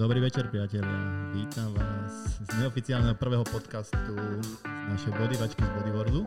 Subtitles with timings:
[0.00, 0.96] Dobrý večer, priatelia.
[1.36, 6.24] Vítam vás z neoficiálneho prvého podcastu z našej bodyvačky z Bodyworldu.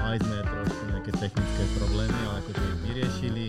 [0.00, 3.46] Mali sme trošku nejaké technické problémy, ale akože ich vyriešili.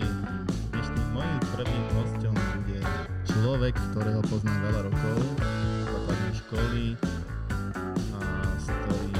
[0.68, 2.78] Dnešným mojím prvým hostom bude
[3.24, 5.16] človek, ktorého poznám veľa rokov,
[5.88, 6.84] základnej školy
[8.12, 8.20] a
[8.60, 9.16] s ktorým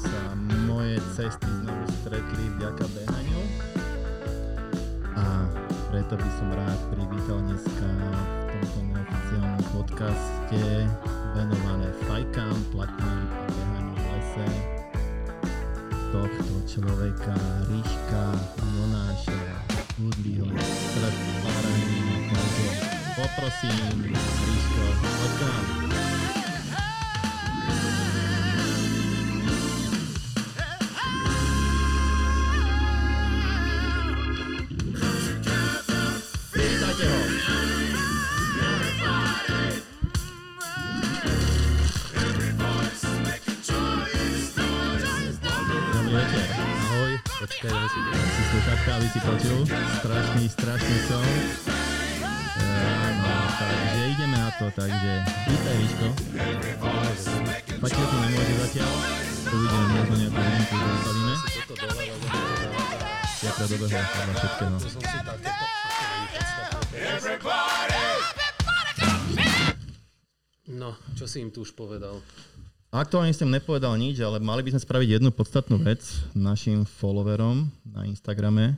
[0.00, 0.20] sa
[0.64, 3.42] moje cesty znovu stretli vďaka behaniu.
[5.12, 5.24] A
[5.92, 7.88] preto by som rád privítal dneska
[9.32, 10.62] neoficiálnom podcaste
[11.32, 14.48] venované fajkám, platním a behaniu v lese.
[16.12, 17.36] Tohto človeka,
[17.72, 18.24] Ríška,
[18.60, 19.40] Jonáša,
[19.96, 22.68] Hudlího, Strpárajný, takže
[23.16, 26.01] poprosím, Ríško, poď
[49.22, 49.60] počul.
[50.02, 51.24] Strašný, strašný som.
[53.22, 55.12] No, takže ideme na to, takže
[55.62, 56.08] Ríško.
[57.82, 58.92] Fakt to nemôže zatiaľ.
[59.52, 61.34] Uvidíme, možno nejakú výnimku zastavíme.
[63.42, 64.76] Ja to dobehol, podľa všetkého.
[64.78, 65.66] takéto...
[70.72, 72.18] No, čo si im tu už povedal?
[72.92, 76.04] Aktuálne som nepovedal nič, ale mali by sme spraviť jednu podstatnú vec
[76.36, 78.76] našim followerom na Instagrame.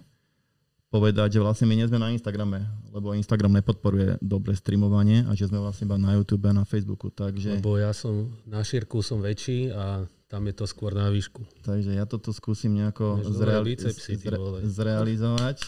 [0.95, 2.63] Povedať, že vlastne my nie sme na Instagrame,
[2.95, 7.11] lebo Instagram nepodporuje dobre streamovanie a že sme vlastne iba na YouTube a na Facebooku.
[7.11, 11.43] Takže, Lebo ja som na šírku som väčší a tam je to skôr na výšku.
[11.67, 14.39] takže ja toto skúsim nejako zreali- bicepsy, zre-
[14.71, 15.67] zrealizovať.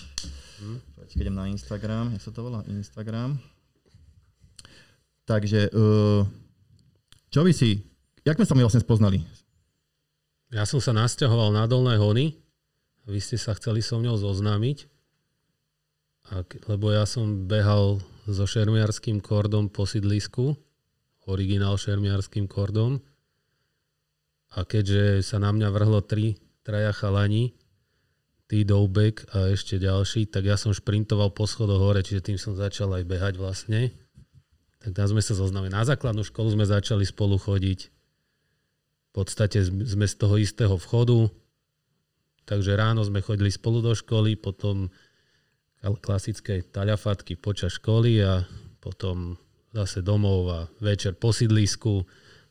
[0.63, 0.79] Hm?
[0.95, 2.15] Počkaj, idem na Instagram.
[2.15, 2.63] Jak sa to volá?
[2.71, 3.43] Instagram.
[5.27, 6.23] Takže, uh,
[7.35, 7.83] čo by si...
[8.23, 9.27] Jak sme sa my vlastne spoznali?
[10.55, 12.47] Ja som sa nasťahoval na Dolné hony
[13.07, 14.91] vy ste sa chceli so mňou zoznámiť,
[16.67, 20.59] lebo ja som behal so šermiarským kordom po sídlisku,
[21.31, 22.99] originál šermiarským kordom
[24.55, 27.55] a keďže sa na mňa vrhlo tri traja chalani,
[28.47, 32.55] ty Doubek a ešte ďalší, tak ja som šprintoval po schodoch hore, čiže tým som
[32.55, 33.91] začal aj behať vlastne.
[34.83, 35.75] Tak tam sme sa zoznamili.
[35.75, 37.81] Na základnú školu sme začali spolu chodiť.
[37.91, 41.27] V podstate sme z toho istého vchodu,
[42.47, 44.95] takže ráno sme chodili spolu do školy, potom
[45.95, 48.43] klasické taľafatky počas školy a
[48.83, 49.39] potom
[49.71, 52.03] zase domov a večer po sídlisku,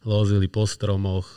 [0.05, 1.27] lozili po stromoch,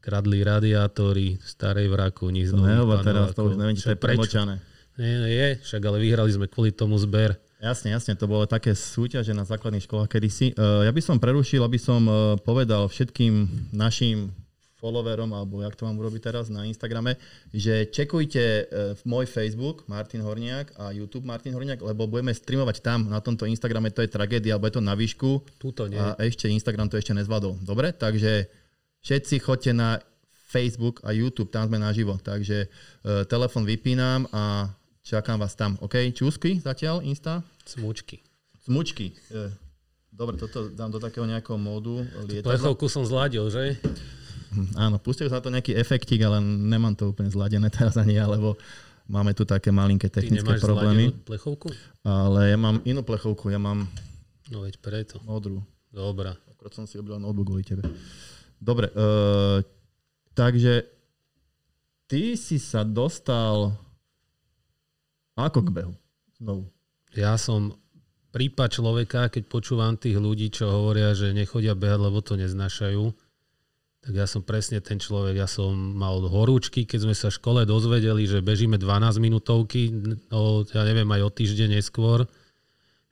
[0.00, 4.54] kradli radiátory, starej vraku, nič To nehovor teraz, to už neviem, či to je premočané.
[4.96, 7.36] Nie, nie, je, však ale vyhrali sme kvôli tomu zber.
[7.60, 10.56] Jasne, jasne, to bolo také súťaže na základných školách kedysi.
[10.56, 14.32] Uh, ja by som prerušil, aby som uh, povedal všetkým našim
[14.80, 17.20] followerom, alebo jak to mám urobiť teraz na Instagrame,
[17.52, 23.12] že čekujte uh, môj Facebook Martin Horniak a YouTube Martin Horniak, lebo budeme streamovať tam
[23.12, 26.00] na tomto Instagrame, to je tragédia, alebo je to na výšku Tuto nie.
[26.00, 27.60] a ešte Instagram to ešte nezvládol.
[27.60, 28.48] Dobre, takže
[29.04, 30.00] všetci choďte na
[30.50, 34.72] Facebook a YouTube, tam sme naživo, takže uh, telefon vypínam a
[35.04, 35.76] čakám vás tam.
[35.84, 37.44] OK, čúsky zatiaľ, Insta?
[37.68, 38.24] Smučky.
[38.66, 39.14] Smučky.
[39.30, 39.70] E,
[40.10, 42.02] Dobre, toto dám do takého nejakého módu.
[42.42, 43.78] Plechovku som zladil, že?
[44.50, 48.26] Hm, Áno, pustil sa to nejaký efektík, ale nemám to úplne zladené teraz ani ja,
[48.26, 48.58] lebo
[49.06, 51.14] máme tu také malinké Ty technické nemáš problémy.
[51.20, 51.70] plechovku?
[52.00, 53.86] Ale ja mám inú plechovku, ja mám
[54.46, 55.22] No veď preto.
[55.22, 55.62] modrú.
[55.88, 56.34] Dobrá.
[56.48, 57.86] Akorát som si obral notebook kvôli tebe.
[58.56, 59.06] Dobre, e,
[60.32, 60.90] takže
[62.04, 63.78] ty si sa dostal
[65.34, 65.94] ako k behu?
[66.36, 66.66] Znovu.
[67.12, 67.74] Ja som
[68.30, 73.02] prípad človeka, keď počúvam tých ľudí, čo hovoria, že nechodia behať, lebo to neznášajú,
[74.00, 75.36] tak ja som presne ten človek.
[75.36, 79.92] Ja som mal horúčky, keď sme sa v škole dozvedeli, že bežíme 12 minútovky,
[80.32, 82.24] o, ja neviem, aj o týždeň neskôr.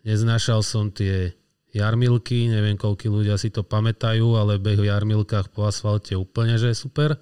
[0.08, 1.36] Neznášal som tie
[1.76, 6.72] jarmilky, neviem, koľko ľudia si to pamätajú, ale beh v jarmilkách po asfalte úplne, že
[6.72, 7.20] je super.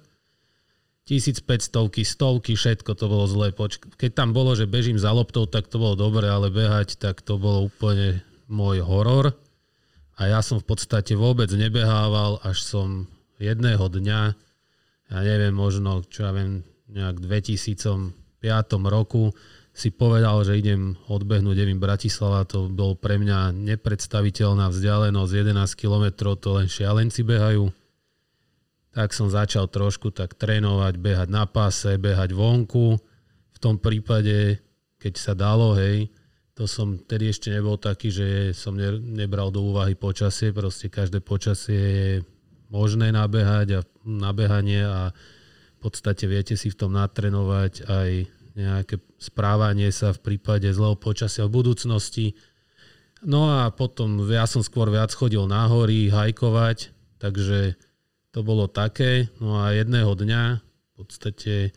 [1.07, 3.27] 1500, stovky, všetko to bolo.
[3.51, 7.23] Počk- Keď tam bolo, že bežím za loptou, tak to bolo dobre, ale behať, tak
[7.23, 9.35] to bolo úplne môj horor.
[10.19, 14.21] A ja som v podstate vôbec nebehával, až som jedného dňa,
[15.07, 18.43] ja neviem, možno, čo ja viem, nejak v 2005
[18.91, 19.31] roku
[19.77, 26.05] si povedal, že idem odbehnúť Devin Bratislava, to bol pre mňa nepredstaviteľná vzdialenosť, 11 km,
[26.33, 27.69] to len šialenci behajú
[28.97, 32.97] tak som začal trošku tak trénovať, behať na páse, behať vonku.
[33.53, 34.57] V tom prípade,
[34.97, 36.09] keď sa dalo, hej,
[36.57, 40.49] To som tedy ešte nebol taký, že som ne, nebral do úvahy počasie.
[40.49, 42.11] Proste každé počasie je
[42.67, 45.11] možné nabehať a nabehanie a
[45.77, 48.09] v podstate viete si v tom natrenovať aj
[48.57, 52.33] nejaké správanie sa v prípade zlého počasia v budúcnosti.
[53.21, 57.77] No a potom ja som skôr viac chodil na hory, hajkovať, takže
[58.33, 59.29] to bolo také.
[59.37, 61.71] No a jedného dňa v podstate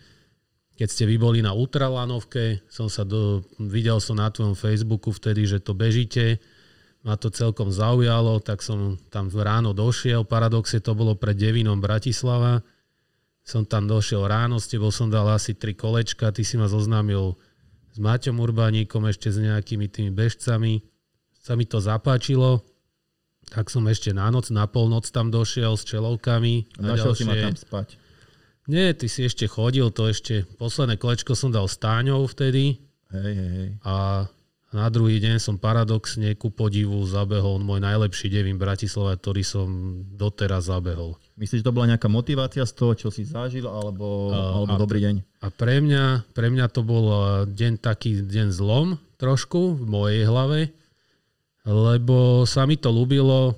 [0.81, 5.45] keď ste vy boli na Ultralanovke, som sa do, videl som na tvojom Facebooku vtedy,
[5.45, 6.41] že to bežíte,
[7.01, 12.61] ma to celkom zaujalo, tak som tam ráno došiel, paradoxe to bolo pred Devinom Bratislava,
[13.41, 17.41] som tam došiel ráno, s tebou som dal asi tri kolečka, ty si ma zoznámil
[17.91, 20.85] s Maťom Urbánikom, ešte s nejakými tými bežcami,
[21.41, 22.63] sa mi to zapáčilo,
[23.51, 26.79] tak som ešte na noc, na polnoc tam došiel s čelovkami.
[26.79, 27.99] Našiel si ma tam spať.
[28.71, 32.79] Nie, ty si ešte chodil, to ešte posledné kolečko som dal s Táňou vtedy.
[33.11, 33.71] Hej, hej, hej.
[33.83, 34.29] A
[34.71, 39.69] na druhý deň som paradoxne ku podivu zabehol môj najlepší devin Bratislava, ktorý som
[40.15, 41.19] doteraz zabehol.
[41.35, 44.81] Myslíš, že to bola nejaká motivácia z toho, čo si zažil, alebo, uh, alebo a,
[44.81, 45.15] dobrý deň?
[45.43, 47.05] A pre mňa, pre mňa to bol
[47.51, 50.71] deň taký deň zlom trošku v mojej hlave,
[51.67, 53.55] lebo sa mi to ľúbilo uh,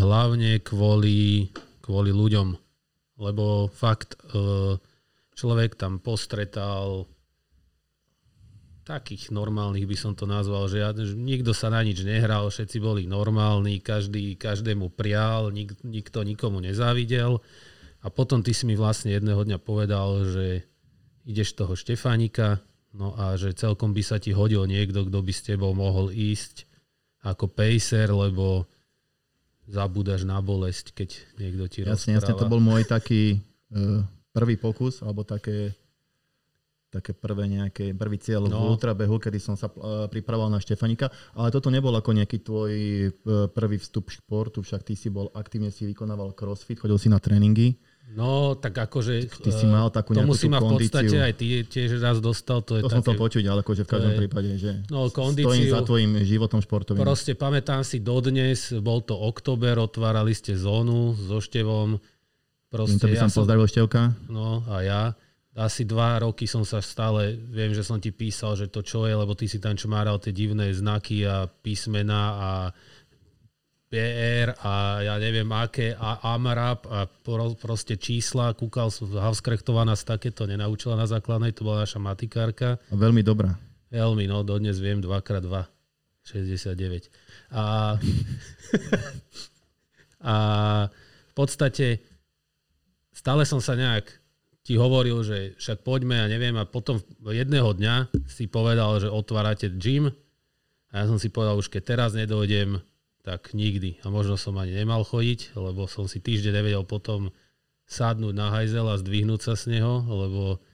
[0.00, 1.52] hlavne kvôli,
[1.84, 2.64] kvôli ľuďom
[3.18, 4.18] lebo fakt e,
[5.38, 7.06] človek tam postretal
[8.84, 12.76] takých normálnych by som to nazval, že, ja, že nikto sa na nič nehral, všetci
[12.78, 17.40] boli normálni, každý každému prial, nik, nikto nikomu nezávidel.
[18.04, 20.68] A potom ty si mi vlastne jedného dňa povedal, že
[21.24, 22.60] ideš toho Štefánika,
[22.92, 26.68] no a že celkom by sa ti hodil niekto, kto by s tebou mohol ísť
[27.24, 28.68] ako pacer, lebo
[29.64, 31.08] zabúdaš na bolesť, keď
[31.40, 32.36] niekto ti jasne, rozpráva.
[32.36, 33.40] Jasne, to bol môj taký
[33.72, 34.04] uh,
[34.36, 35.72] prvý pokus, alebo také,
[36.94, 38.54] také prvé nejaké, prvý cieľ no.
[38.54, 41.10] v ultrabehu, kedy som sa uh, pripravoval na Štefanika.
[41.34, 42.72] Ale toto nebol ako nejaký tvoj
[43.10, 47.18] uh, prvý vstup športu, však ty si bol aktívne si vykonával crossfit, chodil si na
[47.18, 47.74] tréningy.
[48.14, 49.26] No, tak akože...
[49.42, 52.60] Ty si mal takú nejakú si ma v podstate aj ty tiež raz dostal.
[52.62, 55.08] To, je to také, som to počuť, ale akože v každom je, prípade, že no,
[55.08, 57.00] kondíciu, stojím za tvojim životom športovým.
[57.00, 61.98] Proste pamätám si dodnes, bol to október, otvárali ste zónu so Števom.
[62.68, 64.02] Proste, to by som ja pozdravil Števka.
[64.28, 65.02] No a ja.
[65.54, 69.14] Asi dva roky som sa stále, viem, že som ti písal, že to čo je,
[69.14, 72.50] lebo ty si tam čmáral tie divné znaky a písmena a
[73.86, 77.06] PR a ja neviem aké, a AMRAP a
[77.54, 82.82] proste čísla, kúkal som, Havskrechtova nás takéto nenaučila na základnej, to bola naša matikárka.
[82.90, 83.54] A veľmi dobrá.
[83.94, 85.54] Veľmi, no, dodnes viem 2x2,
[86.26, 87.54] 69.
[87.54, 87.94] A,
[90.34, 90.36] a
[91.30, 92.02] v podstate
[93.14, 94.23] stále som sa nejak
[94.64, 99.68] ti hovoril, že však poďme a neviem a potom jedného dňa si povedal, že otvárate
[99.76, 100.08] gym.
[100.88, 102.80] A ja som si povedal, už keď teraz nedojdem,
[103.20, 104.00] tak nikdy.
[104.04, 107.28] A možno som ani nemal chodiť, lebo som si týždeň nevedel potom
[107.84, 110.64] sadnúť na hajzel a zdvihnúť sa z neho, lebo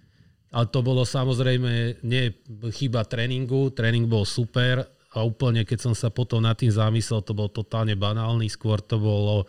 [0.50, 2.34] ale to bolo samozrejme nie
[2.74, 4.82] chyba tréningu, tréning bol super
[5.14, 8.98] a úplne keď som sa potom nad tým zamyslel, to bol totálne banálny, skôr to
[8.98, 9.46] bolo,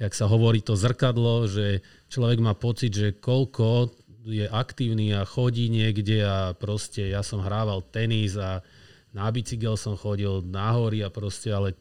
[0.00, 3.92] jak sa hovorí, to zrkadlo, že človek má pocit, že koľko
[4.24, 8.64] je aktívny a chodí niekde a proste ja som hrával tenis a
[9.12, 11.76] na bicykel som chodil na hory a proste, ale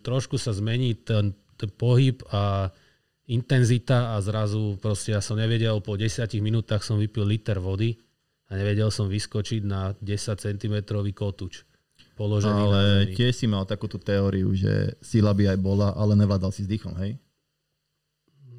[0.00, 2.72] trošku sa zmení ten, ten pohyb a
[3.28, 7.96] intenzita a zrazu proste ja som nevedel, po 10 minútach som vypil liter vody
[8.48, 10.76] a nevedel som vyskočiť na 10 cm
[11.12, 11.64] kotúč.
[12.16, 12.82] Položený ale
[13.16, 16.92] tiež si mal takúto teóriu, že sila by aj bola, ale nevládal si s dýchom,
[17.00, 17.16] hej?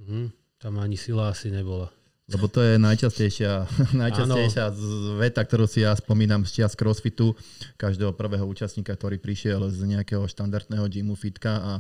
[0.04, 1.94] Mhm, tam ani sila asi nebola.
[2.24, 3.68] Lebo to je najčastejšia,
[4.04, 4.72] najčastejšia
[5.20, 7.36] veta, ktorú si ja spomínam z čias crossfitu
[7.76, 11.72] každého prvého účastníka, ktorý prišiel z nejakého štandardného gymu fitka a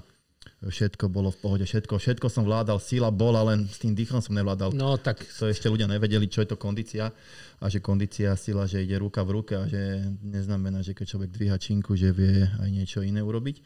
[0.69, 4.35] všetko bolo v pohode, všetko, všetko som vládal, sila bola, len s tým dýchom som
[4.35, 4.71] nevládal.
[4.75, 5.23] No tak...
[5.39, 7.11] To ešte ľudia nevedeli, čo je to kondícia
[7.59, 11.29] a že kondícia, sila, že ide ruka v ruke a že neznamená, že keď človek
[11.31, 13.59] dvíha činku, že vie aj niečo iné urobiť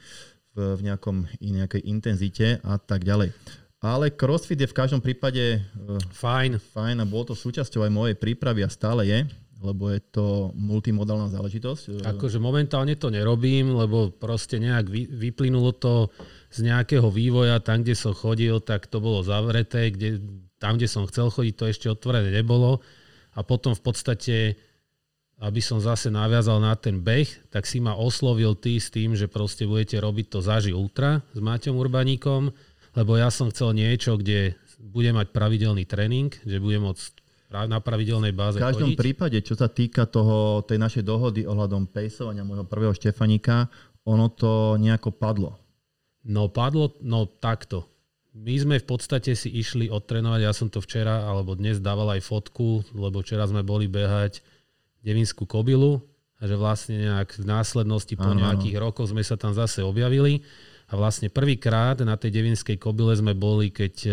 [0.57, 3.33] v, v nejakom, nejakej intenzite a tak ďalej.
[3.77, 6.57] Ale CrossFit je v každom prípade uh, fajn.
[6.57, 9.21] fajn a bolo to súčasťou aj mojej prípravy a stále je,
[9.61, 12.05] lebo je to multimodálna záležitosť.
[12.05, 16.09] Akože momentálne to nerobím, lebo proste nejak vy, vyplynulo to
[16.47, 20.23] z nejakého vývoja, tam, kde som chodil, tak to bolo zavreté, kde,
[20.57, 22.79] tam, kde som chcel chodiť, to ešte otvorené nebolo.
[23.37, 24.35] A potom v podstate,
[25.37, 29.29] aby som zase naviazal na ten beh, tak si ma oslovil ty s tým, že
[29.29, 32.49] proste budete robiť to Zaži Ultra s Maťom Urbaníkom
[32.97, 37.21] lebo ja som chcel niečo, kde budem mať pravidelný tréning, že budem môcť
[37.69, 38.99] na pravidelnej báze V každom chodiť.
[38.99, 43.69] prípade, čo sa týka toho, tej našej dohody ohľadom pejsovania môjho prvého Štefanika,
[44.03, 45.55] ono to nejako padlo.
[46.27, 47.87] No padlo, no takto.
[48.37, 52.27] My sme v podstate si išli odtrenovať, ja som to včera alebo dnes dával aj
[52.27, 54.43] fotku, lebo včera sme boli behať
[55.01, 56.03] Devinskú kobilu
[56.37, 58.43] a že vlastne nejak v následnosti po áno.
[58.43, 60.45] nejakých rokoch sme sa tam zase objavili
[60.91, 64.11] a vlastne prvýkrát na tej Devinskej kobile sme boli, keď e,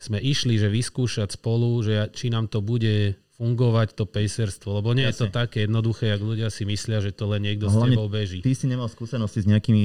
[0.00, 5.10] sme išli, že vyskúšať spolu, že či nám to bude fungovať to pacerstvo, lebo nie
[5.10, 5.34] je to Jasne.
[5.34, 8.38] také jednoduché, jak ľudia si myslia, že to len niekto s Hlavne tebou beží.
[8.38, 9.84] Ty si nemal skúsenosti s nejakými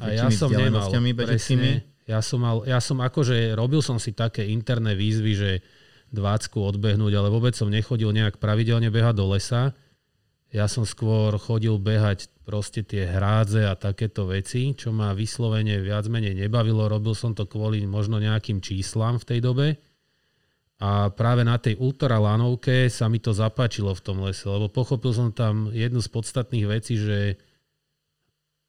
[0.00, 1.84] A ja som nemal, presne.
[2.06, 5.50] Ja som, mal, ja som akože, robil som si také interné výzvy, že
[6.14, 9.74] dvácku odbehnúť, ale vôbec som nechodil nejak pravidelne behať do lesa.
[10.54, 16.06] Ja som skôr chodil behať proste tie hrádze a takéto veci, čo ma vyslovene viac
[16.06, 16.86] menej nebavilo.
[16.86, 19.66] Robil som to kvôli možno nejakým číslam v tej dobe.
[20.76, 25.32] A práve na tej ultralanovke sa mi to zapáčilo v tom lese, lebo pochopil som
[25.32, 27.40] tam jednu z podstatných vecí, že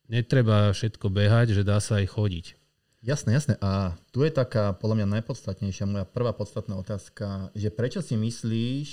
[0.08, 2.46] netreba všetko behať, že dá sa aj chodiť.
[3.04, 3.54] Jasné, jasné.
[3.60, 8.88] A tu je taká, podľa mňa najpodstatnejšia, moja prvá podstatná otázka, že prečo si myslíš,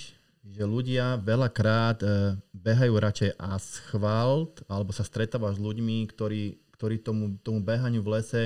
[0.44, 7.40] že ľudia veľakrát e, behajú radšej asfalt, alebo sa stretávaš s ľuďmi, ktorí, ktorí tomu,
[7.40, 8.42] tomu behaniu v lese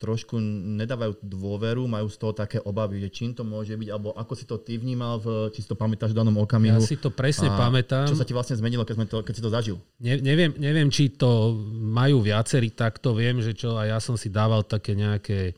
[0.00, 0.40] trošku
[0.80, 4.48] nedávajú dôveru, majú z toho také obavy, že čím to môže byť, alebo ako si
[4.48, 6.80] to ty vnímal, v, či si to pamätáš v danom Ja okamihu.
[6.80, 8.08] si to presne pamätám.
[8.08, 9.76] Čo sa ti vlastne zmenilo, keď, sme to, keď si to zažil?
[10.00, 11.52] Ne, neviem, neviem, či to
[11.84, 15.52] majú viacerí takto, viem, že čo, a ja som si dával také nejaké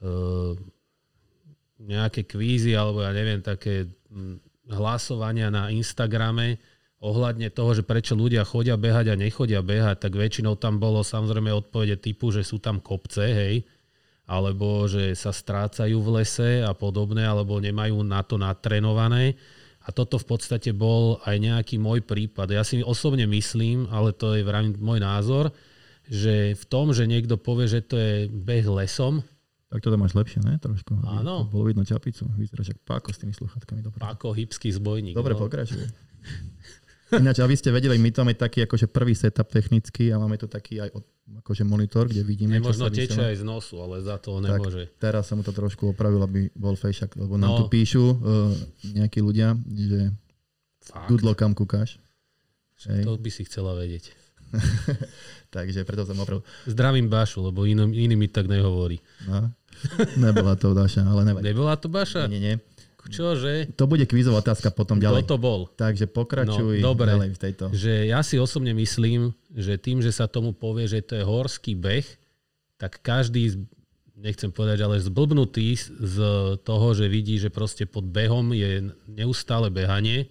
[0.00, 0.56] uh,
[1.84, 3.84] nejaké kvízy, alebo ja neviem, také
[4.72, 6.56] hlasovania na Instagrame
[7.04, 11.52] ohľadne toho, že prečo ľudia chodia behať a nechodia behať, tak väčšinou tam bolo samozrejme
[11.52, 13.54] odpovede typu, že sú tam kopce, hej,
[14.24, 19.36] alebo že sa strácajú v lese a podobné, alebo nemajú na to natrenované.
[19.84, 22.48] A toto v podstate bol aj nejaký môj prípad.
[22.56, 24.40] Ja si osobne myslím, ale to je
[24.80, 25.52] môj názor,
[26.08, 29.20] že v tom, že niekto povie, že to je beh lesom,
[29.68, 30.54] Tak toto máš lepšie, ne?
[30.56, 31.02] Trošku.
[31.02, 31.44] Áno.
[31.44, 32.30] to Bolo vidno čapicu.
[32.38, 33.82] Vyzeráš ako páko s tými sluchatkami.
[33.82, 35.18] Dobre, ako hybský zbojník.
[35.18, 35.42] Dobre no.
[35.42, 35.84] pokračuj.
[37.10, 40.46] Ináč, aby ste vedeli, my tu máme taký akože prvý setup technický a máme tu
[40.46, 41.08] taký aj od-
[41.38, 43.28] akože monitor, kde vidíme, sa teče vysiela.
[43.28, 44.82] aj z nosu, ale za to Tak, nemôže.
[44.94, 47.58] teraz som mu to trošku opravil, aby bol fejšak, lebo nám No.
[47.58, 48.16] tu píšu uh,
[48.86, 50.12] nejakí ľudia, že
[50.82, 51.08] Fakt.
[51.08, 51.96] Dudlo, kam kúkáš.
[52.84, 53.04] Hej.
[53.04, 54.12] To by si chcela vedieť.
[55.48, 56.44] Takže preto som opravil.
[56.64, 59.00] Zdravím Bašu, lebo iný, iný mi tak nehovorí.
[59.24, 59.48] No.
[60.16, 61.44] Nebola to Daša, ale nevadí.
[61.46, 62.26] Nebola to Baša?
[62.26, 62.54] Nie, nie.
[63.06, 63.52] Čože?
[63.72, 65.22] To bude kvízová otázka potom Kto ďalej.
[65.24, 65.60] to bol?
[65.68, 67.10] Takže pokračuj No, dobre.
[67.10, 67.64] ďalej v tejto.
[67.70, 69.20] Že ja si osobne myslím,
[69.50, 72.06] že tým, že sa tomu povie, že to je horský beh,
[72.76, 73.64] tak každý,
[74.14, 76.22] nechcem povedať, ale zblbnutý z-
[76.58, 80.30] toho, že vidí, že proste pod behom je neustále behanie,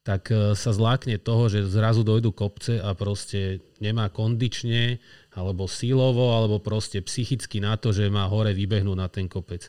[0.00, 4.96] tak e, sa zlákne toho, že zrazu dojdu kopce a proste nemá kondične,
[5.30, 9.68] alebo silovo, alebo proste psychicky na to, že má hore vybehnúť na ten kopec.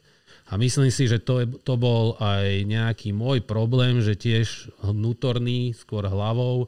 [0.52, 6.04] A myslím si, že to, to bol aj nejaký môj problém, že tiež vnútorný, skôr
[6.04, 6.68] hlavou,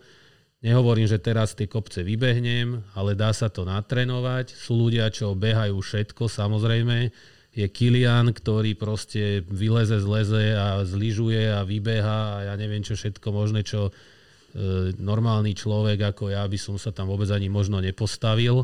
[0.64, 4.56] Nehovorím, že teraz tie kopce vybehnem, ale dá sa to natrenovať.
[4.56, 7.12] Sú ľudia, čo behajú všetko, samozrejme.
[7.52, 12.96] Je Kilian, ktorý proste vyleze z leze a zlyžuje a vybeha a ja neviem čo
[12.96, 17.84] všetko možné, čo e, normálny človek ako ja by som sa tam vôbec ani možno
[17.84, 18.64] nepostavil.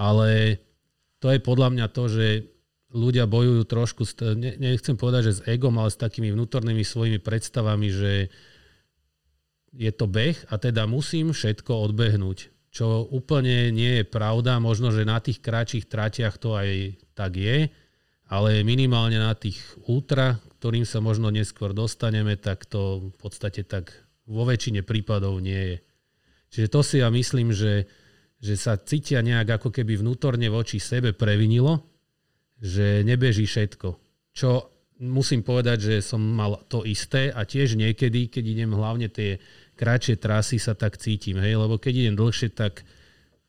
[0.00, 0.56] Ale
[1.20, 2.26] to je podľa mňa to, že
[2.90, 4.02] ľudia bojujú trošku,
[4.34, 8.12] ne, nechcem povedať, že s egom, ale s takými vnútornými svojimi predstavami, že
[9.70, 12.50] je to beh a teda musím všetko odbehnúť.
[12.70, 17.70] Čo úplne nie je pravda, možno, že na tých kratších tratiach to aj tak je,
[18.30, 19.58] ale minimálne na tých
[19.90, 23.90] ultra, ktorým sa možno neskôr dostaneme, tak to v podstate tak
[24.30, 25.76] vo väčšine prípadov nie je.
[26.50, 27.90] Čiže to si ja myslím, že,
[28.38, 31.89] že sa cítia nejak ako keby vnútorne voči sebe previnilo,
[32.60, 33.88] že nebeží všetko.
[34.36, 34.68] Čo
[35.00, 39.40] musím povedať, že som mal to isté a tiež niekedy, keď idem hlavne tie
[39.80, 41.40] kratšie trasy, sa tak cítim.
[41.40, 41.56] Hej?
[41.56, 42.84] Lebo keď idem dlhšie, tak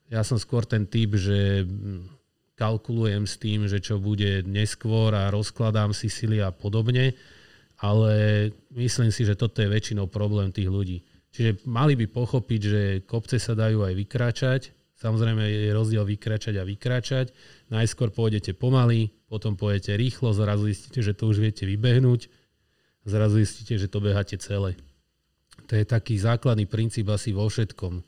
[0.08, 1.68] ja som skôr ten typ, že
[2.56, 7.18] kalkulujem s tým, že čo bude neskôr a rozkladám si sily a podobne,
[7.82, 8.14] ale
[8.72, 11.02] myslím si, že toto je väčšinou problém tých ľudí.
[11.32, 14.62] Čiže mali by pochopiť, že kopce sa dajú aj vykračať.
[15.02, 17.34] Samozrejme je rozdiel vykračať a vykračať.
[17.74, 22.30] Najskôr pôjdete pomaly, potom pôjdete rýchlo, zrazu zistíte, že to už viete vybehnúť,
[23.10, 24.78] zrazu zistíte, že to beháte celé.
[25.66, 28.06] To je taký základný princíp asi vo všetkom.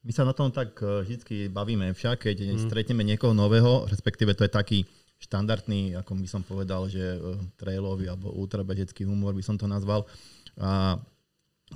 [0.00, 2.72] My sa na tom tak eh, vždy bavíme však, keď mm.
[2.72, 4.78] stretneme niekoho nového, respektíve to je taký
[5.20, 7.20] štandardný, ako by som povedal, že eh,
[7.60, 10.08] trailový alebo ultrabežecký humor by som to nazval,
[10.56, 10.96] a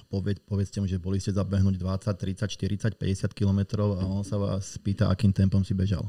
[0.05, 4.35] poved, povedzte mu, že boli ste zabehnúť 20, 30, 40, 50 kilometrov a on sa
[4.35, 6.05] vás pýta, akým tempom si bežal.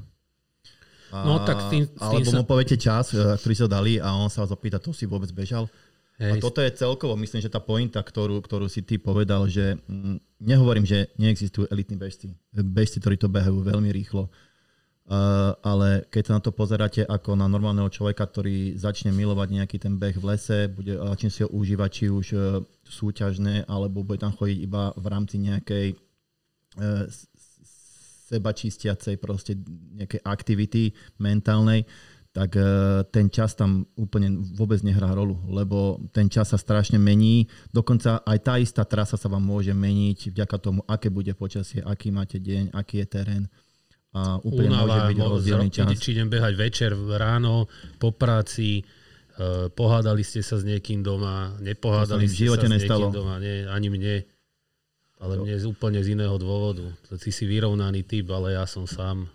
[1.09, 4.09] A, No, tak tým- tým alebo sa- mu poviete čas, e, ktorý sa dali a
[4.11, 5.69] on sa vás opýta, to si vôbec bežal?
[6.15, 9.75] A Hej, toto je celkovo, myslím, že tá pointa, ktorú, ktorú si ty povedal, že
[9.77, 12.31] mm, nehovorím, že neexistujú elitní bežci.
[12.51, 14.31] Bežci, ktorí to behajú veľmi rýchlo.
[15.05, 19.77] Uh, ale keď sa na to pozeráte ako na normálneho človeka, ktorý začne milovať nejaký
[19.77, 22.41] ten beh v lese, bude, začne si ho užívať či už uh,
[22.85, 25.97] súťažné, alebo bude tam chodiť iba v rámci nejakej
[27.07, 27.27] s-
[28.25, 29.53] seba čistiacej proste
[29.95, 30.83] nejakej aktivity
[31.21, 31.85] mentálnej,
[32.35, 32.67] tak e,
[33.15, 34.27] ten čas tam úplne
[34.57, 37.47] vôbec nehrá rolu, lebo ten čas sa strašne mení.
[37.71, 42.11] Dokonca aj tá istá trasa sa vám môže meniť vďaka tomu, aké bude počasie, aký
[42.11, 43.43] máte deň, aký je terén.
[44.11, 45.87] A úplne môže únava, byť mo- rozdielný čas.
[45.95, 48.83] či idem behať večer, ráno, po práci, e,
[49.75, 53.11] pohádali ste sa s niekým doma, nepohádali To sa mi v ste sa s nestalo.
[53.11, 54.15] niekým doma, nie, ani mne.
[55.19, 56.83] Ale mne z úplne z iného dôvodu.
[57.07, 59.31] Ty si vyrovnaný typ, ale ja som sám.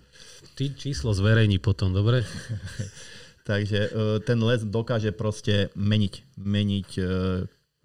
[0.57, 2.21] Ty číslo zverejní potom, dobre?
[3.50, 3.90] Takže e,
[4.21, 6.14] ten les dokáže proste meniť.
[6.37, 7.04] Meniť e,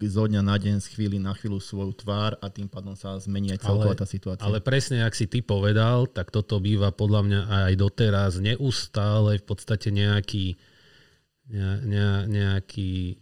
[0.04, 3.56] zo dňa na deň, z chvíli na chvíľu svoju tvár a tým pádom sa zmení
[3.56, 4.44] aj celková tá situácia.
[4.44, 9.44] Ale presne, ak si ty povedal, tak toto býva podľa mňa aj doteraz neustále v
[9.48, 10.60] podstate nejaký,
[11.50, 13.18] ne, ne, nejaký,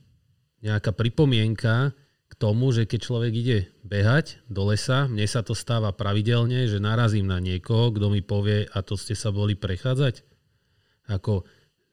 [0.65, 1.93] nejaká pripomienka
[2.29, 6.83] k tomu, že keď človek ide behať do lesa, mne sa to stáva pravidelne, že
[6.83, 10.27] narazím na niekoho, kto mi povie, a to ste sa boli prechádzať.
[11.15, 11.45] Ako,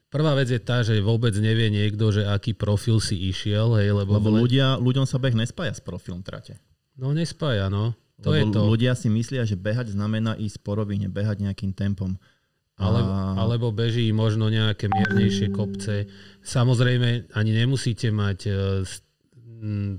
[0.09, 4.17] prvá vec je tá, že vôbec nevie niekto, že aký profil si išiel, hej, lebo,
[4.17, 6.57] Lebo ľudia, ľuďom sa beh nespája s profilom trate.
[6.97, 7.93] no nespája, no.
[8.21, 8.59] To Lebo je to.
[8.69, 12.21] ľudia si myslia, že behať znamená ísť po rovine, behať nejakým tempom.
[12.81, 16.09] Alebo, alebo beží možno nejaké miernejšie kopce.
[16.41, 18.51] Samozrejme, ani nemusíte mať e,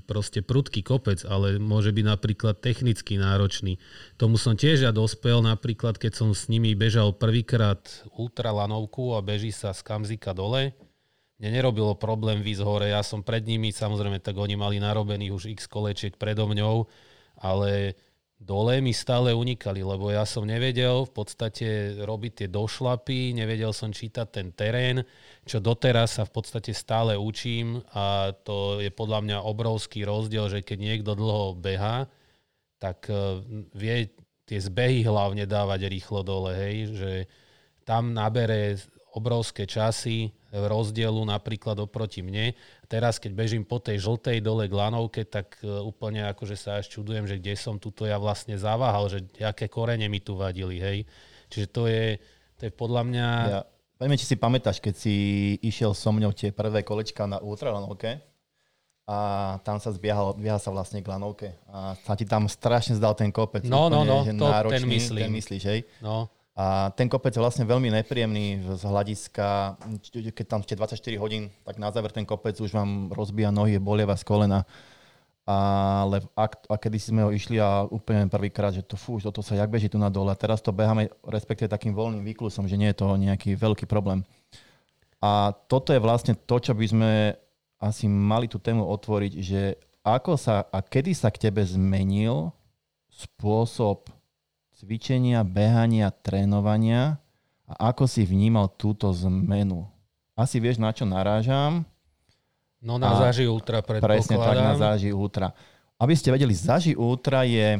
[0.03, 3.79] proste prudký kopec, ale môže byť napríklad technicky náročný.
[4.19, 7.79] Tomu som tiež ja dospel, napríklad keď som s nimi bežal prvýkrát
[8.19, 10.75] ultralanovku a beží sa z Kamzika dole.
[11.39, 15.43] Mne nerobilo problém výsť hore, ja som pred nimi, samozrejme, tak oni mali narobených už
[15.55, 16.87] x kolečiek predo mňou,
[17.39, 17.95] ale
[18.43, 21.67] dole mi stále unikali, lebo ja som nevedel v podstate
[22.03, 25.07] robiť tie došlapy, nevedel som čítať ten terén,
[25.47, 30.59] čo doteraz sa v podstate stále učím a to je podľa mňa obrovský rozdiel, že
[30.59, 32.11] keď niekto dlho beha,
[32.83, 33.39] tak eh,
[33.71, 34.11] vie
[34.43, 37.11] tie zbehy hlavne dávať rýchlo dole, hej, že
[37.87, 38.75] tam nabere
[39.15, 42.57] obrovské časy rozdielu napríklad oproti mne.
[42.85, 46.91] Teraz, keď bežím po tej žltej dole k lanovke, tak e, úplne akože sa až
[46.91, 50.97] čudujem, že kde som tuto ja vlastne zaváhal, že aké korene mi tu vadili, hej.
[51.47, 52.19] Čiže to je,
[52.55, 53.27] to je podľa mňa...
[53.49, 53.61] Ja,
[53.93, 55.15] Poďme, či si pamätáš, keď si
[55.63, 58.19] išiel so mňou tie prvé kolečka na ultralanovke
[59.07, 59.17] a
[59.63, 63.31] tam sa zbiehal, zbiehal sa vlastne k lanovke a sa ti tam strašne zdal ten
[63.31, 63.63] kopec.
[63.63, 65.23] No, no, úplne, no, že to- ten náročný, myslím.
[65.23, 65.79] Ten myslíš, hej?
[65.99, 69.73] No, A ten kopec je vlastne veľmi nepríjemný z hľadiska,
[70.37, 74.05] keď tam ste 24 hodín, tak na záver ten kopec už vám rozbíja nohy, bolie
[74.05, 74.61] vás kolena.
[75.43, 79.57] Ale a, a kedy sme ho išli a úplne prvýkrát, že to fú, toto sa
[79.57, 80.29] jak beží tu na dole.
[80.29, 84.23] A teraz to beháme respektíve takým voľným výklusom, že nie je to nejaký veľký problém.
[85.19, 87.11] A toto je vlastne to, čo by sme
[87.81, 89.61] asi mali tú tému otvoriť, že
[90.05, 92.51] ako sa a kedy sa k tebe zmenil
[93.11, 94.07] spôsob
[94.83, 97.15] cvičenia, behania, trénovania
[97.63, 99.87] a ako si vnímal túto zmenu.
[100.35, 101.87] Asi vieš, na čo narážam.
[102.83, 104.75] no na A záži ultra Presne tak na.
[104.75, 105.55] Záži Ultra.
[105.95, 107.79] Aby ste vedeli, Záži Ultra je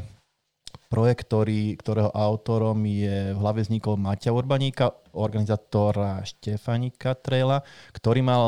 [0.88, 8.44] projekt, ktorý, ktorého autorom je v hlave vznikol Maťa Urbaníka, organizátora Štefanika Trela, ktorý mal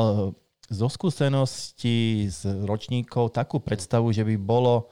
[0.70, 4.88] zo skúseností z ročníkov takú predstavu, že by bolo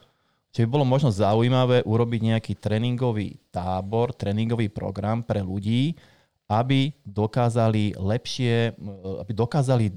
[0.55, 5.99] že by bolo možno zaujímavé urobiť nejaký tréningový tábor, tréningový program pre ľudí,
[6.47, 8.79] aby dokázali lepšie,
[9.19, 9.91] aby dokázali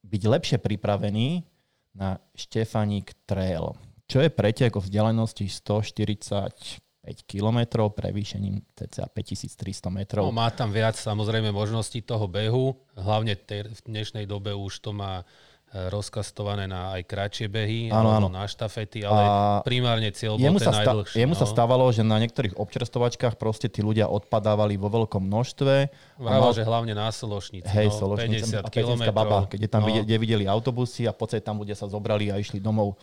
[0.00, 1.44] byť lepšie pripravení
[1.92, 3.76] na Štefanik Trail,
[4.08, 6.80] čo je pretek o vzdialenosti 145
[7.28, 10.24] km prevýšením cca 5300 metrov.
[10.24, 15.26] No, má tam viac samozrejme možností toho behu, hlavne v dnešnej dobe už to má
[15.74, 18.28] rozkastované na aj kratšie behy, Áno, áno.
[18.30, 21.16] na štafety, ale A primárne cieľ bol Jemu, ten sa, sta- najdlhší.
[21.18, 21.40] jemu no.
[21.42, 25.74] sa stávalo, že na niektorých občerstovačkách proste tí ľudia odpadávali vo veľkom množstve.
[25.90, 29.50] a Vraval, mal- že hlavne na Sološnici, Hej, no, Sološnica 50 a Pezinská baba, km.
[29.52, 29.86] keď je tam no.
[29.90, 32.96] vidie, kde videli autobusy a podstate tam ľudia sa zobrali a išli domov.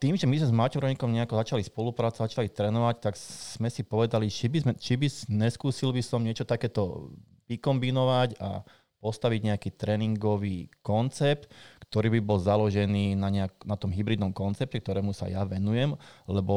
[0.00, 4.28] Tým, že my sme s Maťom nejako začali spolupracovať, začali trénovať, tak sme si povedali,
[4.28, 7.12] či by, sme, či by neskúsil by som niečo takéto
[7.48, 8.60] vykombinovať a
[8.96, 11.46] postaviť nejaký tréningový koncept,
[11.86, 15.94] ktorý by bol založený na, nejak, na tom hybridnom koncepte, ktorému sa ja venujem,
[16.26, 16.56] lebo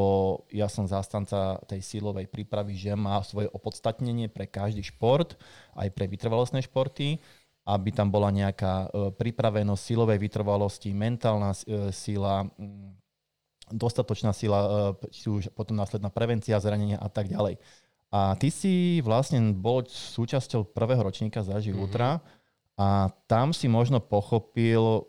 [0.49, 5.37] ja som zástanca tej sílovej prípravy, že má svoje opodstatnenie pre každý šport,
[5.77, 7.21] aj pre vytrvalostné športy,
[7.69, 12.49] aby tam bola nejaká e, pripravenosť sílovej vytrvalosti, mentálna e, síla,
[13.69, 14.59] dostatočná sila,
[14.97, 17.61] e, či už potom následná prevencia zranenia a tak ďalej.
[18.09, 21.83] A ty si vlastne bol súčasťou prvého ročníka Zaži mm-hmm.
[21.85, 22.25] Ultra
[22.73, 25.05] a tam si možno pochopil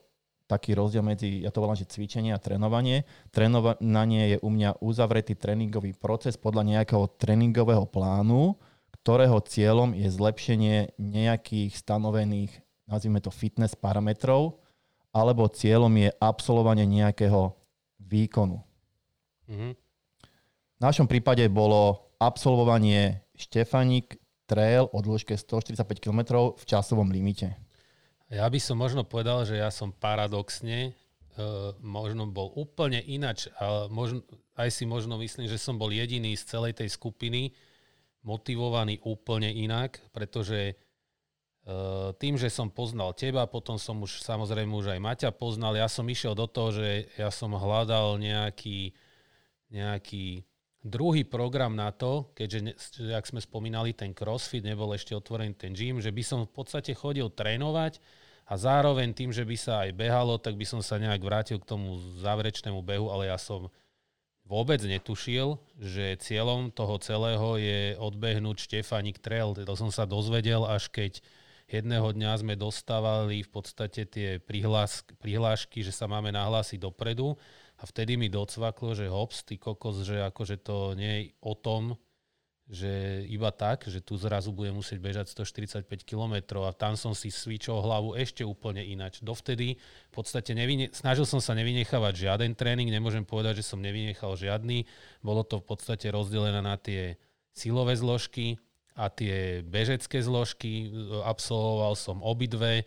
[0.50, 3.06] taký rozdiel medzi, ja to volám, že cvičenie a trénovanie.
[3.30, 8.58] Trénovanie je u mňa uzavretý tréningový proces podľa nejakého tréningového plánu,
[9.00, 12.50] ktorého cieľom je zlepšenie nejakých stanovených,
[12.90, 14.58] nazvime to fitness parametrov,
[15.14, 17.54] alebo cieľom je absolvovanie nejakého
[18.02, 18.58] výkonu.
[19.46, 19.72] Mm-hmm.
[20.78, 27.54] V našom prípade bolo absolvovanie Štefanik trail o dĺžke 145 km v časovom limite.
[28.30, 30.94] Ja by som možno povedal, že ja som paradoxne
[31.34, 34.22] uh, možno bol úplne inač, ale možno,
[34.54, 37.50] aj si možno myslím, že som bol jediný z celej tej skupiny
[38.22, 44.94] motivovaný úplne inak, pretože uh, tým, že som poznal teba, potom som už samozrejme už
[44.94, 48.94] aj Maťa poznal, ja som išiel do toho, že ja som hľadal nejaký,
[49.74, 50.46] nejaký
[50.80, 56.00] druhý program na to, keďže, jak sme spomínali, ten crossfit, nebol ešte otvorený ten gym,
[56.00, 58.00] že by som v podstate chodil trénovať
[58.48, 61.68] a zároveň tým, že by sa aj behalo, tak by som sa nejak vrátil k
[61.68, 63.68] tomu záverečnému behu, ale ja som
[64.48, 69.54] vôbec netušil, že cieľom toho celého je odbehnúť Štefanik Trail.
[69.54, 71.22] To som sa dozvedel, až keď
[71.70, 74.42] jedného dňa sme dostávali v podstate tie
[75.22, 77.38] prihlášky, že sa máme nahlásiť dopredu
[77.80, 81.96] a vtedy mi docvaklo, že hops, ty kokos, že akože to nie je o tom,
[82.70, 87.26] že iba tak, že tu zrazu bude musieť bežať 145 km a tam som si
[87.26, 89.18] svičol hlavu ešte úplne inač.
[89.26, 94.38] Dovtedy v podstate nevyne- snažil som sa nevynechávať žiaden tréning, nemôžem povedať, že som nevynechal
[94.38, 94.86] žiadny.
[95.18, 97.18] Bolo to v podstate rozdelené na tie
[97.50, 98.62] silové zložky
[98.94, 100.94] a tie bežecké zložky.
[101.26, 102.86] Absolvoval som obidve.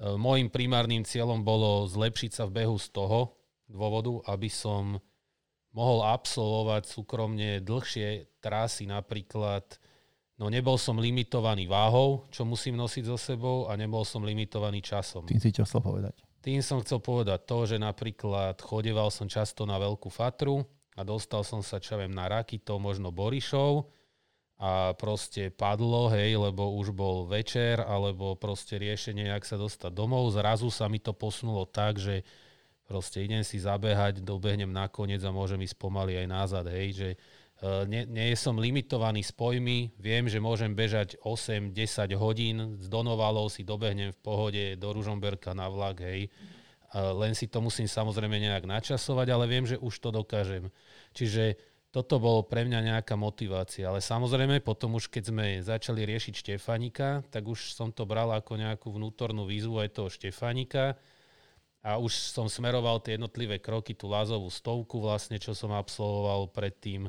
[0.00, 3.37] Mojím primárnym cieľom bolo zlepšiť sa v behu z toho
[3.68, 4.98] dôvodu, aby som
[5.76, 9.78] mohol absolvovať súkromne dlhšie trasy, napríklad
[10.40, 15.28] no nebol som limitovaný váhou, čo musím nosiť so sebou a nebol som limitovaný časom.
[15.28, 16.16] Tým si čo chcel povedať?
[16.40, 20.64] Tým som chcel povedať to, že napríklad chodeval som často na veľkú fatru
[20.96, 23.90] a dostal som sa, čo viem, na Rakito, možno Borišov
[24.58, 30.34] a proste padlo, hej, lebo už bol večer, alebo proste riešenie, jak sa dostať domov.
[30.34, 32.26] Zrazu sa mi to posunulo tak, že
[32.88, 37.08] proste idem si zabehať, dobehnem nakoniec a môžem ísť pomaly aj nazad, hej, že
[37.90, 41.74] nie, nie som limitovaný s pojmy, viem, že môžem bežať 8-10
[42.14, 47.50] hodín, z Donovalov si dobehnem v pohode do Ružomberka na vlak, hej, uh, len si
[47.50, 50.70] to musím samozrejme nejak načasovať, ale viem, že už to dokážem.
[51.18, 51.58] Čiže
[51.90, 57.26] toto bolo pre mňa nejaká motivácia, ale samozrejme potom už keď sme začali riešiť Štefanika,
[57.26, 60.94] tak už som to bral ako nejakú vnútornú výzvu aj toho Štefanika,
[61.82, 67.06] a už som smeroval tie jednotlivé kroky, tú lázovú stovku vlastne, čo som absolvoval predtým,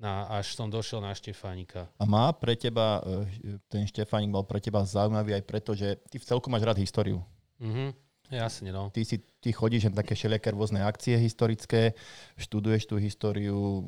[0.00, 1.86] na, až som došiel na Štefánika.
[2.00, 6.16] A má pre teba, e, ten Štefánik bol pre teba zaujímavý aj preto, že ty
[6.16, 7.20] v celku máš rád históriu.
[7.60, 7.92] Mhm,
[8.32, 8.88] jasne, no.
[8.88, 11.92] Ty, si, ty chodíš na také všelijaké rôzne akcie historické,
[12.40, 13.84] študuješ tú históriu,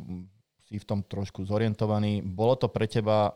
[0.69, 2.21] si v tom trošku zorientovaný.
[2.21, 3.33] Bolo to pre teba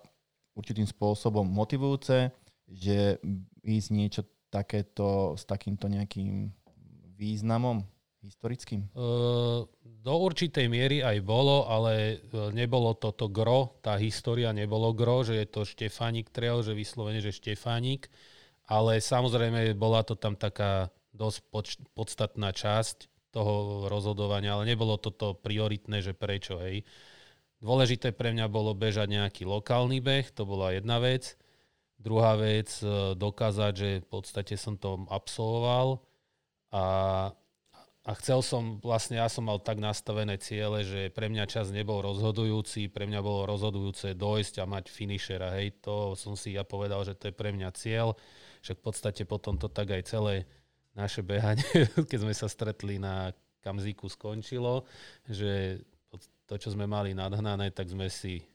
[0.52, 2.28] určitým spôsobom motivujúce,
[2.68, 3.16] že
[3.64, 4.22] ísť niečo
[4.52, 6.52] takéto s takýmto nejakým
[7.16, 7.82] významom
[8.26, 8.86] historickým?
[10.06, 15.34] Do určitej miery aj bolo, ale e, nebolo toto gro, tá história nebolo gro, že
[15.42, 18.06] je to Štefánik Trail, že vyslovene, že Štefánik,
[18.70, 21.42] ale samozrejme bola to tam taká dosť
[21.90, 26.86] podstatná časť toho rozhodovania, ale nebolo toto prioritné, že prečo, hej.
[27.58, 31.34] Dôležité pre mňa bolo bežať nejaký lokálny beh, to bola jedna vec.
[31.98, 36.05] Druhá vec, e, dokázať, že v podstate som to absolvoval
[36.76, 36.84] a,
[38.04, 42.04] a chcel som, vlastne ja som mal tak nastavené ciele, že pre mňa čas nebol
[42.04, 45.56] rozhodujúci, pre mňa bolo rozhodujúce dojsť a mať finishera.
[45.56, 48.12] Hej, to som si ja povedal, že to je pre mňa cieľ,
[48.60, 50.44] že v podstate potom to tak aj celé
[50.92, 51.64] naše behanie,
[52.10, 53.32] keď sme sa stretli na
[53.64, 54.84] Kamzíku skončilo,
[55.26, 55.82] že
[56.46, 58.46] to, čo sme mali nadhnané, tak sme si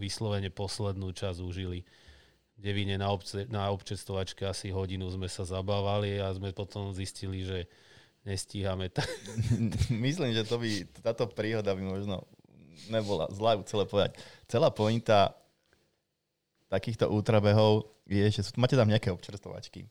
[0.00, 1.84] vyslovene poslednú časť užili.
[2.54, 7.66] Devine na, obce, na občestovačke asi hodinu sme sa zabávali a sme potom zistili, že
[8.24, 8.88] nestíhame.
[9.90, 12.24] Myslím, že to by, táto príhoda by možno
[12.88, 14.16] nebola zlá celé povedať.
[14.48, 15.36] Celá pointa
[16.72, 19.86] takýchto útrabehov je, že sú, máte tam nejaké občerstovačky.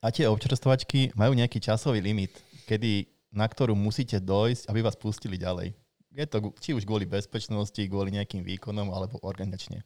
[0.00, 2.32] A tie občerstovačky majú nejaký časový limit,
[2.64, 3.04] kedy,
[3.36, 5.76] na ktorú musíte dojsť, aby vás pustili ďalej.
[6.16, 9.84] Je to či už kvôli bezpečnosti, kvôli nejakým výkonom, alebo organizačne.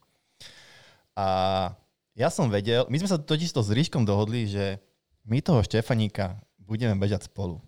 [1.13, 1.27] A
[2.15, 4.79] ja som vedel, my sme sa totiž to s Ríškom dohodli, že
[5.27, 7.59] my toho Štefaníka budeme bežať spolu.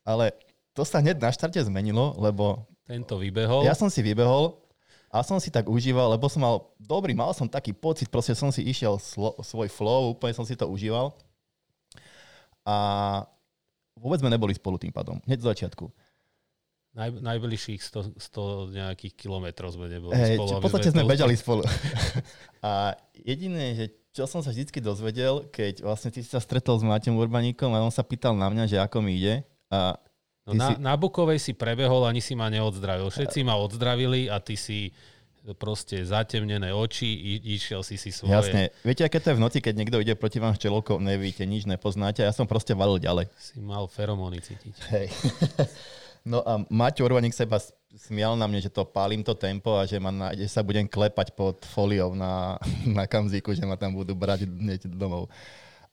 [0.00, 0.32] Ale
[0.72, 2.64] to sa hneď na štarte zmenilo, lebo...
[2.88, 3.68] Tento vybehol.
[3.68, 4.64] Ja som si vybehol
[5.12, 8.48] a som si tak užíval, lebo som mal dobrý, mal som taký pocit, proste som
[8.48, 11.12] si išiel slo, svoj flow, úplne som si to užíval.
[12.64, 12.76] A
[13.94, 15.92] vôbec sme neboli spolu tým pádom, hneď z začiatku.
[16.94, 20.62] Naj, najbližších 100, 100 nejakých kilometrov sme neboli hey, spolu.
[20.62, 21.62] v podstate sme, sme bežali spolu.
[22.66, 26.86] a jediné, že čo som sa vždy dozvedel, keď vlastne ty si sa stretol s
[26.86, 29.42] Maťom Urbaníkom a on sa pýtal na mňa, že ako mi ide.
[29.74, 29.98] A
[30.46, 30.72] no na, si...
[30.78, 33.10] na Bukovej si prebehol, ani si ma neodzdravil.
[33.10, 34.94] Všetci ma odzdravili a ty si
[35.58, 38.32] proste zatemnené oči, i, išiel si si svoje.
[38.32, 38.72] Jasne.
[38.86, 41.66] Viete, aké to je v noci, keď niekto ide proti vám s čelovkou, nevíte, nič
[41.66, 42.22] nepoznáte.
[42.22, 43.28] Ja som proste valil ďalej.
[43.36, 44.74] Si mal feromóny cítiť.
[44.94, 45.06] Hej.
[46.24, 47.60] No a Maťo Urvaník sa iba
[47.92, 51.36] smial na mne, že to pálim to tempo a že, ma na, sa budem klepať
[51.36, 52.56] pod foliou na,
[52.96, 54.48] na kamzíku, že ma tam budú brať
[54.88, 55.28] domov.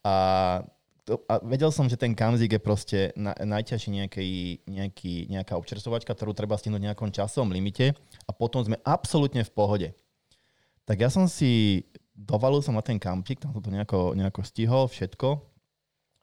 [0.01, 0.63] A,
[1.03, 4.27] to, a vedel som, že ten kamzík je proste na, najťažší nejaký,
[4.71, 7.91] nejaký, nejaká občerstovačka, ktorú treba stihnúť nejakom časovom limite
[8.23, 9.89] a potom sme absolútne v pohode.
[10.87, 11.83] Tak ja som si
[12.15, 15.43] dovalil som na ten kampík, tam som to nejako, nejako stihol, všetko.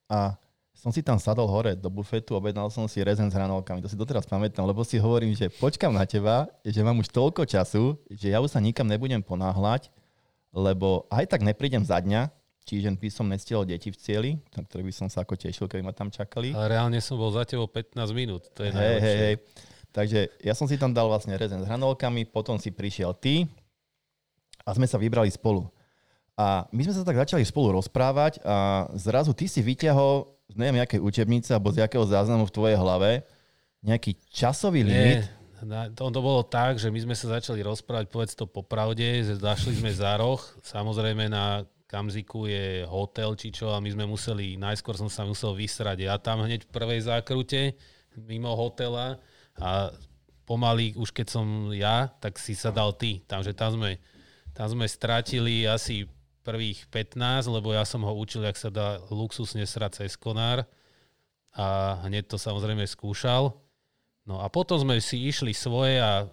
[0.08, 0.40] A
[0.78, 3.82] som si tam sadol hore do bufetu, objednal som si rezen s hranolkami.
[3.82, 7.42] To si doteraz pamätám, lebo si hovorím, že počkam na teba, že mám už toľko
[7.50, 9.90] času, že ja už sa nikam nebudem ponáhľať,
[10.54, 12.30] lebo aj tak neprídem za dňa,
[12.62, 15.82] čiže by som nestiel deti v cieli, na ktoré by som sa ako tešil, keby
[15.82, 16.54] ma tam čakali.
[16.54, 19.34] Ale reálne som bol za tebou 15 minút, to je hey, Hey, hey.
[19.90, 23.50] Takže ja som si tam dal vlastne rezen s hranolkami, potom si prišiel ty
[24.62, 25.66] a sme sa vybrali spolu.
[26.38, 30.80] A my sme sa tak začali spolu rozprávať a zrazu ty si vyťahol z neviem,
[30.80, 33.22] nejakej učebnice alebo z jakého záznamu v tvojej hlave
[33.84, 35.28] nejaký časový limit?
[35.62, 39.38] Nie, to, to bolo tak, že my sme sa začali rozprávať, povedz to popravde, že
[39.38, 44.61] zašli sme za roh, samozrejme na Kamziku je hotel či čo a my sme museli,
[44.61, 47.74] najskôr som sa musel vysrať ja tam hneď v prvej zákrute
[48.26, 49.16] mimo hotela
[49.58, 49.94] a
[50.48, 53.20] pomaly už keď som ja, tak si sa dal ty.
[53.28, 54.00] Takže tam sme,
[54.56, 56.08] tam sme stratili asi
[56.48, 60.64] prvých 15, lebo ja som ho učil, jak sa dá luxusne srať cez konár
[61.52, 63.52] a hneď to samozrejme skúšal.
[64.24, 66.24] No a potom sme si išli svoje a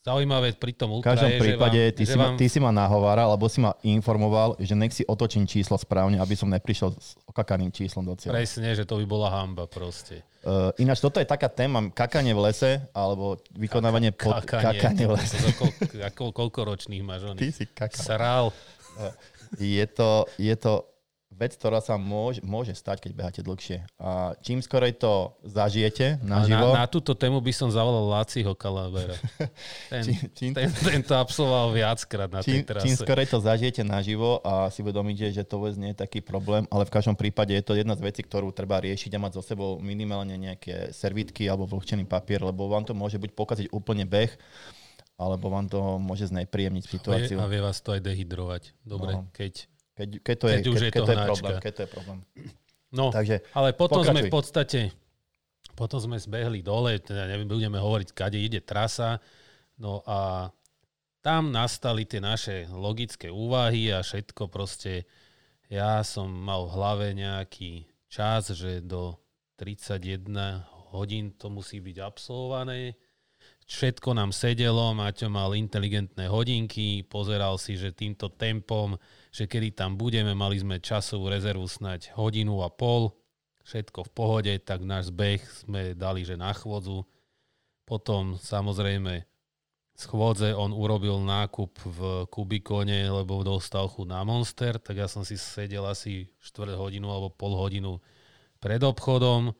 [0.00, 2.32] Zaujímavé pri tom ultra V každom je, prípade že vám, ty, že si vám...
[2.32, 6.16] ma, ty si ma nahováral, alebo si ma informoval, že nech si otočím číslo správne,
[6.16, 8.40] aby som neprišiel s okakaným číslom do cieľa.
[8.40, 10.24] Presne, že to by bola hamba proste.
[10.40, 15.12] Uh, ináč toto je taká téma, kakanie v lese, alebo vykonávanie pod kakanie, kakanie v
[15.20, 15.36] lese.
[16.00, 17.28] Ako, koľko ročných máš?
[17.36, 18.00] Ty si kakal.
[18.00, 18.44] Sral.
[19.58, 20.90] Je to, je to
[21.40, 23.86] vec, ktorá sa môže, môže stať, keď beháte dlhšie.
[23.96, 26.76] A čím skorej to zažijete naživo...
[26.76, 29.16] Na, na túto tému by som zavolal Láciho Kalabera.
[29.90, 32.84] Ten, čím, čím, ten, ten to absolvoval viackrát na čím, tej trase.
[32.84, 36.68] Čím skorej to zažijete naživo a si uvedomíte, že to vôbec nie je taký problém,
[36.68, 39.42] ale v každom prípade je to jedna z vecí, ktorú treba riešiť a mať so
[39.42, 44.30] sebou minimálne nejaké servítky alebo vlhčený papier, lebo vám to môže buď pokaziť úplne beh,
[45.20, 47.36] alebo vám to môže znepríjemniť situáciu.
[47.36, 48.72] A vie, vás to aj dehydrovať.
[48.80, 49.28] Dobre, no.
[49.36, 51.58] keď, keď, keď, to je, keď, už keď, je keď to, je problém.
[51.60, 52.18] Keď to je problém.
[52.90, 54.16] No, Takže, ale potom pokračuj.
[54.16, 54.80] sme v podstate,
[55.76, 59.22] potom sme zbehli dole, teda neviem, budeme hovoriť, kade ide trasa,
[59.78, 60.50] no a
[61.20, 65.04] tam nastali tie naše logické úvahy a všetko proste,
[65.70, 69.20] ja som mal v hlave nejaký čas, že do
[69.60, 70.26] 31
[70.90, 72.98] hodín to musí byť absolvované,
[73.70, 78.98] všetko nám sedelo, Maťo mal inteligentné hodinky, pozeral si, že týmto tempom,
[79.30, 83.14] že kedy tam budeme, mali sme časovú rezervu snať hodinu a pol,
[83.62, 87.06] všetko v pohode, tak náš zbeh sme dali, že na chôdzu.
[87.86, 89.22] Potom samozrejme
[89.94, 95.22] z chôdze on urobil nákup v Kubikone, lebo dostal chuť na Monster, tak ja som
[95.22, 98.02] si sedel asi 4 hodinu alebo pol hodinu
[98.58, 99.54] pred obchodom.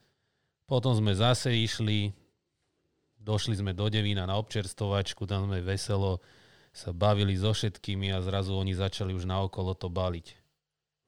[0.66, 2.16] Potom sme zase išli,
[3.20, 6.18] došli sme do Devína na občerstovačku, tam sme veselo
[6.70, 10.26] sa bavili so všetkými a zrazu oni začali už naokolo to baliť.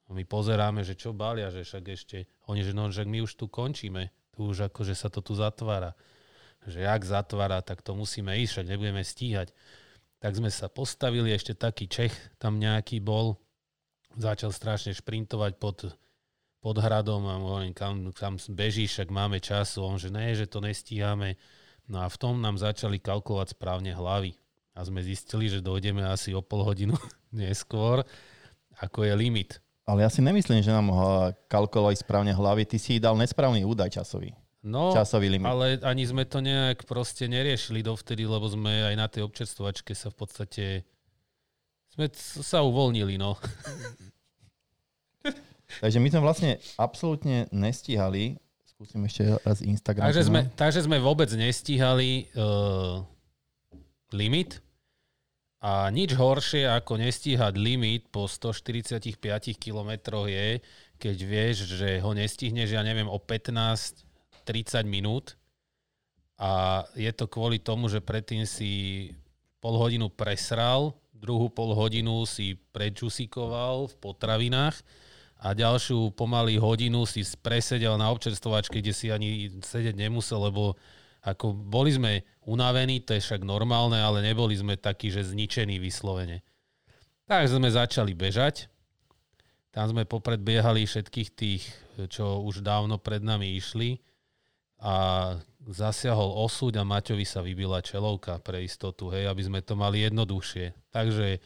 [0.07, 2.17] A my pozeráme, že čo balia, že však ešte,
[2.51, 5.95] oni, že no, že my už tu končíme, tu už akože sa to tu zatvára.
[6.67, 9.55] Že jak zatvára, tak to musíme ísť, však nebudeme stíhať.
[10.19, 13.39] Tak sme sa postavili, ešte taký Čech tam nejaký bol,
[14.15, 15.95] začal strašne šprintovať pod,
[16.59, 19.83] pod hradom a hovorím, kam, kam bežíš, však máme času.
[19.83, 21.35] On, že ne, že to nestíhame.
[21.87, 24.35] No a v tom nám začali kalkulovať správne hlavy.
[24.73, 26.97] a sme zistili, že dojdeme asi o pol hodinu
[27.35, 28.01] neskôr,
[28.81, 29.51] ako je limit.
[29.83, 32.63] Ale ja si nemyslím, že nám ho kalkulovali správne hlavy.
[32.63, 34.31] Ty si dal nesprávny údaj časový.
[34.63, 35.43] No, časový limit.
[35.43, 40.07] ale ani sme to nejak proste neriešili dovtedy, lebo sme aj na tej občerstvovačke sa
[40.07, 40.63] v podstate
[41.91, 42.07] sme
[42.41, 43.35] sa uvoľnili, no.
[45.83, 48.39] Takže my sme vlastne absolútne nestíhali.
[48.75, 50.09] Skúsim ešte raz Instagram.
[50.09, 53.05] Takže sme, takže sme vôbec nestíhali uh,
[54.11, 54.59] limit.
[55.63, 59.15] A nič horšie ako nestíhať limit po 145
[59.55, 59.91] km
[60.27, 60.59] je,
[60.99, 64.03] keď vieš, že ho nestihneš, ja neviem, o 15
[64.43, 65.39] 30 minút
[66.37, 69.11] a je to kvôli tomu, že predtým si
[69.63, 74.75] pol hodinu presral, druhú pol hodinu si prečusikoval v potravinách
[75.43, 80.79] a ďalšiu pomaly hodinu si presedel na občerstvovačke, kde si ani sedieť nemusel, lebo
[81.23, 86.43] ako boli sme unavení, to je však normálne, ale neboli sme takí, že zničení vyslovene.
[87.27, 88.71] Takže sme začali bežať.
[89.71, 91.63] Tam sme popredbiehali všetkých tých,
[92.07, 93.99] čo už dávno pred nami išli
[94.83, 94.95] a
[95.63, 100.91] zasiahol osúď a Maťovi sa vybila čelovka pre istotu, hej, aby sme to mali jednoduchšie.
[100.91, 101.39] Takže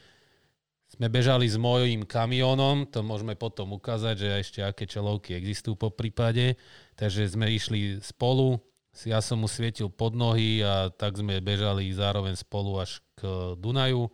[0.87, 5.91] sme bežali s mojím kamionom, to môžeme potom ukázať, že ešte aké čelovky existujú po
[5.91, 6.55] prípade.
[6.95, 8.55] Takže sme išli spolu,
[9.03, 14.09] ja som mu svietil pod nohy a tak sme bežali zároveň spolu až k Dunaju,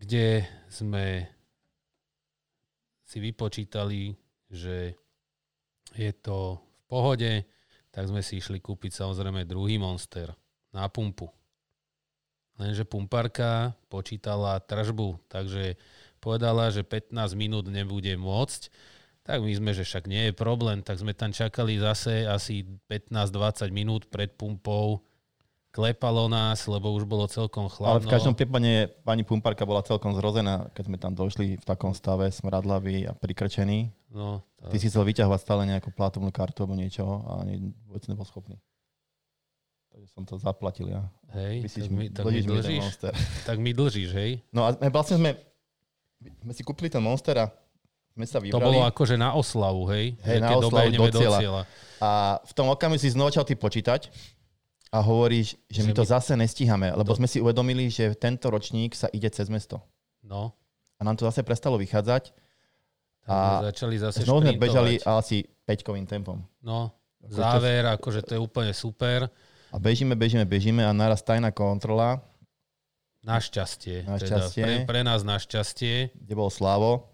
[0.00, 1.28] kde sme
[3.04, 4.16] si vypočítali,
[4.48, 4.96] že
[5.92, 7.32] je to v pohode,
[7.92, 10.32] tak sme si išli kúpiť samozrejme druhý Monster
[10.72, 11.37] na pumpu.
[12.58, 15.78] Lenže pumparka počítala tržbu, takže
[16.18, 18.68] povedala, že 15 minút nebude môcť.
[19.22, 23.70] Tak my sme, že však nie je problém, tak sme tam čakali zase asi 15-20
[23.70, 25.06] minút pred pumpou.
[25.68, 28.00] Klepalo nás, lebo už bolo celkom chladno.
[28.00, 31.92] Ale v každom prípade pani pumparka bola celkom zrozená, keď sme tam došli v takom
[31.92, 33.92] stave smradlavý a prikrčený.
[34.10, 34.72] No, tá...
[34.72, 38.56] Ty si chcel vyťahovať stále nejakú platovnú kartu alebo niečo a ani vôbec nebol schopný.
[39.98, 41.02] Takže som to zaplatil ja.
[41.34, 43.02] Hej, tak mi, tak mi dlžíš?
[43.50, 44.38] tak mi dlžíš, hej?
[44.54, 45.34] No a vlastne sme,
[46.22, 47.50] sme si kúpili ten Monster a
[48.14, 48.62] sme sa vybrali.
[48.62, 50.14] To bolo akože na oslavu, hej?
[50.22, 51.10] Hej, na oslavu do cieľa.
[51.10, 51.62] do cieľa.
[51.98, 54.06] A v tom okamihu si znovu ty počítať
[54.94, 56.10] a hovoríš, že, že my to my...
[56.14, 57.18] zase nestíhame, lebo to...
[57.18, 59.82] sme si uvedomili, že tento ročník sa ide cez mesto.
[60.22, 60.54] No.
[60.94, 62.30] A nám to zase prestalo vychádzať
[63.26, 66.38] a začali zase znovu sme bežali asi 5 tempom.
[66.62, 66.94] No,
[67.26, 69.26] záver, akože to je úplne super.
[69.68, 72.24] A bežíme, bežíme, bežíme a naraz tajná kontrola.
[73.20, 74.08] Našťastie.
[74.08, 74.62] Našťastie.
[74.64, 76.16] Teda pre, pre nás našťastie.
[76.16, 77.12] Kde bol Slavo.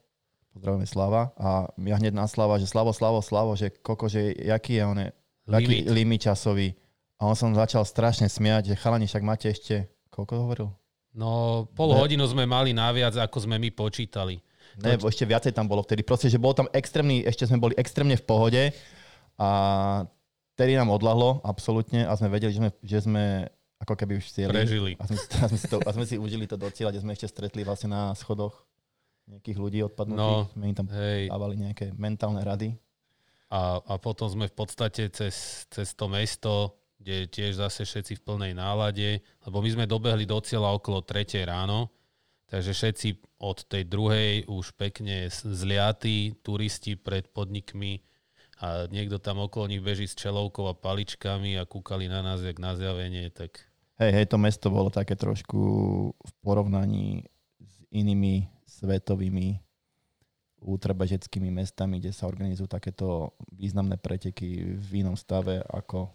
[0.55, 1.35] Pozdravujeme Slava.
[1.35, 4.99] A ja hneď na Slava, že Slavo, Slavo, Slavo, že koko, že jaký je on,
[5.51, 5.91] limit.
[5.91, 6.79] limit časový.
[7.19, 10.69] A on som začal strašne smiať, že chalani, však máte ešte, koľko hovoril?
[11.15, 14.39] No, pol hodinu sme mali naviac, ako sme my počítali.
[14.83, 15.07] Ne, to...
[15.07, 16.03] ešte viacej tam bolo vtedy.
[16.03, 18.63] Proste, že bolo tam extrémny, ešte sme boli extrémne v pohode
[19.39, 19.49] a
[20.55, 23.25] vtedy nám odlahlo absolútne a sme vedeli, že sme, že sme
[23.83, 24.55] ako keby už stieli.
[24.55, 24.93] Prežili.
[24.97, 27.13] A sme, a, sme si to, a sme si užili to do cieľa, kde sme
[27.13, 28.65] ešte stretli vlastne na schodoch
[29.29, 30.49] nejakých ľudí odpadnutých.
[30.49, 31.29] No, sme im tam hej.
[31.29, 32.77] dávali nejaké mentálne rady.
[33.53, 38.25] A, a potom sme v podstate cez, cez to mesto, kde tiež zase všetci v
[38.25, 41.93] plnej nálade, lebo my sme dobehli do cieľa okolo 3 ráno,
[42.55, 43.09] Takže všetci
[43.43, 47.99] od tej druhej už pekne zliatí turisti pred podnikmi
[48.65, 52.57] a niekto tam okolo nich beží s čelovkou a paličkami a kúkali na nás jak
[52.57, 53.61] na zjavenie, tak...
[54.01, 55.61] Hej, hej, to mesto bolo také trošku
[56.17, 57.29] v porovnaní
[57.61, 59.61] s inými svetovými
[60.65, 66.09] ultrabežeckými mestami, kde sa organizujú takéto významné preteky v inom stave ako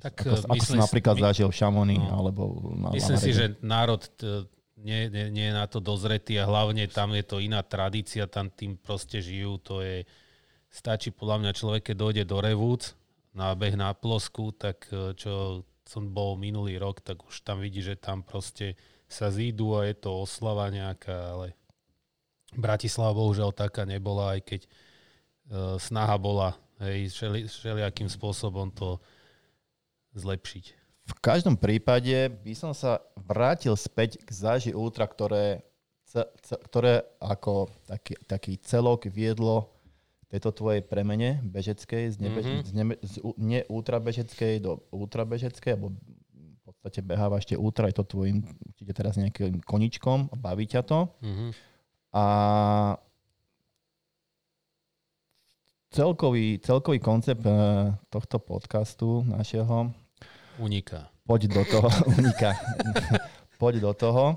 [0.00, 3.26] tak, ako, ako som napríklad my, zažil v Šamony no, alebo na Myslím Lamarede.
[3.26, 4.48] si, že národ t-
[4.80, 8.48] nie, nie, nie je na to dozretý a hlavne tam je to iná tradícia, tam
[8.48, 10.08] tým proste žijú, to je,
[10.70, 12.94] stačí podľa mňa človek, keď dojde do Revúc
[13.34, 17.82] na beh na plosku, tak e, čo som bol minulý rok, tak už tam vidí,
[17.82, 18.78] že tam proste
[19.10, 21.58] sa zídu a je to oslava nejaká, ale
[22.54, 29.02] Bratislava bohužiaľ taká nebola, aj keď uh, snaha bola hej, všeli, všelijakým spôsobom to
[30.14, 30.64] zlepšiť.
[31.10, 35.66] V každom prípade by som sa vrátil späť k záži Ultra, ktoré,
[36.70, 39.74] ktoré ako taký, taký celok viedlo
[40.30, 42.62] tejto tvojej premene bežeckej, z, nebe, mm-hmm.
[42.62, 48.06] z, nebe, z ne ultrabežeckej do ultrabežeckej, alebo v podstate beháva ešte ultra, je to
[48.06, 51.10] tvojim určite teraz nejakým koničkom, baví ťa to.
[51.18, 51.50] Mm-hmm.
[52.14, 52.24] A
[55.90, 59.90] celkový, celkový koncept eh, tohto podcastu našeho
[60.60, 61.08] Uniká.
[61.24, 61.88] Poď do toho,
[62.20, 62.52] uniká.
[63.56, 64.36] poď do toho.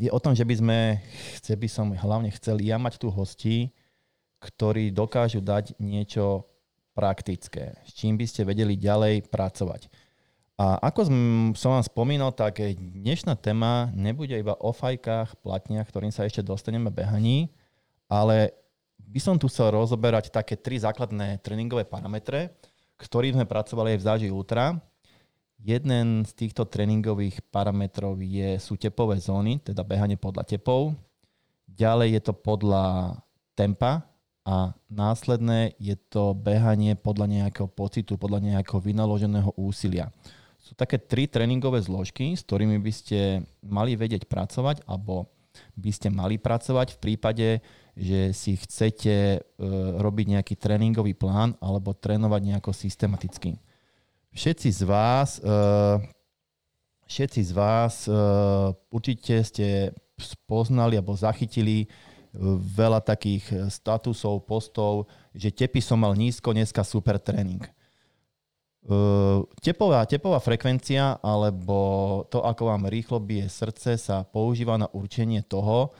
[0.00, 0.78] Je o tom, že by sme,
[1.40, 3.68] chce by som hlavne chcel ja mať tu hostí,
[4.40, 6.46] ktorí dokážu dať niečo
[6.96, 9.92] praktické, s čím by ste vedeli ďalej pracovať.
[10.56, 11.04] A ako
[11.52, 16.88] som vám spomínal, tak dnešná téma nebude iba o fajkách, platniach, ktorým sa ešte dostaneme
[16.88, 17.52] behaní,
[18.08, 18.56] ale
[18.96, 22.56] by som tu chcel rozoberať také tri základné tréningové parametre,
[22.96, 24.80] ktorým sme pracovali aj v Záži Ultra.
[25.60, 30.96] Jeden z týchto tréningových parametrov je, sú tepové zóny, teda behanie podľa tepov.
[31.68, 33.20] Ďalej je to podľa
[33.52, 34.15] tempa
[34.46, 40.14] a následné je to behanie podľa nejakého pocitu, podľa nejakého vynaloženého úsilia
[40.66, 45.30] sú také tri tréningové zložky, s ktorými by ste mali vedieť pracovať alebo
[45.78, 47.48] by ste mali pracovať v prípade,
[47.94, 49.38] že si chcete e,
[50.02, 53.62] robiť nejaký tréningový plán alebo trénovať nejako systematicky.
[54.34, 55.54] Všetci z vás, e,
[57.08, 58.12] všetci z vás e,
[58.90, 61.86] určite ste spoznali alebo zachytili
[62.76, 67.64] veľa takých statusov, postov, že tepy som mal nízko, dneska super tréning.
[68.86, 75.42] Uh, tepová, tepová frekvencia alebo to, ako vám rýchlo bije srdce, sa používa na určenie
[75.42, 75.90] toho,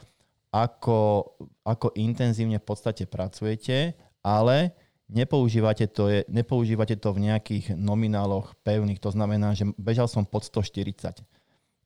[0.55, 1.27] ako,
[1.67, 3.91] ako intenzívne v podstate pracujete,
[4.23, 4.71] ale
[5.11, 9.03] nepoužívate to, je, nepoužívate to v nejakých nomináloch pevných.
[9.03, 11.27] To znamená, že bežal som pod 140.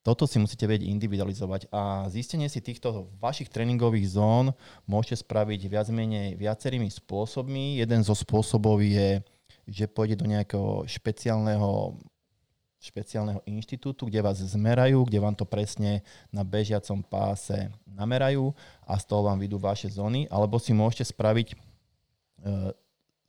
[0.02, 4.50] Toto si musíte vedieť individualizovať a zistenie si týchto vašich tréningových zón
[4.82, 7.78] môžete spraviť viac menej viacerými spôsobmi.
[7.78, 9.22] Jeden zo spôsobov je
[9.62, 11.94] že pôjde do nejakého špeciálneho
[12.82, 16.02] špeciálneho inštitútu, kde vás zmerajú, kde vám to presne
[16.34, 18.50] na bežiacom páse namerajú
[18.82, 21.56] a z toho vám vidú vaše zóny, alebo si môžete spraviť e,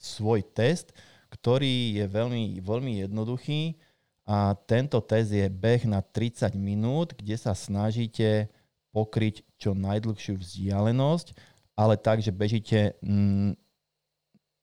[0.01, 0.89] svoj test,
[1.29, 3.77] ktorý je veľmi, veľmi jednoduchý
[4.23, 8.47] a tento test je beh na 30 minút, kde sa snažíte
[8.95, 11.35] pokryť čo najdlhšiu vzdialenosť,
[11.75, 13.57] ale tak, že bežíte mm,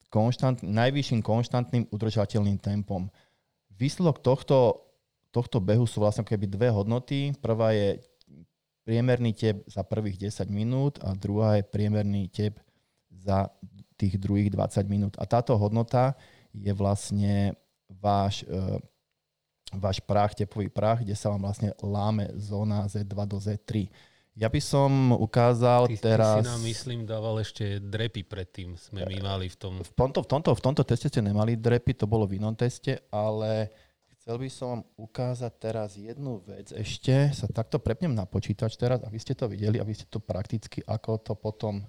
[0.09, 3.13] konštant, najvyšším konštantným udržateľným tempom.
[3.75, 4.87] Výsledok tohto,
[5.35, 7.33] tohto behu sú vlastne keby dve hodnoty.
[7.39, 8.01] Prvá je
[8.85, 12.59] priemerný tep za prvých 10 minút a druhá je priemerný tep
[13.13, 13.53] za
[14.01, 15.15] tých druhých 20 minút.
[15.21, 16.17] A táto hodnota
[16.51, 17.55] je vlastne
[17.87, 18.81] váš, e,
[19.75, 23.87] váš prach, tepový prach, kde sa vám vlastne láme zóna Z2 do Z3.
[24.39, 26.41] Ja by som ukázal ty, teraz...
[26.41, 29.75] Ty si nám, myslím, dával ešte drepy predtým, sme my mali v tom...
[29.83, 33.05] V tomto, v, tomto, v tomto teste ste nemali drepy, to bolo v inom teste,
[33.11, 33.69] ale
[34.17, 37.35] chcel by som vám ukázať teraz jednu vec ešte.
[37.35, 41.19] Sa takto prepnem na počítač teraz, aby ste to videli, aby ste to prakticky, ako
[41.19, 41.83] to potom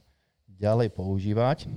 [0.49, 1.69] ďalej používať.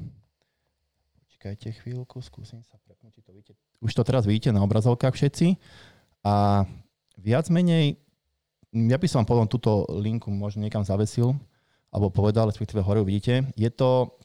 [1.29, 3.53] Počkajte chvíľku, skúsim sa prepnúť, to vidíte.
[3.85, 5.61] Už to teraz vidíte na obrazovkách všetci.
[6.25, 6.65] A
[7.21, 8.01] viac menej
[8.75, 11.39] ja by som vám potom túto linku možno niekam zavesil,
[11.95, 13.47] alebo povedal, respektíve hore vidíte.
[13.55, 14.19] Je to,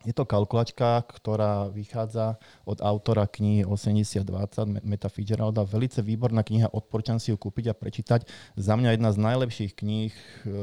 [0.00, 5.68] je to kalkulačka, ktorá vychádza od autora knihy 8020 Meta Fitzgeralda.
[5.68, 8.24] Velice výborná kniha, odporúčam si ju kúpiť a prečítať.
[8.56, 10.14] Za mňa jedna z najlepších kníh,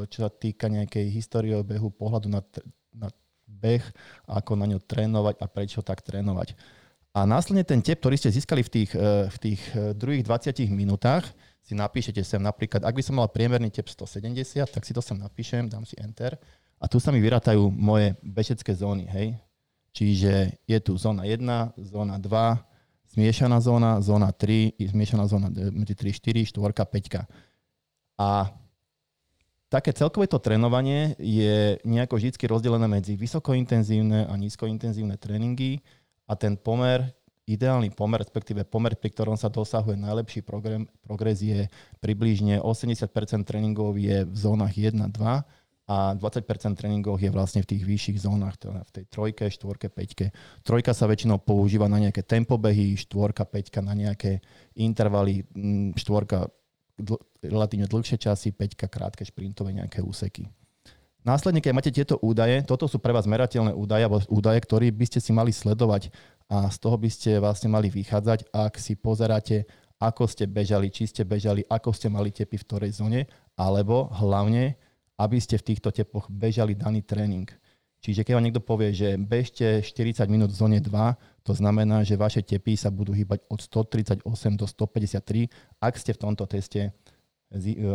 [0.10, 2.42] čo sa týka nejakej histórie behu, pohľadu na,
[2.98, 3.14] na
[3.46, 3.86] beh,
[4.26, 6.58] ako na ňu trénovať a prečo tak trénovať.
[7.18, 10.70] A následne ten tep, ktorý ste získali v tých, eh, v tých eh, druhých 20
[10.70, 11.26] minútach,
[11.66, 15.18] si napíšete sem napríklad, ak by som mal priemerný tep 170, tak si to sem
[15.18, 16.38] napíšem, dám si enter
[16.78, 19.36] a tu sa mi vyrátajú moje bežecké zóny, hej.
[19.92, 26.14] Čiže je tu zóna 1, zóna 2, zmiešaná zóna, zóna 3, zmiešaná zóna medzi 3,
[26.22, 27.26] 4, 4, 5.
[28.22, 28.54] A
[29.68, 35.84] také celkové to trénovanie je nejako vždy rozdelené medzi vysokointenzívne a nízkointenzívne tréningy
[36.28, 37.18] a ten pomer
[37.48, 41.72] ideálny pomer, respektíve pomer, pri ktorom sa dosahuje najlepší progres je
[42.04, 43.08] približne 80%
[43.48, 46.44] tréningov je v zónach 1, 2 a 20%
[46.76, 50.36] tréningov je vlastne v tých vyšších zónach, teda v tej trojke, štvorke, peťke.
[50.68, 54.44] Trojka sa väčšinou používa na nejaké tempobehy, štvorka, peťka na nejaké
[54.76, 56.52] intervaly, mm, štvorka
[57.00, 60.52] dl- relatívne dlhšie časy, peťka krátke šprintové nejaké úseky.
[61.28, 65.06] Následne, keď máte tieto údaje, toto sú pre vás merateľné údaje, alebo údaje, ktoré by
[65.12, 66.08] ste si mali sledovať
[66.48, 69.68] a z toho by ste vlastne mali vychádzať, ak si pozeráte,
[70.00, 73.28] ako ste bežali, či ste bežali, ako ste mali tepy v ktorej zóne,
[73.60, 74.80] alebo hlavne,
[75.20, 77.52] aby ste v týchto tepoch bežali daný tréning.
[78.00, 82.16] Čiže keď vám niekto povie, že bežte 40 minút v zóne 2, to znamená, že
[82.16, 84.24] vaše tepy sa budú hýbať od 138
[84.56, 85.52] do 153,
[85.84, 86.96] ak ste v tomto teste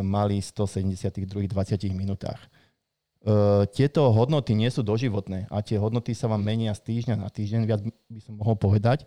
[0.05, 2.45] mali 172 20 minútach.
[3.23, 7.31] Uh, tieto hodnoty nie sú doživotné a tie hodnoty sa vám menia z týždňa na
[7.31, 9.07] týždeň, viac by som mohol povedať.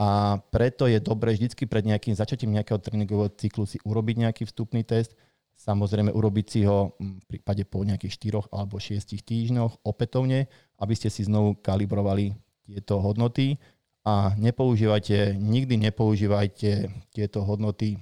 [0.00, 4.80] A preto je dobré vždycky pred nejakým začatím nejakého tréningového cyklu si urobiť nejaký vstupný
[4.80, 5.12] test,
[5.60, 10.48] Samozrejme urobiť si ho v prípade po nejakých 4 alebo 6 týždňoch opätovne,
[10.80, 12.32] aby ste si znovu kalibrovali
[12.64, 13.60] tieto hodnoty
[14.00, 18.00] a nepoužívajte, nikdy nepoužívajte tieto hodnoty,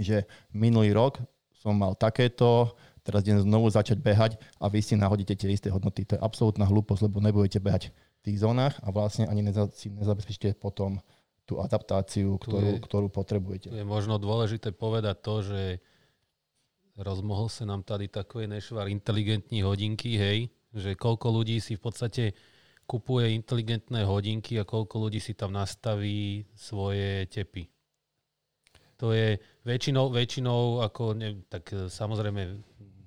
[0.00, 0.24] že
[0.56, 1.20] minulý rok
[1.52, 2.72] som mal takéto,
[3.02, 6.06] teraz idem znovu začať behať a vy si nahodíte tie isté hodnoty.
[6.06, 9.42] To je absolútna hlúposť, lebo nebudete behať v tých zónach a vlastne ani
[9.74, 11.02] si nezabezpečíte potom
[11.42, 13.74] tú adaptáciu, ktorú, je, ktorú potrebujete.
[13.74, 15.60] Je možno dôležité povedať to, že
[16.94, 20.38] rozmohol sa nám tady takový nešvar inteligentní hodinky, hej,
[20.70, 22.24] že koľko ľudí si v podstate
[22.86, 27.66] kupuje inteligentné hodinky a koľko ľudí si tam nastaví svoje tepy.
[29.02, 29.34] To je
[29.66, 32.54] väčšinou, väčšinou ako, ne, tak samozrejme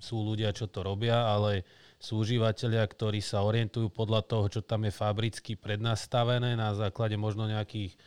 [0.06, 1.66] sú ľudia, čo to robia, ale
[1.98, 7.50] sú užívateľia, ktorí sa orientujú podľa toho, čo tam je fabricky prednastavené na základe možno
[7.50, 7.98] nejakých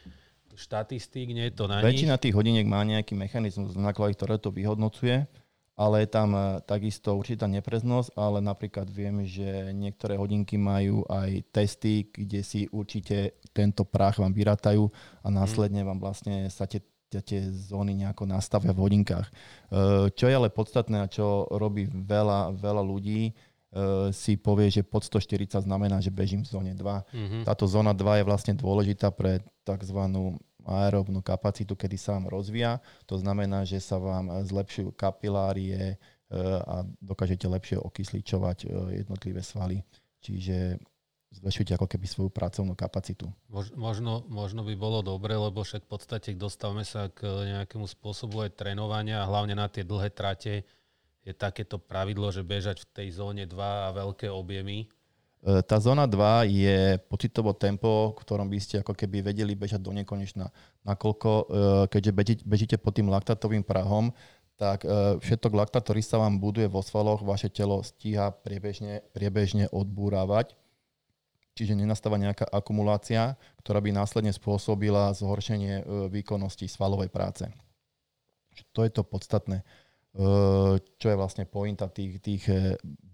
[0.56, 4.52] štatistík, nie je to na Väčšina tých hodiniek má nejaký mechanizmus, na základe ktoré to
[4.52, 5.28] vyhodnocuje,
[5.80, 11.48] ale je tam eh, takisto určitá nepreznosť, ale napríklad viem, že niektoré hodinky majú aj
[11.56, 14.92] testy, kde si určite tento prach vám vyrátajú
[15.24, 19.28] a následne vám vlastne sa tie, tie zóny nejako nastavia v hodinkách.
[19.28, 24.86] Eh, čo je ale podstatné a čo robí veľa, veľa ľudí, eh, si povie, že
[24.86, 27.02] pod 140 znamená, že bežím v zóne 2.
[27.10, 27.44] Mm-hmm.
[27.50, 30.00] Táto zóna 2 je vlastne dôležitá pre tzv
[30.70, 32.78] aerobnú kapacitu, kedy sa vám rozvíja.
[33.10, 35.98] To znamená, že sa vám zlepšujú kapilárie e,
[36.62, 39.82] a dokážete lepšie okysličovať e, jednotlivé svaly.
[40.20, 40.78] Čiže
[41.30, 43.30] zväčšujete ako keby svoju pracovnú kapacitu.
[43.78, 48.58] Možno, možno by bolo dobre, lebo však v podstate dostávame sa k nejakému spôsobu aj
[48.58, 50.66] trénovania a hlavne na tie dlhé trate
[51.22, 54.90] je takéto pravidlo, že bežať v tej zóne 2 a veľké objemy
[55.40, 59.80] E, tá zóna 2 je pocitovo tempo, v ktorom by ste ako keby vedeli bežať
[59.80, 60.52] do nekonečna.
[60.84, 61.44] Nakoľko, e,
[61.88, 64.12] keďže bežíte pod tým laktátovým prahom,
[64.60, 64.84] tak
[65.24, 70.52] všetok laktát, ktorý sa vám buduje vo svaloch, vaše telo stíha priebežne, priebežne odbúravať.
[71.60, 77.44] Čiže nenastáva nejaká akumulácia, ktorá by následne spôsobila zhoršenie výkonnosti svalovej práce.
[78.72, 79.68] To je to podstatné
[80.98, 82.44] čo je vlastne pointa tých, tých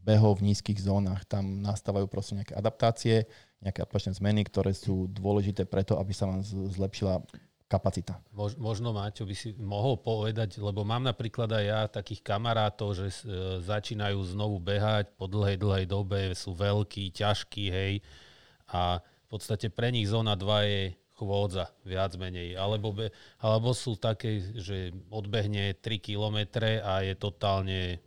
[0.06, 1.28] behov v nízkych zónach.
[1.28, 3.28] Tam nastávajú proste nejaké adaptácie,
[3.60, 7.20] nejaké adaptačné zmeny, ktoré sú dôležité preto, aby sa vám zlepšila
[7.66, 8.22] kapacita.
[8.38, 13.16] Možno Máťo by si mohol povedať, lebo mám napríklad aj ja takých kamarátov, že e,
[13.58, 17.94] začínajú znovu behať po dlhej, dlhej dobe, sú veľkí, ťažkí, hej,
[18.72, 20.84] a v podstate pre nich zóna 2 je
[21.16, 22.60] chôdza, viac menej.
[22.60, 23.08] Alebo, be,
[23.40, 28.04] alebo sú také, že odbehne 3 kilometre a je totálne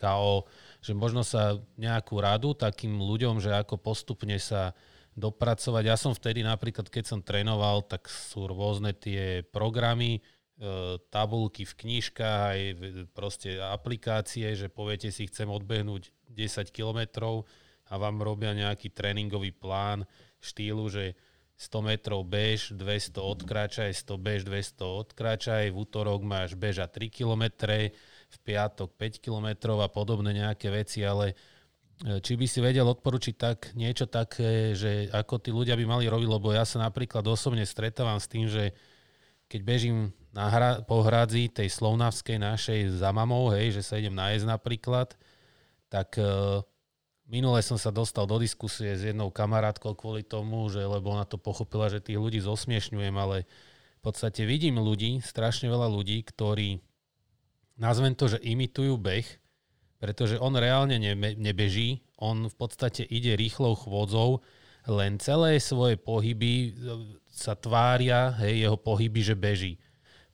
[0.00, 0.48] KO
[0.80, 4.72] že možno sa nejakú radu takým ľuďom, že ako postupne sa
[5.12, 5.84] dopracovať.
[5.84, 10.20] Ja som vtedy napríklad, keď som trénoval, tak sú rôzne tie programy, e,
[11.12, 12.60] tabulky v knižkách, aj
[13.12, 17.44] proste aplikácie, že poviete si, chcem odbehnúť 10 kilometrov
[17.90, 20.06] a vám robia nejaký tréningový plán
[20.38, 21.18] štýlu, že
[21.60, 27.92] 100 metrov bež, 200 odkráčaj, 100 bež, 200 odkráčaj, v útorok máš beža 3 kilometre,
[28.30, 31.36] v piatok 5 km a podobné nejaké veci, ale
[32.00, 36.08] e, či by si vedel odporučiť tak niečo také, že ako tí ľudia by mali
[36.08, 38.72] robiť, lebo ja sa napríklad osobne stretávam s tým, že
[39.50, 44.14] keď bežím na hra, po hradzi tej slovnavskej našej za mamou, hej, že sa idem
[44.14, 45.18] nájsť napríklad,
[45.90, 46.62] tak uh,
[47.30, 51.38] minule som sa dostal do diskusie s jednou kamarátkou kvôli tomu, že lebo ona to
[51.38, 53.46] pochopila, že tých ľudí zosmiešňujem, ale
[53.98, 56.82] v podstate vidím ľudí, strašne veľa ľudí, ktorí
[57.78, 59.28] nazvem to, že imitujú beh,
[60.02, 64.42] pretože on reálne nebe, nebeží, on v podstate ide rýchlou chôdzou,
[64.88, 66.70] len celé svoje pohyby e,
[67.28, 69.72] sa tvária, hej, jeho pohyby, že beží.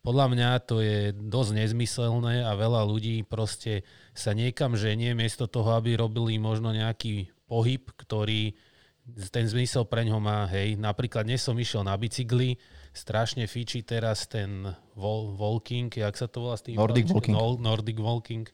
[0.06, 3.82] Podľa mňa to je dosť nezmyselné a veľa ľudí proste
[4.14, 8.54] sa niekam ženie miesto toho, aby robili možno nejaký pohyb, ktorý
[9.34, 10.78] ten zmysel pre ňo má, hej.
[10.78, 12.54] Napríklad dnes som išiel na bicykli,
[12.94, 16.78] strašne fíči teraz ten vol, walking, jak sa to volá s tým?
[16.78, 17.34] Nordic walking.
[17.58, 18.46] Nordic walking.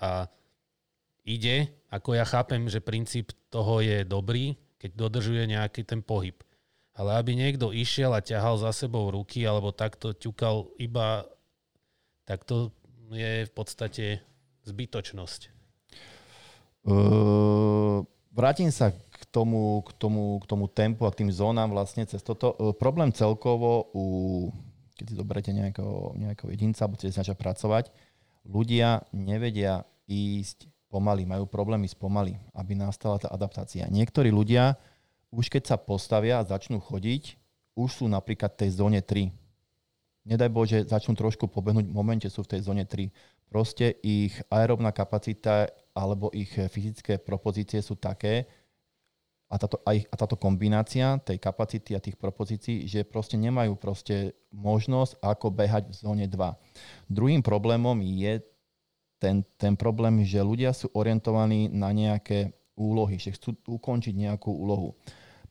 [0.00, 0.32] A
[1.28, 6.40] ide, ako ja chápem, že princíp toho je dobrý, keď dodržuje nejaký ten pohyb.
[6.96, 11.28] Ale aby niekto išiel a ťahal za sebou ruky alebo takto ťukal iba,
[12.24, 12.72] tak to
[13.12, 14.24] je v podstate
[14.64, 15.52] zbytočnosť.
[16.86, 18.00] Uh,
[18.32, 22.20] vrátim sa k tomu, k tomu, k tomu tempu a k tým zónam vlastne cez
[22.20, 22.52] toto.
[22.56, 24.04] E, problém celkovo, u,
[24.96, 27.88] keď si zoberete nejakého, nejakého jedinca alebo chcete sa pracovať,
[28.44, 33.88] ľudia nevedia ísť pomaly, majú problémy s pomaly, aby nastala tá adaptácia.
[33.90, 34.78] Niektorí ľudia
[35.36, 37.36] už keď sa postavia a začnú chodiť,
[37.76, 39.28] už sú napríklad v tej zóne 3.
[40.26, 43.12] Nedaj Bože, začnú trošku pobehnúť, v momente sú v tej zóne 3.
[43.52, 48.48] proste ich aerobná kapacita alebo ich fyzické propozície sú také,
[49.46, 53.78] a táto, a, ich, a táto kombinácia tej kapacity a tých propozícií, že proste nemajú
[53.78, 56.34] proste možnosť ako behať v zóne 2.
[57.06, 58.42] Druhým problémom je
[59.22, 64.98] ten, ten problém, že ľudia sú orientovaní na nejaké úlohy, že chcú ukončiť nejakú úlohu.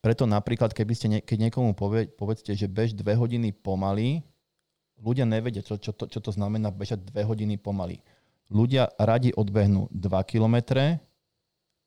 [0.06, 4.22] Preto napríklad, keby ste ne, keď niekomu povie, povedzte, že bež dve hodiny pomaly,
[5.02, 8.06] ľudia nevedia, čo, čo, to, čo to znamená bežať dve hodiny pomaly.
[8.54, 11.02] Ľudia radi odbehnú 2 kilometre,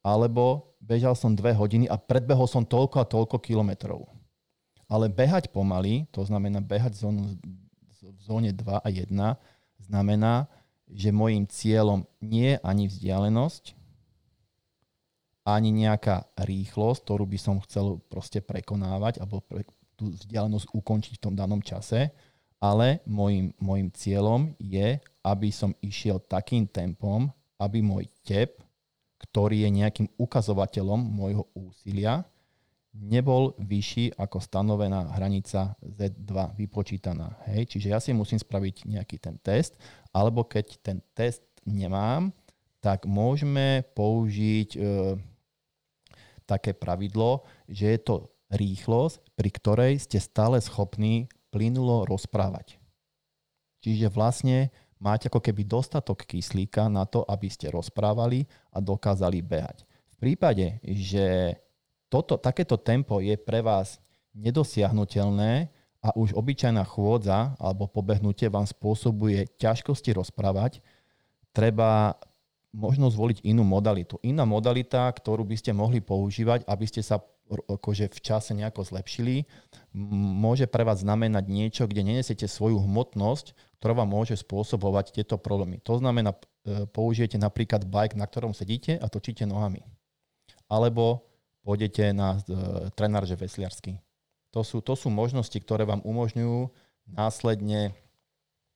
[0.03, 4.11] alebo bežal som dve hodiny a predbehol som toľko a toľko kilometrov.
[4.91, 7.23] Ale behať pomaly, to znamená behať v zóne,
[8.03, 9.15] v zóne 2 a 1,
[9.79, 10.51] znamená,
[10.91, 13.78] že môjim cieľom nie je ani vzdialenosť,
[15.49, 19.65] ani nejaká rýchlosť, ktorú by som chcel proste prekonávať alebo pre,
[19.97, 22.13] tú vzdialenosť ukončiť v tom danom čase,
[22.61, 28.61] ale môjim, môjim cieľom je, aby som išiel takým tempom, aby môj tep,
[29.19, 32.23] ktorý je nejakým ukazovateľom môjho úsilia,
[32.95, 37.39] nebol vyšší ako stanovená hranica Z2 vypočítaná.
[37.51, 37.75] Hej?
[37.75, 39.79] Čiže ja si musím spraviť nejaký ten test,
[40.11, 42.35] alebo keď ten test nemám,
[42.79, 44.79] tak môžeme použiť e,
[46.49, 48.17] také pravidlo, že je to
[48.49, 52.81] rýchlosť, pri ktorej ste stále schopní plynulo rozprávať.
[53.85, 59.85] Čiže vlastne máte ako keby dostatok kyslíka na to, aby ste rozprávali a dokázali behať.
[60.17, 61.57] V prípade, že
[62.09, 64.01] toto, takéto tempo je pre vás
[64.33, 65.69] nedosiahnutelné
[66.03, 70.81] a už obyčajná chôdza alebo pobehnutie vám spôsobuje ťažkosti rozprávať,
[71.53, 72.17] treba
[72.73, 74.21] možno zvoliť inú modalitu.
[74.21, 79.49] Iná modalita, ktorú by ste mohli používať, aby ste sa akože v čase nejako zlepšili,
[80.37, 85.81] môže pre vás znamenať niečo, kde nenesiete svoju hmotnosť, ktorá vám môže spôsobovať tieto problémy.
[85.89, 89.81] To znamená, e, použijete napríklad bike, na ktorom sedíte a točíte nohami.
[90.69, 91.25] Alebo
[91.65, 92.39] pôjdete na e,
[92.93, 93.97] trenárže vesliarsky.
[94.53, 96.69] To sú, to sú možnosti, ktoré vám umožňujú
[97.09, 97.97] následne,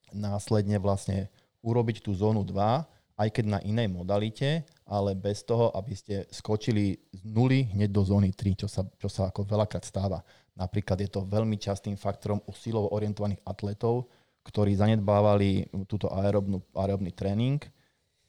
[0.09, 1.29] následne vlastne
[1.61, 6.97] urobiť tú zónu 2 aj keď na inej modalite, ale bez toho, aby ste skočili
[7.13, 10.25] z nuly hneď do zóny 3, čo sa, čo sa ako veľakrát stáva.
[10.57, 14.09] Napríklad je to veľmi častým faktorom u silovo orientovaných atletov,
[14.43, 17.63] ktorí zanedbávali túto aerobnú, aerobný tréning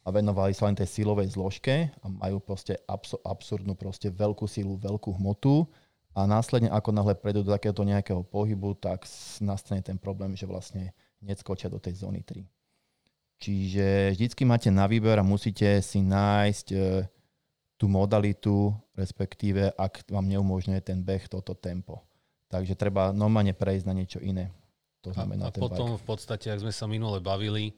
[0.05, 2.79] a venovali sa len tej silovej zložke a majú proste
[3.25, 5.65] absurdnú proste veľkú silu, veľkú hmotu
[6.15, 9.09] a následne ako náhle prejdú do takéhoto nejakého pohybu, tak
[9.43, 12.47] nastane ten problém, že vlastne neskočia do tej zóny 3.
[13.39, 16.77] Čiže vždycky máte na výber a musíte si nájsť e,
[17.75, 22.07] tú modalitu, respektíve ak vám neumožňuje ten beh toto tempo.
[22.49, 24.55] Takže treba normálne prejsť na niečo iné.
[25.03, 26.01] To znamená a, a potom bike.
[26.01, 27.75] v podstate, ak sme sa minule bavili,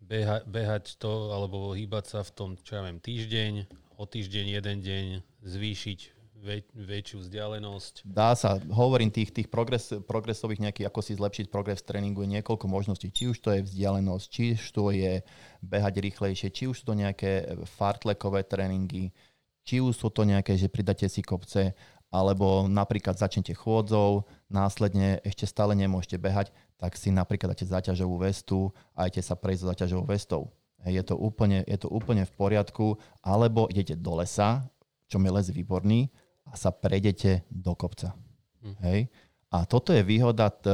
[0.00, 3.52] beha, behať to alebo hýbať sa v tom, čo ja viem, týždeň,
[4.00, 5.04] o týždeň, jeden deň,
[5.44, 7.94] zvýšiť väč, väčšiu vzdialenosť.
[8.02, 12.66] Dá sa, hovorím tých, tých progres, progresových nejakých, ako si zlepšiť progres tréningu je niekoľko
[12.66, 13.14] možností.
[13.14, 15.22] Či už to je vzdialenosť, či už to je
[15.62, 19.14] behať rýchlejšie, či už sú to nejaké fartlekové tréningy,
[19.62, 21.78] či už sú to nejaké, že pridáte si kopce,
[22.12, 28.74] alebo napríklad začnete chôdzou, následne ešte stále nemôžete behať, tak si napríklad dáte záťažovú vestu
[28.92, 30.52] a idete sa prejsť so záťažovou vestou.
[30.82, 34.66] Je to, úplne, je to úplne v poriadku, alebo idete do lesa,
[35.06, 36.10] čo je les výborný,
[36.52, 38.12] a sa prejdete do kopca.
[38.60, 38.76] Hm.
[38.84, 39.00] Hej?
[39.48, 40.68] A toto je výhoda t-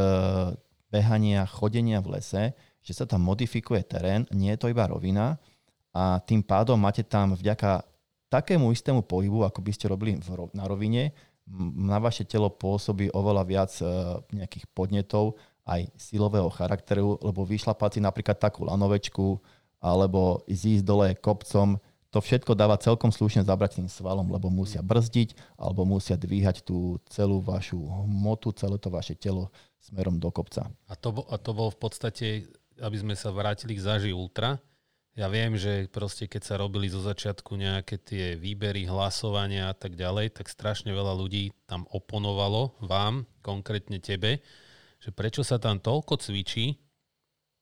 [0.90, 5.36] behania, chodenia v lese, že sa tam modifikuje terén, nie je to iba rovina
[5.92, 7.84] a tým pádom máte tam vďaka
[8.32, 11.12] takému istému pohybu, ako by ste robili v, na rovine,
[11.76, 13.84] na vaše telo pôsobí oveľa viac e,
[14.36, 19.40] nejakých podnetov, aj silového charakteru, lebo vyšlapať si napríklad takú lanovečku,
[19.80, 21.76] alebo zísť dole kopcom,
[22.18, 26.98] to všetko dáva celkom slušne zabrať tým svalom, lebo musia brzdiť alebo musia dvíhať tú
[27.06, 30.66] celú vašu hmotu, celé to vaše telo smerom do kopca.
[30.90, 32.26] A to, a to bol v podstate,
[32.82, 34.58] aby sme sa vrátili k záži Ultra.
[35.14, 39.94] Ja viem, že proste keď sa robili zo začiatku nejaké tie výbery, hlasovania a tak
[39.94, 44.42] ďalej, tak strašne veľa ľudí tam oponovalo vám, konkrétne tebe,
[44.98, 46.82] že prečo sa tam toľko cvičí,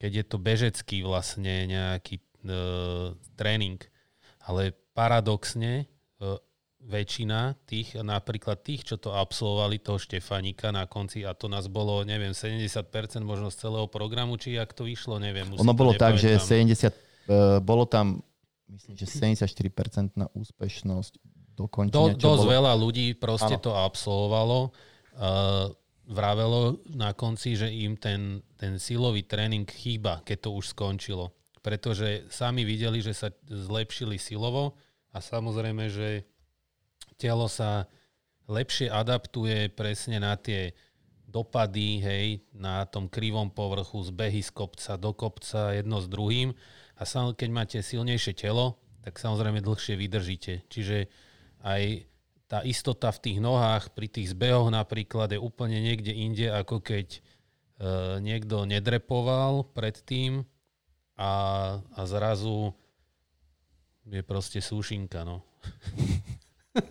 [0.01, 2.25] keď je to bežecký vlastne nejaký e,
[3.37, 3.85] tréning
[4.47, 5.87] ale paradoxne e,
[6.87, 12.07] väčšina tých, napríklad tých, čo to absolvovali, toho Štefanika na konci, a to nás bolo,
[12.07, 12.71] neviem, 70%
[13.27, 15.51] možno z celého programu, či jak to vyšlo, neviem.
[15.51, 18.23] Ono bolo tak, že 70, uh, e, bolo tam,
[18.71, 21.13] myslím, že 74% na úspešnosť
[21.59, 22.15] dokončenia.
[22.15, 22.55] Do, dosť bolo...
[22.55, 23.65] veľa ľudí proste ano.
[23.67, 24.59] to absolvovalo.
[25.17, 25.73] Uh,
[26.07, 31.35] vravelo na konci, že im ten, ten silový tréning chýba, keď to už skončilo
[31.67, 34.79] pretože sami videli, že sa zlepšili silovo
[35.11, 36.23] a samozrejme, že
[37.19, 37.91] telo sa
[38.47, 40.79] lepšie adaptuje presne na tie
[41.27, 46.55] dopady, hej, na tom krivom povrchu, zbehy z kopca do kopca, jedno s druhým.
[46.95, 50.63] A sam, keď máte silnejšie telo, tak samozrejme dlhšie vydržíte.
[50.71, 51.11] Čiže
[51.67, 52.07] aj
[52.47, 57.19] tá istota v tých nohách pri tých zbehoch napríklad je úplne niekde inde, ako keď
[57.19, 57.21] e,
[58.23, 60.47] niekto nedrepoval predtým
[61.17, 61.33] a,
[61.81, 62.77] a zrazu
[64.07, 65.25] je proste súšinka.
[65.25, 65.43] No.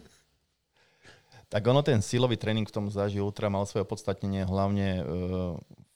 [1.54, 5.04] tak ono ten silový tréning v tom záži ultra mal svoje podstatnenie hlavne e,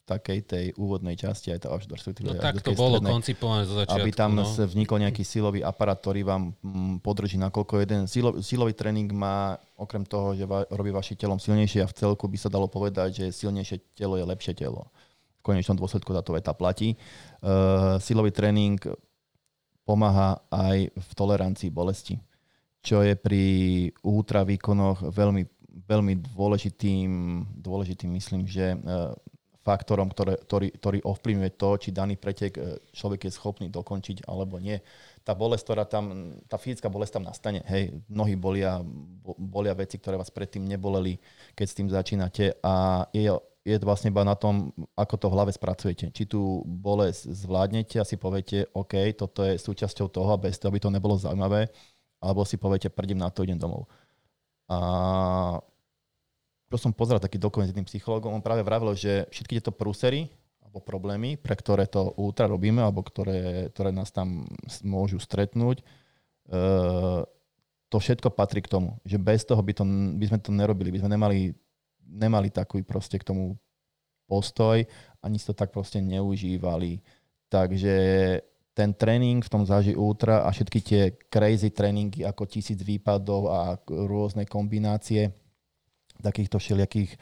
[0.09, 1.93] takej tej úvodnej časti, aj to až do
[2.25, 4.01] No tak to bolo strednej, koncipované zo začiatku.
[4.01, 4.45] Aby tam no.
[4.45, 10.01] vznikol nejaký silový aparát, ktorý vám mm, podrží, nakoľko jeden silo, silový tréning má, okrem
[10.01, 13.25] toho, že va, robí vašim telom silnejšie a v celku by sa dalo povedať, že
[13.29, 14.89] silnejšie telo je lepšie telo.
[15.39, 16.99] V konečnom dôsledku táto veta platí.
[17.39, 18.75] Uh, silový tréning
[19.87, 22.19] pomáha aj v tolerancii bolesti,
[22.83, 23.45] čo je pri
[24.05, 25.43] ultra výkonoch veľmi,
[25.87, 27.09] veľmi dôležitým,
[27.57, 29.15] dôležitým myslím, že uh,
[29.69, 34.57] faktorom, ktoré, ktorý, ktorý ovplyvňuje to, či daný pretek e, človek je schopný dokončiť alebo
[34.57, 34.79] nie.
[35.21, 37.61] Tá bolesť, ktorá tam, tá fyzická bolesť tam nastane.
[37.67, 38.81] Hej, nohy bolia,
[39.37, 41.19] bolia veci, ktoré vás predtým neboleli,
[41.53, 43.29] keď s tým začínate a je,
[43.67, 46.11] je to vlastne iba na tom, ako to v hlave spracujete.
[46.15, 50.71] Či tú bolesť zvládnete a si poviete, OK, toto je súčasťou toho a bez toho
[50.71, 51.67] by to nebolo zaujímavé,
[52.23, 53.87] alebo si poviete, prdím na to, idem domov.
[54.71, 54.77] A
[56.77, 60.29] som pozeral taký dokument s jedným psychologom, on práve vravil, že všetky tieto prúsery
[60.61, 64.45] alebo problémy, pre ktoré to ultra robíme, alebo ktoré, ktoré nás tam
[64.85, 65.81] môžu stretnúť,
[66.53, 67.25] uh,
[67.89, 69.81] to všetko patrí k tomu, že bez toho by, to,
[70.13, 71.57] by sme to nerobili, by sme nemali,
[72.09, 73.57] nemali takový proste k tomu
[74.29, 74.85] postoj,
[75.21, 77.01] ani si to tak proste neužívali.
[77.49, 77.95] Takže
[78.77, 83.75] ten tréning v tom záži ultra a všetky tie crazy tréningy ako tisíc výpadov a
[83.89, 85.33] rôzne kombinácie,
[86.19, 87.15] takýchto všelijakých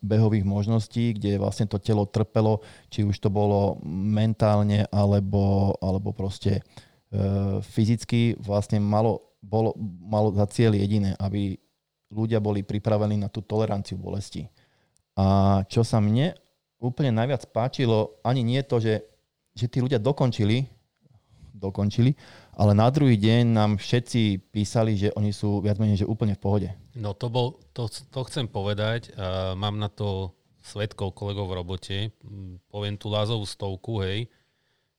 [0.00, 6.60] behových možností, kde vlastne to telo trpelo, či už to bolo mentálne alebo, alebo proste
[6.60, 6.62] e,
[7.60, 11.60] fyzicky, vlastne malo, bolo, malo za cieľ jediné, aby
[12.14, 14.46] ľudia boli pripravení na tú toleranciu bolesti.
[15.18, 16.38] A čo sa mne
[16.78, 19.02] úplne najviac páčilo, ani nie to, že,
[19.54, 20.66] že tí ľudia dokončili,
[21.54, 22.14] dokončili,
[22.54, 26.42] ale na druhý deň nám všetci písali, že oni sú viac menej že úplne v
[26.42, 26.68] pohode.
[26.94, 29.10] No to, bol, to, to chcem povedať.
[29.14, 30.34] Uh, mám na to
[30.64, 31.96] svetkov kolegov v robote.
[32.70, 34.30] Poviem tú lázovú stovku, hej.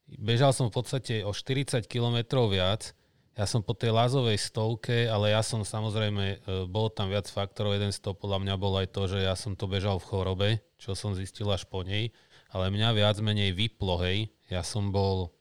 [0.06, 2.94] Bežal som v podstate o 40 km viac.
[3.36, 7.76] Ja som po tej lázovej stovke, ale ja som samozrejme, uh, bol tam viac faktorov.
[7.76, 10.50] Jeden z toho podľa mňa bol aj to, že ja som to bežal v chorobe,
[10.80, 12.16] čo som zistil až po nej.
[12.56, 14.32] Ale mňa viac menej vyplo, hej.
[14.48, 15.36] Ja som bol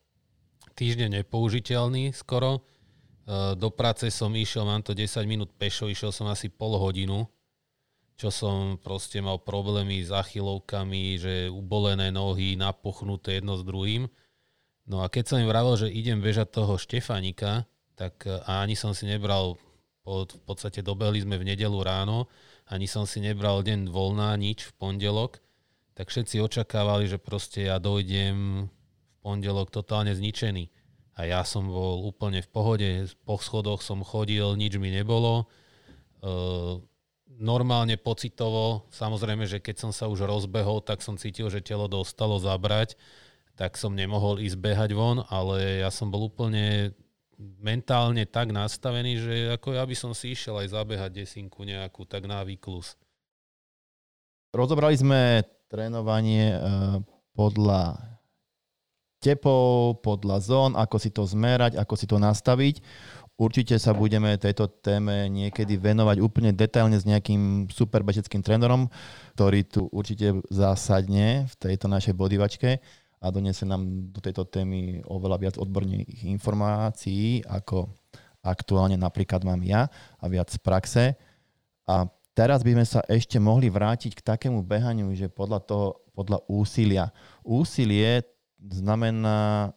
[0.74, 2.58] týždeň nepoužiteľný skoro.
[2.58, 7.30] E, do práce som išiel, mám to 10 minút pešo, išiel som asi pol hodinu,
[8.18, 14.10] čo som proste mal problémy s achilovkami, že ubolené nohy, napuchnuté jedno s druhým.
[14.90, 18.94] No a keď som im vravil, že idem bežať toho Štefanika, tak e, ani som
[18.94, 19.58] si nebral,
[20.04, 22.28] v podstate dobehli sme v nedelu ráno,
[22.68, 25.40] ani som si nebral deň voľná, nič v pondelok,
[25.94, 28.68] tak všetci očakávali, že proste ja dojdem
[29.22, 30.68] pondelok totálne zničený.
[31.14, 32.90] A ja som bol úplne v pohode,
[33.22, 35.46] po schodoch som chodil, nič mi nebolo.
[36.20, 36.34] E,
[37.38, 42.38] normálne pocitovo, samozrejme, že keď som sa už rozbehol, tak som cítil, že telo dostalo
[42.42, 42.98] zabrať,
[43.54, 46.90] tak som nemohol ísť behať von, ale ja som bol úplne
[47.38, 52.26] mentálne tak nastavený, že ako ja by som si išiel aj zabehať desinku nejakú, tak
[52.26, 52.94] na výklus.
[54.54, 56.58] Rozobrali sme trénovanie e,
[57.34, 57.98] podľa
[59.18, 62.84] tepov, podľa zón, ako si to zmerať, ako si to nastaviť.
[63.34, 68.86] Určite sa budeme tejto téme niekedy venovať úplne detailne s nejakým super bežeckým trénerom,
[69.34, 72.78] ktorý tu určite zásadne v tejto našej bodyvačke
[73.24, 77.88] a donese nám do tejto témy oveľa viac odborných informácií, ako
[78.44, 79.88] aktuálne napríklad mám ja
[80.20, 81.04] a viac z praxe.
[81.88, 82.04] A
[82.36, 87.08] teraz by sme sa ešte mohli vrátiť k takému behaniu, že podľa toho, podľa úsilia.
[87.40, 88.28] Úsilie
[88.60, 89.72] znamená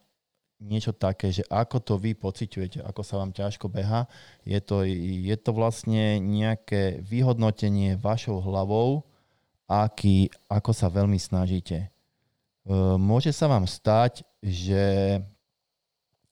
[0.59, 4.09] niečo také, že ako to vy pociťujete, ako sa vám ťažko beha,
[4.43, 4.83] je to,
[5.23, 9.05] je to vlastne nejaké vyhodnotenie vašou hlavou,
[9.69, 11.93] aký, ako sa veľmi snažíte.
[12.67, 15.17] E, môže sa vám stať, že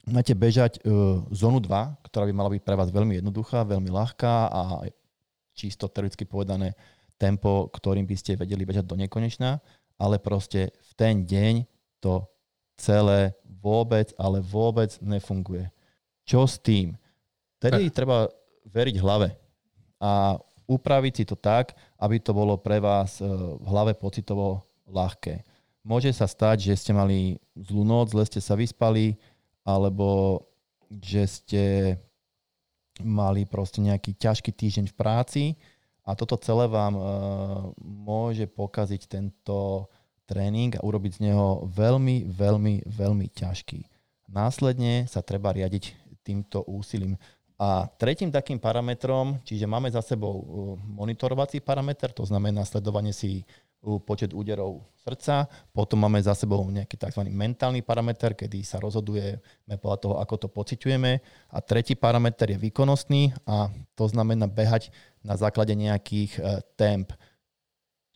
[0.03, 0.91] máte bežať e,
[1.31, 1.71] zónu 2,
[2.11, 4.61] ktorá by mala byť pre vás veľmi jednoduchá, veľmi ľahká a
[5.55, 6.75] čisto teoreticky povedané
[7.15, 9.63] tempo, ktorým by ste vedeli bežať do nekonečna,
[9.95, 11.63] ale proste v ten deň
[12.03, 12.27] to
[12.75, 15.71] celé vôbec, ale vôbec nefunguje.
[16.27, 16.99] Čo s tým?
[17.63, 18.27] Tedy treba
[18.67, 19.31] veriť hlave
[20.03, 20.35] a
[20.67, 23.25] upraviť si to tak, aby to bolo pre vás e,
[23.55, 25.54] v hlave pocitovo ľahké.
[25.85, 29.21] Môže sa stať, že ste mali zlú noc, zle ste sa vyspali,
[29.61, 30.41] alebo
[30.89, 31.63] že ste
[33.05, 35.43] mali proste nejaký ťažký týždeň v práci
[36.05, 37.01] a toto celé vám e,
[37.81, 39.89] môže pokaziť tento
[40.25, 43.79] tréning a urobiť z neho veľmi, veľmi, veľmi ťažký.
[44.29, 45.93] Následne sa treba riadiť
[46.25, 47.13] týmto úsilím.
[47.55, 50.43] A tretím takým parametrom, čiže máme za sebou uh,
[50.81, 53.47] monitorovací parameter, to znamená sledovanie si
[54.01, 57.21] počet úderov srdca, potom máme za sebou nejaký tzv.
[57.29, 61.11] mentálny parameter, kedy sa rozhodujeme podľa toho, ako to pociťujeme.
[61.53, 64.89] A tretí parameter je výkonnostný a to znamená behať
[65.21, 67.13] na základe nejakých uh, temp.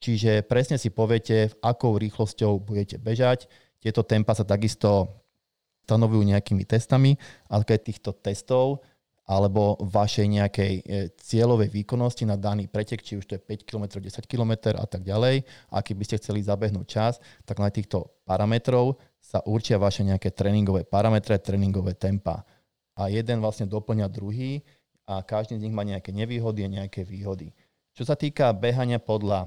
[0.02, 3.52] Čiže presne si poviete, v akou rýchlosťou budete bežať.
[3.84, 5.22] Tieto tempa sa takisto
[5.86, 7.18] stanovujú nejakými testami,
[7.50, 8.86] ale keď týchto testov
[9.30, 10.84] alebo vašej nejakej e,
[11.22, 15.06] cieľovej výkonnosti na daný pretek, či už to je 5 km, 10 km a tak
[15.06, 15.46] ďalej.
[15.70, 20.82] A keby ste chceli zabehnúť čas, tak na týchto parametrov sa určia vaše nejaké tréningové
[20.82, 22.42] parametre, tréningové tempa.
[22.98, 24.66] A jeden vlastne doplňa druhý
[25.06, 27.54] a každý z nich má nejaké nevýhody a nejaké výhody.
[27.94, 29.46] Čo sa týka behania podľa,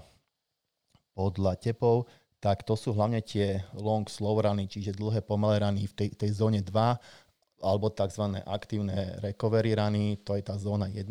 [1.18, 2.06] podľa tepov,
[2.38, 6.30] tak to sú hlavne tie long slow runy, čiže dlhé pomalé rany v tej, tej
[6.38, 6.70] zóne 2
[7.62, 8.42] alebo tzv.
[8.42, 11.08] aktívne recovery rany, to je tá zóna 1.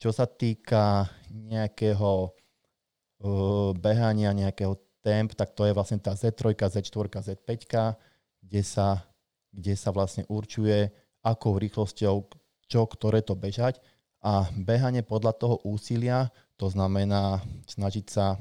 [0.00, 7.06] Čo sa týka nejakého uh, behania, nejakého temp, tak to je vlastne tá Z3, Z4,
[7.20, 7.52] Z5,
[8.40, 9.04] kde sa,
[9.52, 10.88] kde sa vlastne určuje,
[11.20, 12.16] akou rýchlosťou
[12.68, 13.80] čo, ktoré to bežať.
[14.24, 18.40] A behanie podľa toho úsilia, to znamená snažiť sa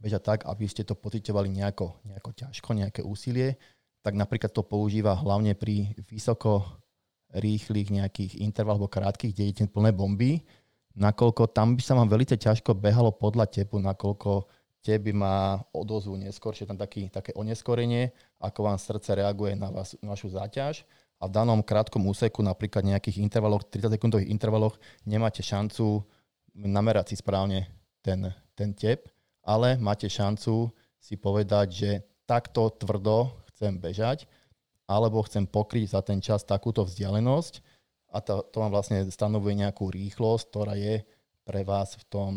[0.00, 3.60] bežať tak, aby ste to pocitovali nejako, nejako ťažko, nejaké úsilie
[4.08, 6.64] tak napríklad to používa hlavne pri vysoko
[7.36, 10.48] rýchlych nejakých intervaloch alebo krátkých, kde idete plné bomby,
[10.96, 14.48] nakoľko tam by sa vám veľmi ťažko behalo podľa tepu, nakoľko
[14.80, 15.36] tep by má
[15.76, 20.88] odozvu neskôršie, tam taký, také oneskorenie, ako vám srdce reaguje na, vás, vašu záťaž.
[21.20, 26.00] A v danom krátkom úseku, napríklad nejakých intervaloch, 30 sekundových intervaloch, nemáte šancu
[26.56, 27.68] namerať si správne
[28.00, 29.12] ten, ten tep,
[29.44, 31.90] ale máte šancu si povedať, že
[32.24, 34.30] takto tvrdo chcem bežať,
[34.86, 37.58] alebo chcem pokryť za ten čas takúto vzdialenosť
[38.14, 41.02] a to, to vám vlastne stanovuje nejakú rýchlosť, ktorá je
[41.42, 42.32] pre vás v tom,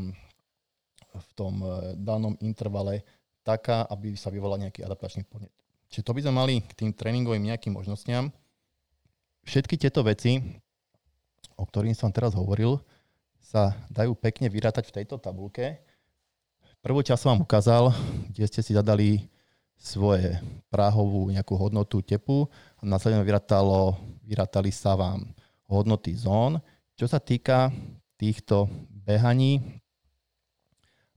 [1.13, 3.05] v tom e, danom intervale
[3.45, 5.53] taká, aby sa vyvolal nejaký adaptačný podnet.
[5.91, 8.31] Čiže to by sme mali k tým tréningovým nejakým možnostiam.
[9.43, 10.39] Všetky tieto veci,
[11.59, 12.79] o ktorých som teraz hovoril,
[13.41, 15.83] sa dajú pekne vyrátať v tejto tabulke.
[16.79, 17.91] Prvú časť som vám ukázal,
[18.31, 19.27] kde ste si zadali
[19.81, 20.37] svoje
[20.69, 22.45] práhovú nejakú hodnotu tepu
[22.77, 25.25] a následne vyrátalo, vyrátali sa vám
[25.65, 26.61] hodnoty zón.
[26.93, 27.73] Čo sa týka
[28.13, 29.81] týchto behaní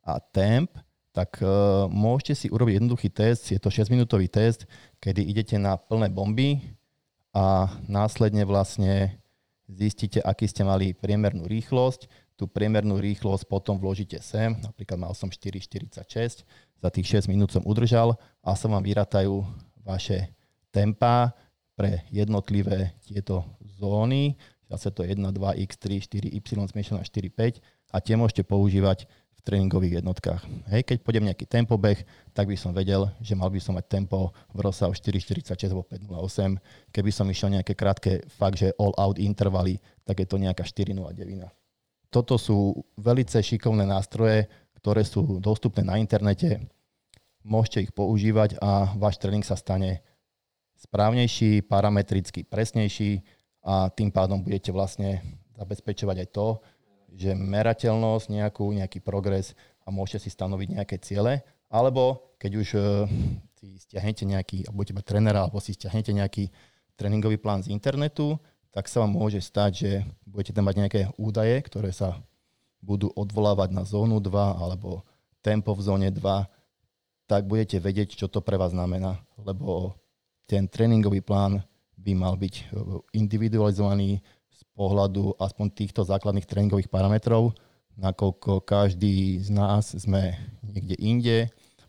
[0.00, 0.72] a temp,
[1.12, 4.64] tak uh, môžete si urobiť jednoduchý test, je to 6-minútový test,
[4.98, 6.58] kedy idete na plné bomby
[7.36, 9.20] a následne vlastne
[9.68, 12.08] zistíte, aký ste mali priemernú rýchlosť.
[12.34, 16.42] Tú priemernú rýchlosť potom vložíte sem, napríklad mal som 4,46,
[16.82, 19.46] za tých 6 minút som udržal a sa vám vyratajú
[19.86, 20.34] vaše
[20.74, 21.30] tempa
[21.78, 23.46] pre jednotlivé tieto
[23.78, 24.34] zóny.
[24.66, 29.40] Zase to 1, 2, x3, 4, y zmiešaná 4, 5 a tie môžete používať v
[29.46, 30.42] tréningových jednotkách.
[30.74, 32.02] Hej, keď pôjdem nejaký tempobeh,
[32.34, 36.58] tak by som vedel, že mal by som mať tempo v rozsahu 4,46 alebo 5,08.
[36.90, 41.63] Keby som išiel nejaké krátke fakt, že all out intervaly, tak je to nejaká 4,09.
[42.14, 44.46] Toto sú velice šikovné nástroje,
[44.78, 46.62] ktoré sú dostupné na internete.
[47.42, 50.06] Môžete ich používať a váš tréning sa stane
[50.78, 53.18] správnejší, parametricky presnejší
[53.66, 55.26] a tým pádom budete vlastne
[55.58, 56.48] zabezpečovať aj to,
[57.18, 63.10] že merateľnosť, nejakú, nejaký progres a môžete si stanoviť nejaké ciele, alebo keď už uh,
[63.58, 66.46] si stiahnete nejaký, alebo budete mať trenera, alebo si stiahnete nejaký
[66.94, 68.38] tréningový plán z internetu,
[68.74, 69.90] tak sa vám môže stať, že
[70.26, 72.18] budete tam mať nejaké údaje, ktoré sa
[72.82, 75.06] budú odvolávať na zónu 2 alebo
[75.40, 76.18] tempo v zóne 2
[77.24, 79.20] tak budete vedieť, čo to pre vás znamená.
[79.40, 79.96] Lebo
[80.44, 81.64] ten tréningový plán
[81.96, 82.62] by mal byť e,
[83.16, 84.20] individualizovaný
[84.52, 87.56] z pohľadu aspoň týchto základných tréningových parametrov,
[87.96, 91.36] nakoľko každý z nás sme niekde inde,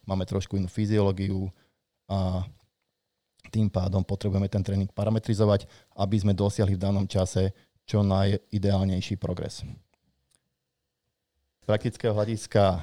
[0.08, 1.52] máme trošku inú fyziológiu
[2.08, 2.46] a
[3.52, 5.68] tým pádom potrebujeme ten tréning parametrizovať,
[5.98, 7.54] aby sme dosiahli v danom čase
[7.86, 9.62] čo najideálnejší progres.
[11.62, 12.80] Z praktického hľadiska e,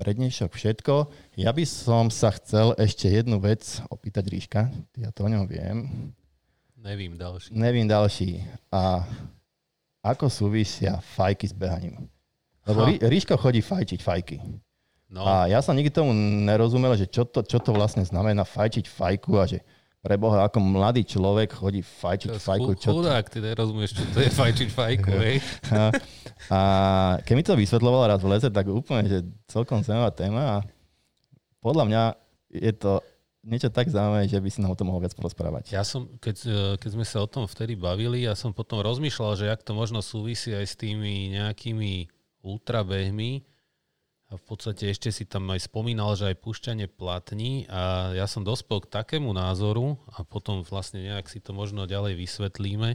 [0.00, 0.94] pre dnešok všetko.
[1.36, 4.60] Ja by som sa chcel ešte jednu vec opýtať Ríška.
[4.96, 6.08] Ja to o ňom viem.
[6.80, 7.52] Nevím ďalší.
[7.52, 8.40] Nevím ďalší.
[8.72, 9.04] A
[10.00, 12.08] ako súvisia fajky s behaním?
[12.64, 14.36] Lebo Rí, Ríško chodí fajčiť fajky.
[15.10, 18.86] No, A ja som nikdy tomu nerozumel, že čo to, čo to vlastne znamená fajčiť
[18.86, 19.58] fajku a že
[20.00, 22.78] preboha, ako mladý človek chodí fajčiť fajku.
[22.78, 25.36] Čo chudák, ty nerozumieš, čo to je fajčiť fajku, hej?
[25.74, 25.82] a,
[26.48, 26.60] a
[27.26, 29.18] keď mi to vysvetloval raz v leze, tak úplne, že
[29.50, 30.56] celkom zaujímavá téma a
[31.60, 32.02] podľa mňa
[32.54, 32.92] je to
[33.44, 35.72] niečo tak zaujímavé, že by si nám o tom mohol viac porozprávať.
[35.72, 39.32] Ja som, keď, e, keď sme sa o tom vtedy bavili, ja som potom rozmýšľal,
[39.36, 42.08] že jak to možno súvisí aj s tými nejakými
[42.44, 43.44] ultrabehmi.
[44.30, 48.46] A v podstate ešte si tam aj spomínal, že aj púšťanie platní a ja som
[48.46, 52.94] dospel k takému názoru a potom vlastne nejak si to možno ďalej vysvetlíme,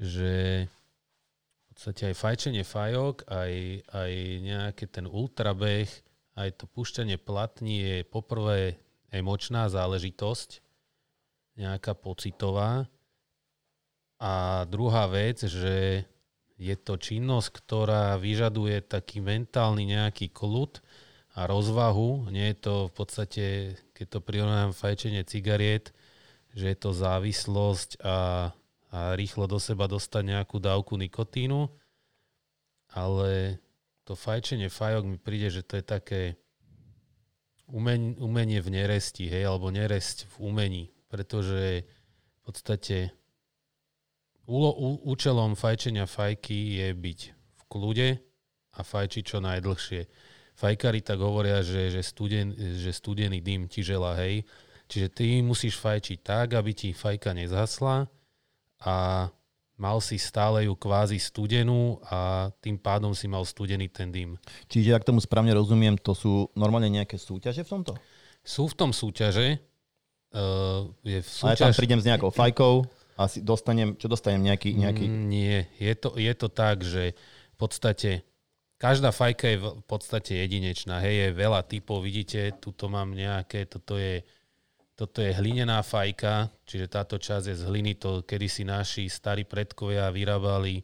[0.00, 3.52] že v podstate aj fajčenie fajok, aj,
[3.92, 5.92] aj nejaký ten ultrabeh,
[6.40, 8.80] aj to púšťanie platní je poprvé
[9.12, 10.64] emočná záležitosť,
[11.60, 12.88] nejaká pocitová.
[14.16, 16.08] A druhá vec, že
[16.60, 20.84] je to činnosť, ktorá vyžaduje taký mentálny nejaký kľud
[21.32, 22.28] a rozvahu.
[22.28, 23.44] Nie je to v podstate,
[23.96, 25.96] keď to prirovnám fajčenie cigariet,
[26.52, 28.52] že je to závislosť a,
[28.92, 31.72] a rýchlo do seba dostať nejakú dávku nikotínu,
[32.92, 33.56] ale
[34.04, 36.20] to fajčenie fajok mi príde, že to je také
[37.70, 43.14] umenie v neresti, hej, alebo neresť v umení, pretože v podstate
[44.50, 48.08] úlo, ú, účelom fajčenia fajky je byť v kľude
[48.74, 50.02] a fajčiť čo najdlhšie.
[50.58, 54.42] Fajkári tak hovoria, že, že, studen, že studený dym ti žela, hej.
[54.90, 58.10] Čiže ty musíš fajčiť tak, aby ti fajka nezhasla
[58.82, 58.94] a
[59.80, 64.36] mal si stále ju kvázi studenú a tým pádom si mal studený ten dym.
[64.68, 67.92] Čiže, ak tomu správne rozumiem, to sú normálne nejaké súťaže v tomto?
[68.44, 69.62] Sú v tom súťaže.
[70.30, 71.78] Uh, je v A ja tam súťaž...
[71.80, 76.16] prídem s nejakou fajkou a si dostanem, čo dostanem, nejaký, nejaký Mm, Nie, je to,
[76.16, 77.12] je to tak, že
[77.52, 78.24] v podstate
[78.80, 81.04] každá fajka je v podstate jedinečná.
[81.04, 84.24] Hej, je veľa typov, vidíte, tuto mám nejaké, toto je,
[84.96, 90.08] toto je hlinená fajka, čiže táto časť je z hliny, to kedysi naši starí predkovia
[90.08, 90.80] vyrábali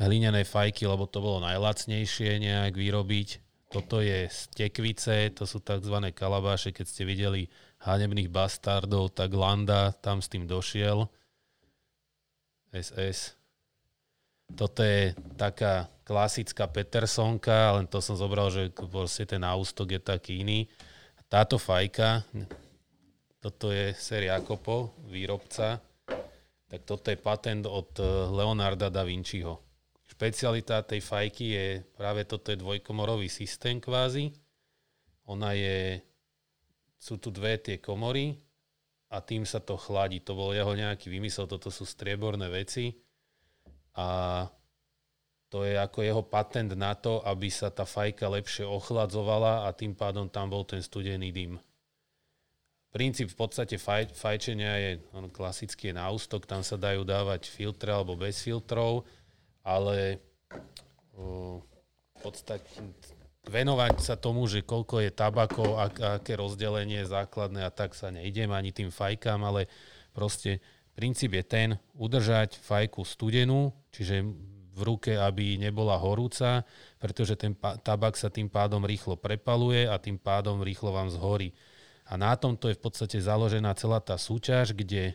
[0.00, 3.28] hlinené fajky, lebo to bolo najlacnejšie nejak vyrobiť.
[3.68, 5.96] Toto je z tekvice, to sú tzv.
[6.16, 7.52] kalabáše, keď ste videli
[7.84, 11.04] hanebných bastardov, tak Landa tam s tým došiel.
[12.76, 13.34] SS.
[14.54, 20.46] Toto je taká klasická Petersonka, len to som zobral, že proste ten ústok je taký
[20.46, 20.70] iný.
[21.26, 22.22] Táto fajka,
[23.42, 25.82] toto je Ser Jacopo, výrobca,
[26.66, 29.58] tak toto je patent od eh, Leonarda da Vinciho.
[30.06, 31.66] Špecialita tej fajky je
[31.98, 34.30] práve toto je dvojkomorový systém kvázi.
[35.26, 35.98] Ona je,
[36.94, 38.45] sú tu dve tie komory
[39.10, 40.22] a tým sa to chladí.
[40.26, 42.94] To bol jeho nejaký vymysel, toto sú strieborné veci
[43.94, 44.44] a
[45.46, 49.94] to je ako jeho patent na to, aby sa tá fajka lepšie ochladzovala a tým
[49.94, 51.54] pádom tam bol ten studený dym.
[52.90, 57.46] Princíp v podstate faj, fajčenia je on klasický je na ústok, tam sa dajú dávať
[57.46, 59.06] filtre alebo bez filtrov,
[59.62, 60.18] ale
[61.14, 62.66] o, v podstate
[63.46, 68.10] venovať sa tomu, že koľko je tabakov, ak, aké rozdelenie je základné a tak sa
[68.10, 69.70] neidem ani tým fajkám, ale
[70.10, 70.58] proste
[70.98, 74.26] princíp je ten, udržať fajku studenú, čiže
[74.76, 76.68] v ruke, aby nebola horúca,
[77.00, 81.56] pretože ten tabak sa tým pádom rýchlo prepaluje a tým pádom rýchlo vám zhorí.
[82.06, 85.14] A na tomto je v podstate založená celá tá súťaž, kde e,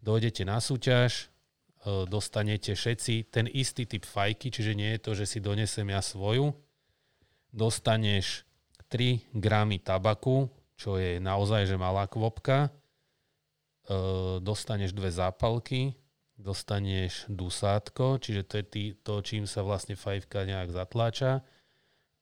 [0.00, 1.28] dojdete na súťaž,
[1.84, 6.00] e, dostanete všetci ten istý typ fajky, čiže nie je to, že si donesem ja
[6.00, 6.56] svoju,
[7.52, 8.48] dostaneš
[8.88, 12.70] 3 gramy tabaku, čo je naozaj že malá kvopka, e,
[14.40, 15.94] dostaneš dve zápalky,
[16.40, 21.46] dostaneš dusátko, čiže to je tý, to, čím sa vlastne fajfka nejak zatláča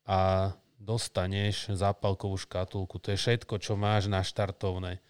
[0.05, 3.01] a dostaneš zápalkovú škatulku.
[3.01, 5.01] To je všetko, čo máš na štartovné.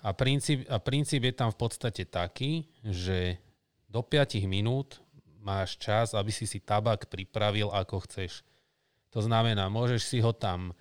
[0.00, 3.36] A princíp, a princíp je tam v podstate taký, že
[3.84, 5.04] do 5 minút
[5.44, 8.40] máš čas, aby si si tabak pripravil, ako chceš.
[9.14, 10.74] To znamená, môžeš si ho tam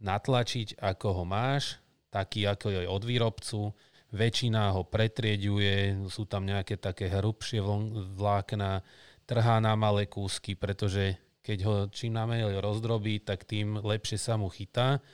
[0.00, 1.76] natlačiť, ako ho máš,
[2.08, 3.60] taký, ako je od výrobcu.
[4.16, 7.60] Väčšina ho pretrieďuje, sú tam nejaké také hrubšie
[8.16, 8.80] vlákna,
[9.28, 14.48] trhá na malé kúsky, pretože keď ho čím namenej rozdrobí, tak tým lepšie sa mu
[14.48, 15.04] chytá.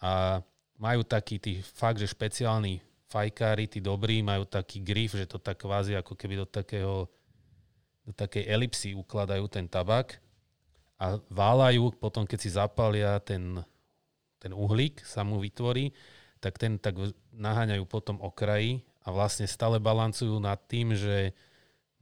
[0.00, 0.40] A
[0.80, 2.80] majú taký tí fakt, že špeciálni
[3.12, 7.10] fajkári, tí dobrí, majú taký grif, že to tak kvázi ako keby do takého
[8.00, 10.16] do takej elipsy ukladajú ten tabak
[11.00, 13.64] a válajú, potom keď si zapália ten,
[14.36, 15.96] ten uhlík, sa mu vytvorí,
[16.44, 17.00] tak ten tak
[17.32, 21.32] naháňajú potom okraji a vlastne stále balancujú nad tým, že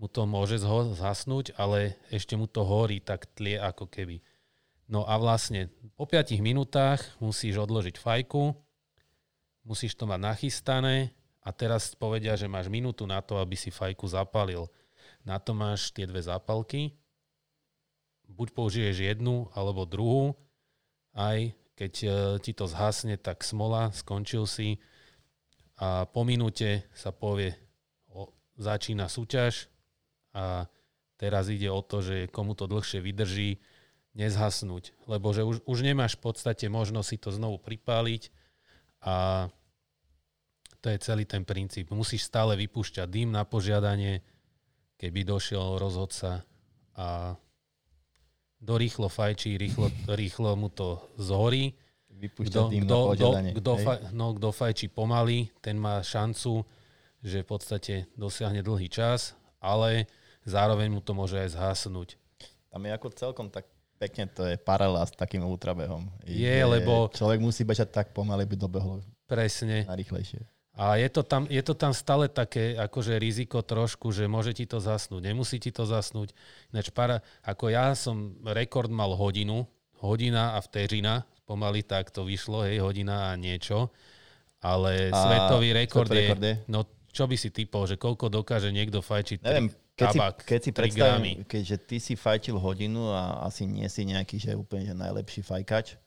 [0.03, 0.59] mu to môže
[0.99, 4.19] zhasnúť, ale ešte mu to horí, tak tlie ako keby.
[4.91, 8.51] No a vlastne po 5 minútach musíš odložiť fajku,
[9.63, 14.11] musíš to mať nachystané a teraz povedia, že máš minútu na to, aby si fajku
[14.11, 14.67] zapalil.
[15.23, 16.98] Na to máš tie dve zápalky.
[18.29, 20.37] Buď použiješ jednu alebo druhú.
[21.17, 21.41] Aj
[21.79, 22.09] keď e,
[22.43, 24.83] ti to zhasne, tak smola, skončil si.
[25.79, 27.55] A po minúte sa povie,
[28.11, 29.71] o, začína súťaž
[30.35, 30.67] a
[31.15, 33.63] teraz ide o to, že komu to dlhšie vydrží,
[34.19, 35.07] nezhasnúť.
[35.07, 38.35] Lebo že už, už nemáš v podstate možnosť si to znovu pripáliť
[39.07, 39.47] a
[40.83, 41.95] to je celý ten princíp.
[41.95, 44.23] Musíš stále vypúšťať dým na požiadanie,
[44.99, 46.43] keby došiel rozhodca
[46.99, 47.39] a
[48.59, 51.75] do rýchlo fajčí, rýchlo, rýchlo mu to zhorí.
[52.19, 53.53] Vypúšťa kdo, na požiadanie.
[53.55, 56.67] Kto, faj, no, kto fajčí pomaly, ten má šancu,
[57.23, 60.11] že v podstate dosiahne dlhý čas, ale
[60.43, 62.19] zároveň mu to môže aj zhasnúť.
[62.75, 63.71] Tam je ako celkom tak
[64.03, 66.11] pekne, to je paralela s takým ultrabehom.
[66.27, 67.07] Je, lebo...
[67.15, 68.99] Človek musí bežať tak pomaly, by dobehol
[69.29, 69.85] Presne.
[69.85, 70.41] Najrychlejšie.
[70.79, 74.63] A je to, tam, je to tam stále také akože riziko trošku, že môže ti
[74.63, 76.31] to zasnúť, nemusí ti to zasnúť.
[76.71, 79.67] Ináč para, ako ja som rekord mal hodinu,
[79.99, 83.91] hodina a vteřina, pomaly tak to vyšlo, hej, hodina a niečo.
[84.63, 88.71] Ale a svetový rekord je, rekord je, no čo by si typol, že koľko dokáže
[88.71, 93.43] niekto fajčiť Neviem, keď tabak, si, keď si predstavím, keďže ty si fajčil hodinu a
[93.51, 95.99] asi nie si nejaký, že úplne že najlepší fajkač.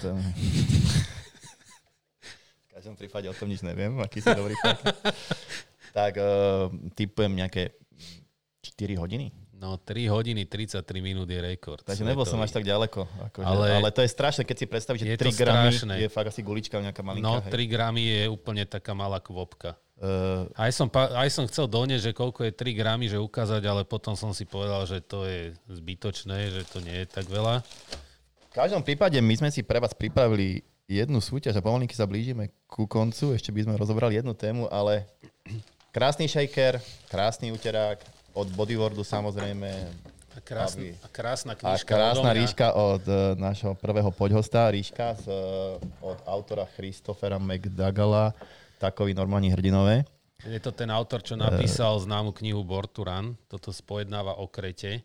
[0.00, 0.16] To
[2.82, 4.58] každom prípade o tom nič neviem, aký si dobrý
[5.94, 6.66] tak uh,
[6.98, 7.78] typujem nejaké
[8.58, 9.30] 4 hodiny.
[9.54, 11.78] No 3 hodiny 33 minút je rekord.
[11.86, 13.06] Takže nebol som až tak ďaleko.
[13.30, 15.94] Akože, ale, ale to je strašné, keď si predstavíš, že 3 gramy strašné.
[16.02, 17.22] je fakt asi gulička nejaká malinká.
[17.22, 19.78] No 3 gramy je úplne taká malá kvopka.
[20.02, 23.86] Uh, aj, som, aj som chcel donieť, že koľko je 3 gramy, že ukázať, ale
[23.86, 27.62] potom som si povedal, že to je zbytočné, že to nie je tak veľa.
[28.50, 32.52] V každom prípade my sme si pre vás pripravili jednu súťaž a pomalinky sa blížime
[32.68, 33.32] ku koncu.
[33.32, 35.08] Ešte by sme rozobrali jednu tému, ale
[35.88, 36.76] krásny shaker,
[37.08, 39.68] krásny uterák, od Bodywordu samozrejme.
[40.32, 41.84] A, krásna, a krásna knižka.
[41.84, 47.36] A krásna od ríška od uh, nášho prvého poďhosta, ríška z, uh, od autora Christophera
[47.36, 48.32] McDougalla,
[48.80, 50.08] takový normálni hrdinové.
[50.42, 53.36] Je to ten autor, čo napísal známu knihu Borturan.
[53.46, 55.04] Toto spojednáva o Krete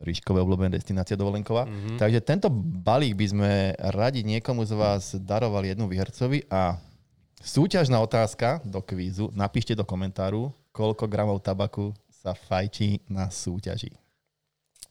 [0.00, 1.68] ríškové obľúbené destinácia dovolenková.
[1.68, 1.98] Mm-hmm.
[2.00, 3.50] Takže tento balík by sme
[3.92, 6.80] radi niekomu z vás darovali jednu výhercovi a
[7.40, 9.32] súťažná otázka do kvízu.
[9.32, 13.96] Napíšte do komentáru, koľko gramov tabaku sa fajčí na súťaži.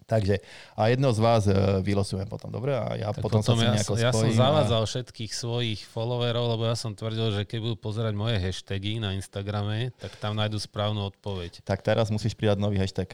[0.10, 0.42] Takže
[0.74, 1.54] a jedno z vás e,
[1.86, 2.74] vylosujem potom, dobre?
[2.74, 4.90] A ja tak potom, potom sa ja, nejako ja som zavádzal a...
[4.90, 9.94] všetkých svojich followerov, lebo ja som tvrdil, že keď budú pozerať moje hashtagy na Instagrame,
[10.02, 11.62] tak tam nájdu správnu odpoveď.
[11.62, 13.14] Tak teraz musíš pridať nový hashtag.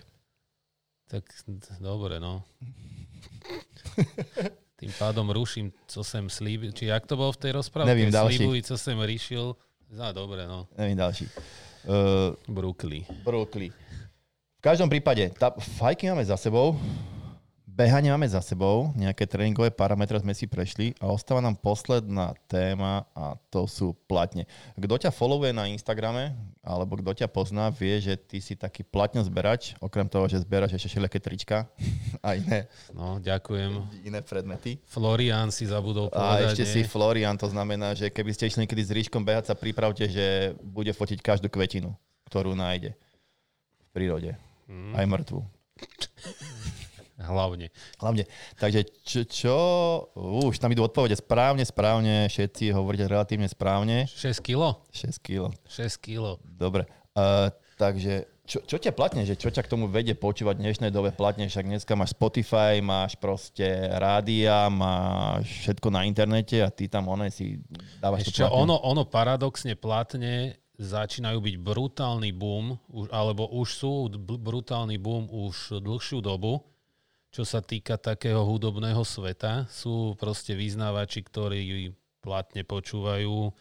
[1.15, 2.43] Tak dobre, no.
[4.75, 6.75] Tým pádom ruším, co som slíbil.
[6.75, 7.87] Či jak to bolo v tej rozprávke?
[7.87, 8.43] Nevím, ďalší.
[8.43, 9.55] Slíbuj, co som riešil.
[9.95, 10.67] No, dobre, no.
[10.75, 11.25] Nevím, ďalší.
[11.87, 13.07] Uh, Brooklyn.
[13.23, 13.71] Brooklyn.
[14.59, 16.75] V každom prípade, tá, fajky máme za sebou
[17.75, 23.03] behanie máme za sebou, nejaké tréningové parametre sme si prešli a ostáva nám posledná téma
[23.11, 24.47] a to sú platne.
[24.79, 26.31] Kto ťa followuje na Instagrame,
[26.63, 30.79] alebo kto ťa pozná, vie, že ty si taký platne zberač, okrem toho, že zberaš
[30.79, 31.67] ešte všelijaké trička
[32.25, 32.71] a iné.
[32.95, 34.07] No, ďakujem.
[34.07, 34.79] Iné predmety.
[34.87, 36.47] Florian si zabudol povedať.
[36.47, 36.73] A ešte nie?
[36.79, 40.55] si Florian, to znamená, že keby ste išli niekedy s Ríškom behať, sa pripravte, že
[40.63, 41.91] bude fotiť každú kvetinu,
[42.31, 44.31] ktorú nájde v prírode.
[44.71, 44.95] Mm.
[44.95, 45.43] Aj mŕtvu.
[47.25, 47.73] Hlavne.
[47.99, 48.23] Hlavne.
[48.61, 49.55] Takže čo, čo
[50.15, 54.05] už tam idú odpovede správne, správne, všetci hovoríte relatívne správne.
[54.07, 54.85] 6 kilo?
[54.93, 55.49] 6 kilo.
[55.67, 56.39] 6 kilo.
[56.45, 56.85] Dobre.
[57.15, 60.91] Uh, takže čo, čo ťa platne, že čo ťa k tomu vedie počúvať v dnešnej
[60.93, 66.85] dobe platne, však dneska máš Spotify, máš proste rádia, máš všetko na internete a ty
[66.85, 67.57] tam one si
[67.97, 68.61] dávaš Ešte to platne.
[68.69, 72.77] ono, ono paradoxne platne začínajú byť brutálny boom,
[73.09, 73.91] alebo už sú
[74.21, 76.61] brutálny boom už dlhšiu dobu
[77.35, 79.67] čo sa týka takého hudobného sveta.
[79.67, 81.91] Sú proste vyznávači, ktorí
[82.23, 83.51] platne počúvajú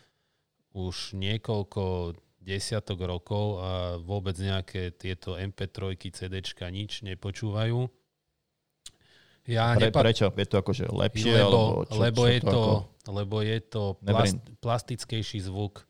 [0.78, 7.90] už niekoľko desiatok rokov a vôbec nejaké tieto MP3, CDčka nič nepočúvajú.
[9.50, 10.30] Ja Pre, nepa- prečo?
[10.30, 11.34] Je to akože lepšie?
[11.34, 13.10] Lebo, alebo čo, lebo, čo je to, ako...
[13.10, 15.82] lebo je to plast, plastickejší zvuk.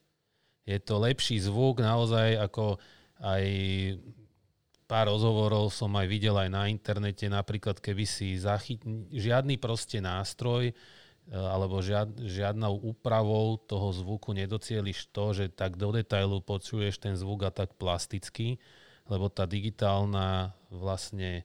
[0.65, 2.81] Je to lepší zvuk naozaj ako
[3.21, 3.45] aj
[4.95, 8.79] pár rozhovorov som aj videl aj na internete, napríklad keby si zachyt...
[9.11, 10.75] žiadny proste nástroj e,
[11.35, 17.43] alebo žiad, žiadnou úpravou toho zvuku nedocieliš to, že tak do detailu počuješ ten zvuk
[17.43, 18.63] a tak plasticky,
[19.11, 21.43] lebo tá digitálna vlastne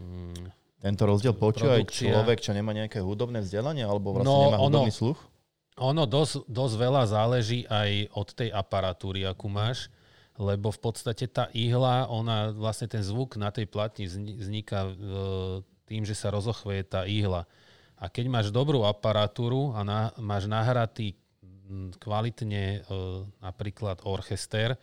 [0.00, 0.48] mm,
[0.80, 4.88] tento rozdiel počúva aj človek, čo nemá nejaké hudobné vzdelanie alebo vlastne no, nemá hudobný
[4.88, 5.20] ono, sluch?
[5.76, 9.92] Ono dosť, dosť veľa záleží aj od tej aparatúry, akú máš
[10.40, 14.88] lebo v podstate tá ihla, ona vlastne ten zvuk na tej platni vzniká
[15.84, 17.44] tým, že sa rozochveje tá ihla.
[18.00, 21.12] A keď máš dobrú aparatúru a na, máš nahratý
[22.00, 22.88] kvalitne
[23.44, 24.80] napríklad orchester,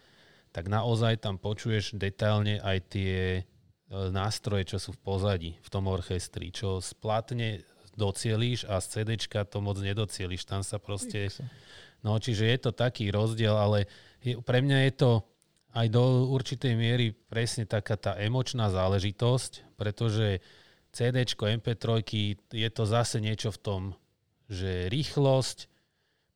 [0.53, 3.41] tak naozaj tam počuješ detailne aj tie
[3.89, 7.65] nástroje, čo sú v pozadí v tom orchestri, čo z platne
[7.97, 10.45] docielíš a z CDčka to moc nedocieliš.
[10.45, 11.33] Tam sa proste...
[12.05, 13.89] No, čiže je to taký rozdiel, ale
[14.21, 15.09] je, pre mňa je to
[15.75, 20.39] aj do určitej miery presne taká tá emočná záležitosť, pretože
[20.95, 21.85] CD, MP3
[22.49, 23.81] je to zase niečo v tom,
[24.47, 25.69] že rýchlosť,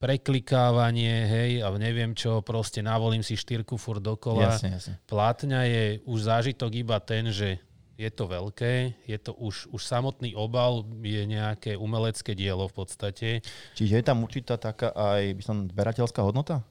[0.01, 4.49] preklikávanie, hej, a neviem čo, proste navolím si štyrku fur dokola.
[4.49, 4.93] Jasne, jasne.
[5.05, 7.61] Plátňa je už zážitok iba ten, že
[8.01, 13.45] je to veľké, je to už, už samotný obal je nejaké umelecké dielo v podstate.
[13.77, 16.65] Čiže je tam určitá taká aj by som, zberateľská hodnota?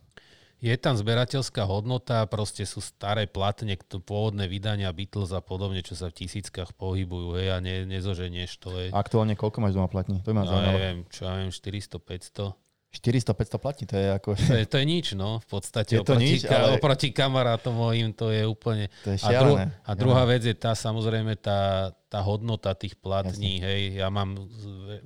[0.60, 6.12] Je tam zberateľská hodnota, proste sú staré platne, pôvodné vydania Beatles a podobne, čo sa
[6.12, 8.68] v tisíckach pohybujú, hej, a ne, nezoženieš to.
[8.76, 8.88] Hej.
[8.92, 10.20] Aktuálne koľko máš doma platní?
[10.20, 12.69] To ma no, neviem, čo ja viem, 400, 500.
[12.90, 14.34] 400-500 platí, to je ako...
[14.34, 15.94] To je, to je nič, no, v podstate.
[15.94, 16.74] Je to oproti, nič, ale...
[16.74, 18.90] oproti kamarátom mojim to je úplne...
[19.06, 19.70] To je šialené.
[19.86, 23.66] A, dru, a druhá vec je tá, samozrejme, tá, tá hodnota tých platní, Jasne.
[23.70, 24.34] hej, ja mám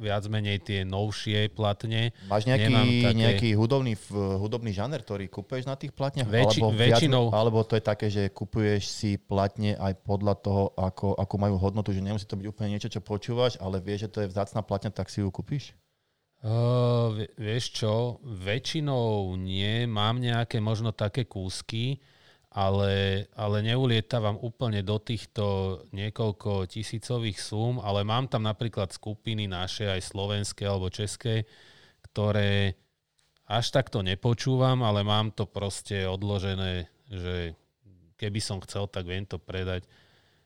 [0.01, 2.17] viac menej tie novšie platne.
[2.25, 3.13] Máš nejaký, také...
[3.21, 3.93] nejaký hudobný,
[4.41, 6.25] hudobný žáner, ktorý kupuješ na tých platniach?
[6.25, 7.25] Väči, alebo väčšinou...
[7.29, 11.61] Viac, alebo to je také, že kupuješ si platne aj podľa toho, ako, ako majú
[11.61, 14.65] hodnotu, že nemusí to byť úplne niečo, čo počúvaš, ale vieš, že to je vzácná
[14.65, 15.77] platňa, tak si ju kúpiš?
[16.45, 22.05] Uh, vieš čo, väčšinou nie, mám nejaké možno také kúsky,
[22.53, 29.89] ale, ale neulietávam úplne do týchto niekoľko tisícových súm, ale mám tam napríklad skupiny naše,
[29.89, 31.49] aj slovenské alebo české,
[32.13, 32.77] ktoré
[33.49, 37.57] až takto nepočúvam, ale mám to proste odložené, že
[38.21, 39.89] keby som chcel, tak viem to predať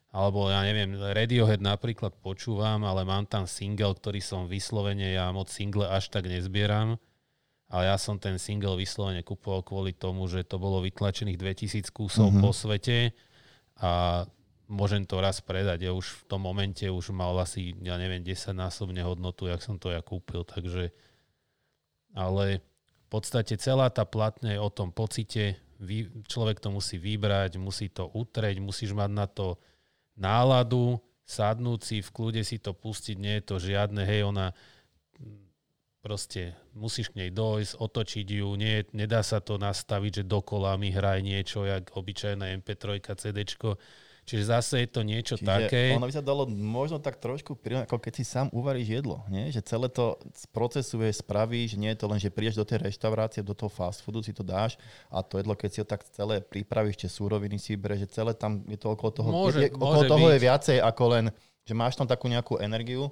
[0.09, 5.53] alebo ja neviem, Radiohead napríklad počúvam, ale mám tam single, ktorý som vyslovene, ja moc
[5.53, 6.97] single až tak nezbieram,
[7.69, 12.33] ale ja som ten single vyslovene kupoval kvôli tomu, že to bolo vytlačených 2000 kusov
[12.33, 12.41] mm-hmm.
[12.41, 13.13] po svete
[13.77, 14.25] a
[14.65, 15.85] môžem to raz predať.
[15.85, 19.77] Ja už v tom momente už mal asi, ja neviem, 10 násobne hodnotu, jak som
[19.77, 20.89] to ja kúpil, takže
[22.17, 22.65] ale
[23.05, 25.61] v podstate celá tá platňa je o tom pocite,
[26.25, 29.61] človek to musí vybrať, musí to utreť, musíš mať na to
[30.19, 34.51] náladu, sadnúť si, v kľude si to pustiť, nie je to žiadne, hej, ona
[35.99, 40.89] proste musíš k nej dojsť, otočiť ju, nie, nedá sa to nastaviť, že dokola mi
[40.95, 43.75] hraj niečo, jak obyčajná MP3, CDčko,
[44.29, 45.81] Čiže zase je to niečo Čiže také.
[45.97, 49.25] Ono by sa dalo možno tak trošku, ako keď si sám uvaríš jedlo.
[49.25, 49.49] Nie?
[49.49, 50.21] Že celé to
[50.53, 54.21] procesuje, spravíš, nie je to len, že prídeš do tej reštaurácie, do toho fast foodu,
[54.21, 54.77] si to dáš
[55.09, 58.37] a to jedlo, keď si ho tak celé pripravíš, tie súroviny si vybereš, že celé
[58.37, 59.29] tam je to okolo toho.
[59.33, 60.33] Môže, je, okolo toho byť.
[60.37, 61.25] je viacej ako len,
[61.65, 63.09] že máš tam takú nejakú energiu,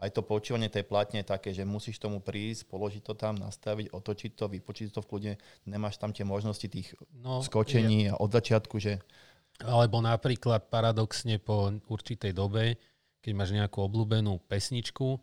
[0.00, 3.92] aj to počúvanie tej platne je také, že musíš tomu prísť, položiť to tam, nastaviť,
[3.92, 5.32] otočiť to, vypočiť to v kľude,
[5.68, 8.10] nemáš tam tie možnosti tých no, skočení je.
[8.14, 9.04] a od začiatku, že
[9.64, 12.80] alebo napríklad paradoxne po určitej dobe,
[13.20, 15.20] keď máš nejakú obľúbenú pesničku,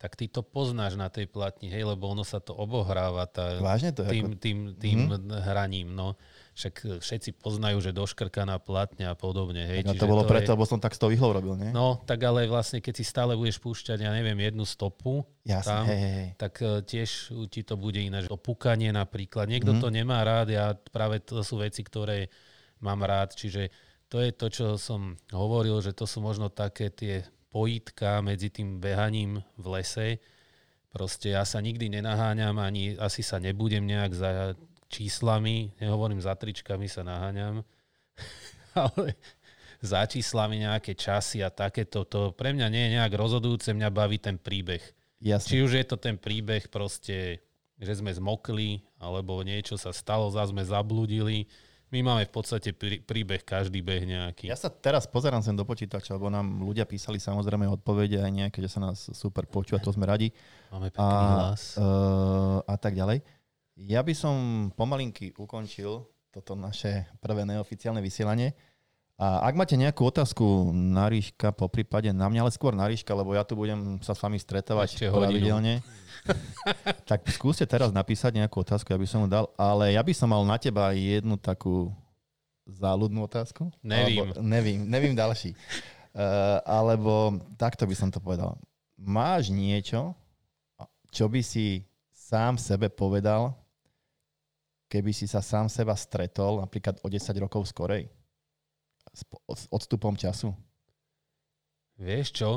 [0.00, 3.92] tak ty to poznáš na tej platni, hej, lebo ono sa to obohráva tá, Vážne
[3.92, 4.40] to tým, ako...
[4.40, 5.44] tým, tým mm-hmm.
[5.44, 5.92] hraním.
[5.92, 6.16] No.
[6.56, 9.60] Však všetci poznajú, že doškrkaná platňa a podobne.
[9.60, 9.84] Hej.
[9.84, 10.54] Tak to bolo to preto, je...
[10.56, 11.68] lebo som tak s tou ihlou robil, nie?
[11.68, 15.84] No, tak ale vlastne, keď si stále budeš púšťať, ja neviem, jednu stopu, Jasne, tam,
[15.92, 16.28] hej, hej.
[16.40, 18.24] tak uh, tiež ti to bude iné.
[18.24, 19.52] To pukanie napríklad.
[19.52, 19.84] Niekto mm-hmm.
[19.84, 22.32] to nemá rád, ja práve to sú veci, ktoré
[22.80, 23.70] mám rád, čiže
[24.10, 27.22] to je to, čo som hovoril, že to sú možno také tie
[27.54, 30.08] pojitka medzi tým behaním v lese.
[30.90, 34.30] Proste ja sa nikdy nenaháňam, ani asi sa nebudem nejak za
[34.90, 37.62] číslami, nehovorím za tričkami sa naháňam,
[38.74, 39.14] ale
[39.78, 44.18] za číslami nejaké časy a takéto, to pre mňa nie je nejak rozhodujúce, mňa baví
[44.18, 44.82] ten príbeh.
[45.22, 45.48] Jasne.
[45.48, 47.38] Či už je to ten príbeh proste,
[47.78, 51.46] že sme zmokli, alebo niečo sa stalo, zase sme zabludili,
[51.90, 52.70] my máme v podstate
[53.02, 54.46] príbeh, každý beh nejaký.
[54.46, 58.58] Ja sa teraz pozerám sem do počítača, lebo nám ľudia písali samozrejme odpovede aj nejaké,
[58.62, 60.30] že sa nás super počúva, to sme radi.
[60.70, 61.74] Máme pekný a, hlas.
[61.74, 63.26] Uh, a tak ďalej.
[63.90, 64.34] Ja by som
[64.78, 68.54] pomalinky ukončil toto naše prvé neoficiálne vysielanie
[69.20, 73.12] A ak máte nejakú otázku na Ríška, po prípade na mňa, ale skôr na Ríška,
[73.12, 75.84] lebo ja tu budem sa s vami stretávať pravidelne,
[77.10, 80.28] tak skúste teraz napísať nejakú otázku, ja by som mu dal, ale ja by som
[80.30, 81.90] mal na teba jednu takú
[82.68, 83.72] záľudnú otázku.
[83.82, 84.30] Nevím.
[84.30, 85.56] Alebo, nevím, nevím ďalší.
[86.14, 88.54] Uh, alebo takto by som to povedal.
[89.00, 90.14] Máš niečo,
[91.10, 91.82] čo by si
[92.12, 93.56] sám sebe povedal,
[94.86, 98.06] keby si sa sám seba stretol napríklad o 10 rokov skorej?
[99.50, 100.54] S odstupom času?
[101.98, 102.50] Vieš čo?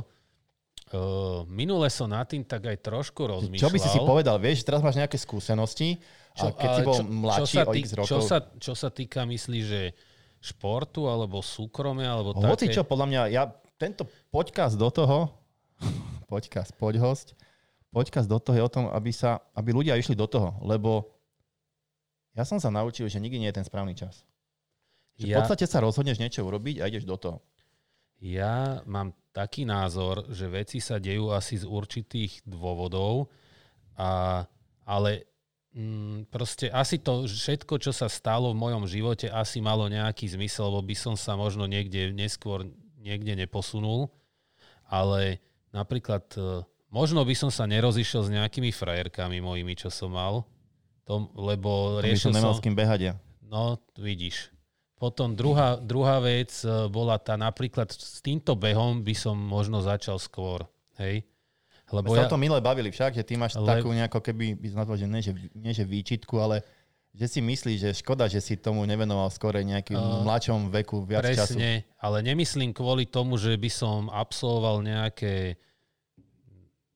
[0.93, 3.65] Uh, minule som nad tým tak aj trošku rozmýšľal.
[3.65, 4.37] Čo by si si povedal?
[4.37, 5.97] Vieš, teraz máš nejaké skúsenosti
[6.37, 8.09] a keď si bol čo- mladší sa o x rokov...
[8.13, 9.81] Čo sa, čo sa týka, myslí, že
[10.37, 12.77] športu, alebo súkromia, alebo Hoci také...
[12.77, 13.49] čo, podľa mňa, ja
[13.81, 15.33] tento podcast do toho,
[16.31, 17.33] podcast, poď host,
[17.89, 21.09] podcast do toho je o tom, aby, sa, aby ľudia išli do toho, lebo
[22.37, 24.25] ja som sa naučil, že nikdy nie je ten správny čas.
[25.17, 27.37] Že v ja, podstate sa rozhodneš niečo urobiť a ideš do toho.
[28.21, 33.33] ja mám taký názor, že veci sa dejú asi z určitých dôvodov,
[33.97, 34.45] a,
[34.85, 35.25] ale
[35.73, 40.69] mm, proste asi to všetko, čo sa stalo v mojom živote, asi malo nejaký zmysel,
[40.69, 42.69] lebo by som sa možno niekde neskôr
[43.01, 44.13] niekde neposunul,
[44.87, 45.41] ale
[45.73, 50.45] napríklad e, možno by som sa nerozišiel s nejakými frajerkami mojimi, čo som mal,
[51.03, 52.59] to, lebo To by riešil som nemal som...
[52.61, 53.13] s kým behať ja.
[53.43, 54.52] No, vidíš.
[55.03, 60.15] Potom druhá, druhá vec e, bola tá napríklad s týmto behom by som možno začal
[60.15, 60.63] skôr.
[60.95, 61.27] Hej?
[61.91, 64.23] Lebo My sa ja, o tom minule bavili však, že ty máš Ale- takú nejako,
[64.23, 66.63] keby by som nazval, že nie, že, nie, že výčitku, ale
[67.11, 71.27] že si myslíš, že škoda, že si tomu nevenoval skôr nejakým Uh, mladšom veku viac
[71.27, 71.59] času.
[71.59, 75.59] presne, ale nemyslím kvôli tomu, že by som absolvoval nejaké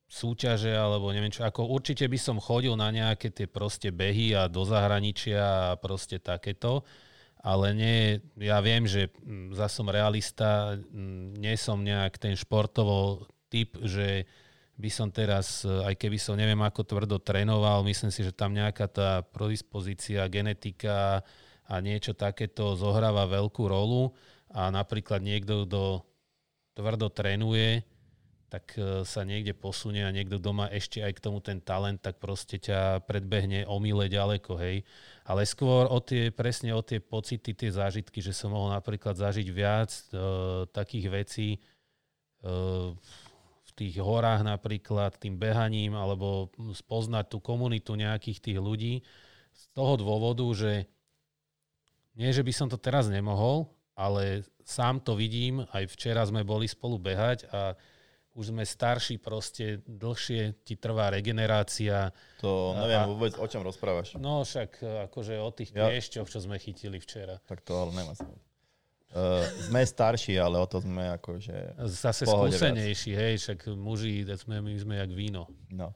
[0.07, 1.43] súťaže alebo neviem čo.
[1.43, 6.17] Ako určite by som chodil na nejaké tie proste behy a do zahraničia a proste
[6.23, 6.87] takéto.
[7.41, 13.29] Ale nie, ja viem, že mm, za som realista, mm, nie som nejak ten športovo
[13.47, 14.27] typ, že
[14.77, 18.85] by som teraz, aj keby som neviem ako tvrdo trénoval, myslím si, že tam nejaká
[18.85, 21.25] tá predispozícia, genetika
[21.65, 24.13] a niečo takéto zohráva veľkú rolu
[24.53, 26.05] a napríklad niekto, kto
[26.77, 27.81] tvrdo trénuje,
[28.47, 32.21] tak e, sa niekde posunie a niekto doma ešte aj k tomu ten talent, tak
[32.21, 34.87] proste ťa predbehne o mile ďaleko, hej.
[35.27, 39.47] Ale skôr o tie, presne o tie pocity, tie zážitky, že som mohol napríklad zažiť
[39.51, 40.01] viac e,
[40.71, 41.59] takých vecí e,
[43.59, 49.03] v tých horách napríklad, tým behaním, alebo spoznať tú komunitu nejakých tých ľudí
[49.51, 50.87] z toho dôvodu, že
[52.15, 53.67] nie, že by som to teraz nemohol,
[53.99, 57.75] ale sám to vidím, aj včera sme boli spolu behať a
[58.37, 62.13] už sme starší, proste dlhšie ti trvá regenerácia.
[62.37, 64.13] To neviem a- vôbec, o čom rozprávaš.
[64.15, 67.41] No však e, akože o tých Ja- kliešťoch, čo sme chytili včera.
[67.43, 68.29] Tak to ale nemá sa.
[69.07, 71.79] Uh, sme starší, ale o to sme akože...
[71.81, 75.47] Zase skúsenejší, hej, však muži, sme, my sme jak víno.
[75.71, 75.95] No.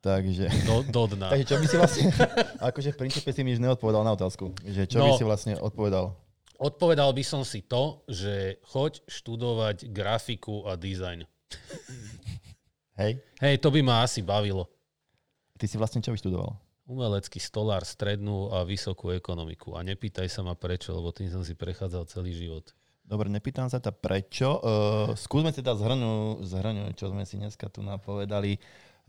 [0.00, 0.46] Takže...
[0.64, 1.28] Do, do dna.
[1.34, 2.02] Takže čo by si vlastne...
[2.70, 4.54] akože v princípe si mi už neodpovedal na otázku.
[4.62, 5.18] Že čo by No.
[5.18, 6.14] si vlastne odpovedal?
[6.56, 11.26] Odpovedal by som si to, že choď študovať grafiku a dizajn.
[13.00, 13.20] Hej?
[13.40, 14.68] Hej, to by ma asi bavilo.
[15.56, 16.56] Ty si vlastne čo vyštudoval?
[16.90, 19.78] Umelecký stolár, strednú a vysokú ekonomiku.
[19.78, 22.74] A nepýtaj sa ma prečo, lebo tým som si prechádzal celý život.
[23.06, 24.58] Dobre, nepýtam sa ťa prečo.
[24.62, 28.58] Uh, skúsme teda zhrnúť, zhrnúť, čo sme si dneska tu napovedali.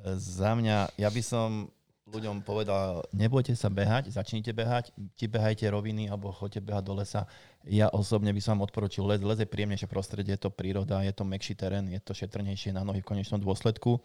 [0.01, 1.69] Uh, za mňa, ja by som
[2.11, 7.23] ľuďom povedal, nebojte sa behať, začnite behať, či behajte roviny alebo choďte behať do lesa.
[7.63, 9.23] Ja osobne by som vám odporučil les.
[9.23, 12.83] Les je príjemnejšie prostredie, je to príroda, je to mekší terén, je to šetrnejšie na
[12.83, 14.03] nohy v konečnom dôsledku.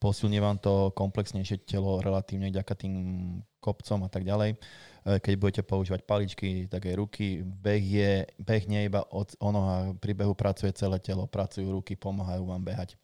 [0.00, 2.94] Posilní vám to komplexnejšie telo relatívne vďaka tým
[3.60, 4.56] kopcom a tak ďalej.
[4.56, 4.58] E,
[5.20, 7.44] Keď budete používať paličky, tak aj ruky.
[7.44, 11.94] Beh, je, beh nie iba od, o nohách, pri behu pracuje celé telo, pracujú ruky,
[11.94, 12.96] pomáhajú vám behať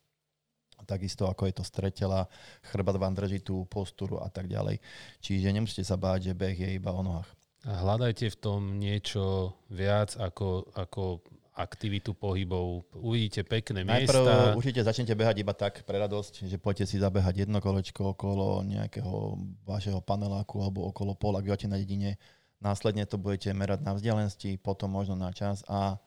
[0.88, 2.24] takisto ako je to stretela,
[2.64, 4.80] chrbát vám drží tú postúru a tak ďalej.
[5.20, 7.28] Čiže nemusíte sa báť, že beh je iba o nohách.
[7.68, 11.20] A hľadajte v tom niečo viac ako, ako
[11.58, 12.86] aktivitu pohybov.
[12.94, 14.54] Uvidíte pekné Najprv miesta.
[14.54, 19.34] určite začnete behať iba tak pre radosť, že poďte si zabehať jedno kolečko okolo nejakého
[19.66, 22.14] vašeho paneláku alebo okolo pola, ak na dedine.
[22.62, 25.98] Následne to budete merať na vzdialenosti, potom možno na čas a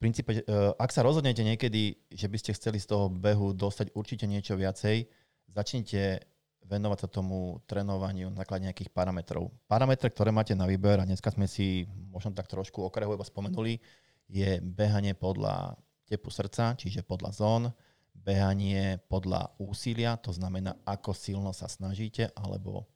[0.00, 0.42] princípe, e,
[0.80, 5.04] ak sa rozhodnete niekedy, že by ste chceli z toho behu dostať určite niečo viacej,
[5.52, 6.24] začnite
[6.64, 9.52] venovať sa tomu trénovaniu na základe nejakých parametrov.
[9.68, 13.76] Parametre, ktoré máte na výber, a dneska sme si možno tak trošku okrajovo iba spomenuli,
[14.30, 17.62] je behanie podľa tepu srdca, čiže podľa zón,
[18.14, 22.86] behanie podľa úsilia, to znamená, ako silno sa snažíte, alebo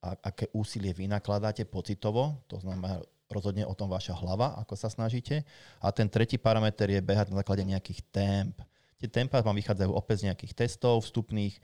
[0.00, 5.44] aké úsilie vy nakladáte pocitovo, to znamená rozhodne o tom vaša hlava, ako sa snažíte.
[5.80, 8.56] A ten tretí parameter je behať na základe nejakých temp.
[8.98, 11.54] Tie tempa vám vychádzajú opäť z nejakých testov vstupných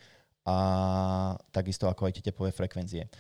[0.47, 0.57] a
[1.51, 3.11] takisto ako aj tie tepové frekvencie.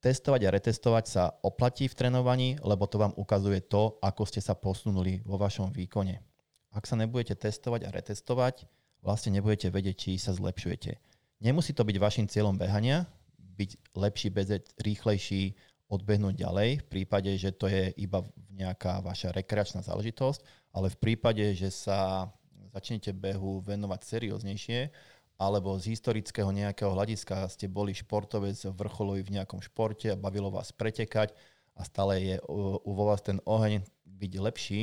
[0.00, 4.56] Testovať a retestovať sa oplatí v trénovaní, lebo to vám ukazuje to, ako ste sa
[4.56, 6.24] posunuli vo vašom výkone.
[6.72, 8.64] Ak sa nebudete testovať a retestovať,
[9.04, 10.96] vlastne nebudete vedieť, či sa zlepšujete.
[11.44, 13.04] Nemusí to byť vašim cieľom behania,
[13.36, 15.52] byť lepší, bezeť, rýchlejší,
[15.90, 18.22] odbehnúť ďalej, v prípade, že to je iba
[18.54, 22.30] nejaká vaša rekreačná záležitosť, ale v prípade, že sa
[22.70, 24.94] začnete behu venovať serióznejšie,
[25.40, 30.70] alebo z historického nejakého hľadiska ste boli športovec vrcholový v nejakom športe a bavilo vás
[30.70, 31.34] pretekať
[31.74, 32.36] a stále je
[32.84, 34.82] u vás ten oheň byť lepší,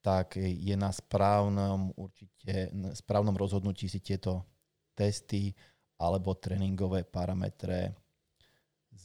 [0.00, 4.46] tak je na správnom, určite, na správnom rozhodnutí si tieto
[4.94, 5.52] testy
[5.98, 7.98] alebo tréningové parametre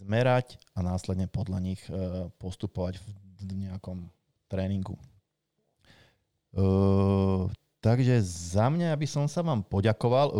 [0.02, 2.98] zmerať a následne podľa nich e, postupovať
[3.44, 4.10] v nejakom
[4.50, 4.98] tréningu.
[4.98, 5.04] E,
[7.84, 10.36] takže za mňa, aby som sa vám poďakoval, e,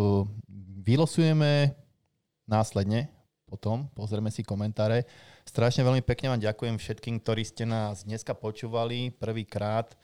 [0.82, 1.72] vylosujeme
[2.44, 3.08] následne
[3.48, 5.06] potom, pozrieme si komentáre.
[5.46, 9.94] Strašne veľmi pekne vám ďakujem všetkým, ktorí ste nás dneska počúvali prvýkrát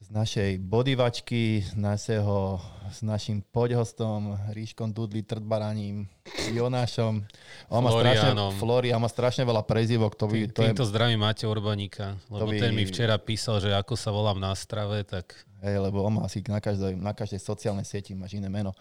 [0.00, 2.56] z našej bodyvačky, z našeho,
[2.88, 6.08] s našim poďhostom, Ríškom Dudli, Trdbaraním,
[6.56, 7.20] Jonášom.
[7.68, 10.16] On má strašne, Flori, má strašne veľa prezivok.
[10.16, 13.76] To by, to Týmto je, zdravím máte Urbaníka, lebo by, ten mi včera písal, že
[13.76, 15.36] ako sa volám na strave, tak...
[15.60, 18.72] Hej, lebo on má asi na každej, na každej sociálnej sieti máš iné meno.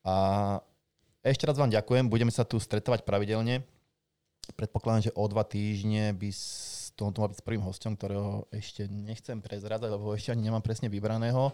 [0.00, 0.56] A
[1.20, 3.60] ešte raz vám ďakujem, budeme sa tu stretovať pravidelne.
[4.56, 6.32] Predpokladám, že o dva týždne by
[7.02, 10.62] to, to má byť s prvým hostom, ktorého ešte nechcem prezradzať, lebo ešte ani nemám
[10.62, 11.50] presne vybraného,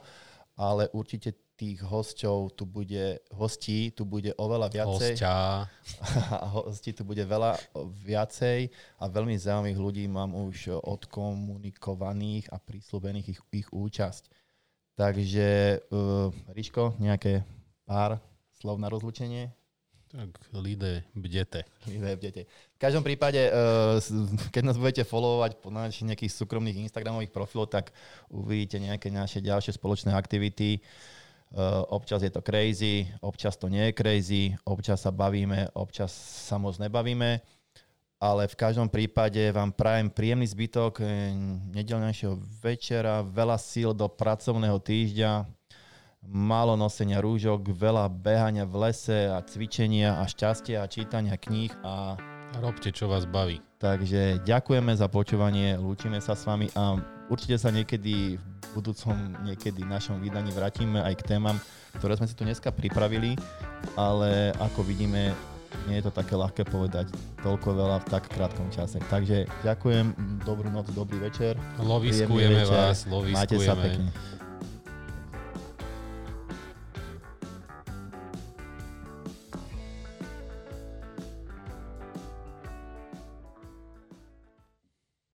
[0.61, 5.15] ale určite tých hostov tu bude, hostí tu bude oveľa viacej.
[5.17, 5.67] Hostia.
[6.55, 7.59] Hostí tu bude veľa
[8.05, 8.71] viacej
[9.03, 14.31] a veľmi zaujímavých ľudí mám už odkomunikovaných a prísľubených ich, ich účasť.
[14.99, 15.49] Takže,
[15.91, 17.43] uh, Ríško, nejaké
[17.87, 18.19] pár
[18.59, 19.51] slov na rozlučenie?
[20.09, 21.69] Tak lidé bdete.
[21.87, 22.43] Lidé bdete.
[22.79, 23.51] V každom prípade, eh,
[24.55, 27.91] keď nás budete followovať po našich nejakých súkromných Instagramových profiloch, tak
[28.31, 30.79] uvidíte nejaké naše ďalšie spoločné aktivity.
[30.79, 31.59] Eh,
[31.91, 36.79] občas je to crazy, občas to nie je crazy, občas sa bavíme, občas sa moc
[36.79, 37.43] nebavíme,
[38.23, 41.35] ale v každom prípade vám prajem príjemný zbytok eh,
[41.75, 45.51] nedelnejšieho večera, veľa síl do pracovného týždňa,
[46.31, 52.15] málo nosenia rúžok, veľa behania v lese a cvičenia a šťastia a čítania kníh a...
[52.57, 53.61] Robte, čo vás baví.
[53.77, 56.97] Takže ďakujeme za počúvanie, lúčime sa s vami a
[57.29, 59.15] určite sa niekedy v budúcom,
[59.45, 61.61] niekedy v našom vydaní vrátime aj k témam,
[62.01, 63.37] ktoré sme si tu dneska pripravili,
[63.95, 65.37] ale ako vidíme,
[65.87, 67.13] nie je to také ľahké povedať
[67.45, 68.97] toľko veľa v tak krátkom čase.
[69.13, 70.17] Takže ďakujem,
[70.49, 71.55] dobrú noc, dobrý večer.
[71.79, 73.37] Loviskujeme vás, loviskujeme.
[73.37, 74.09] Máte sa pekne.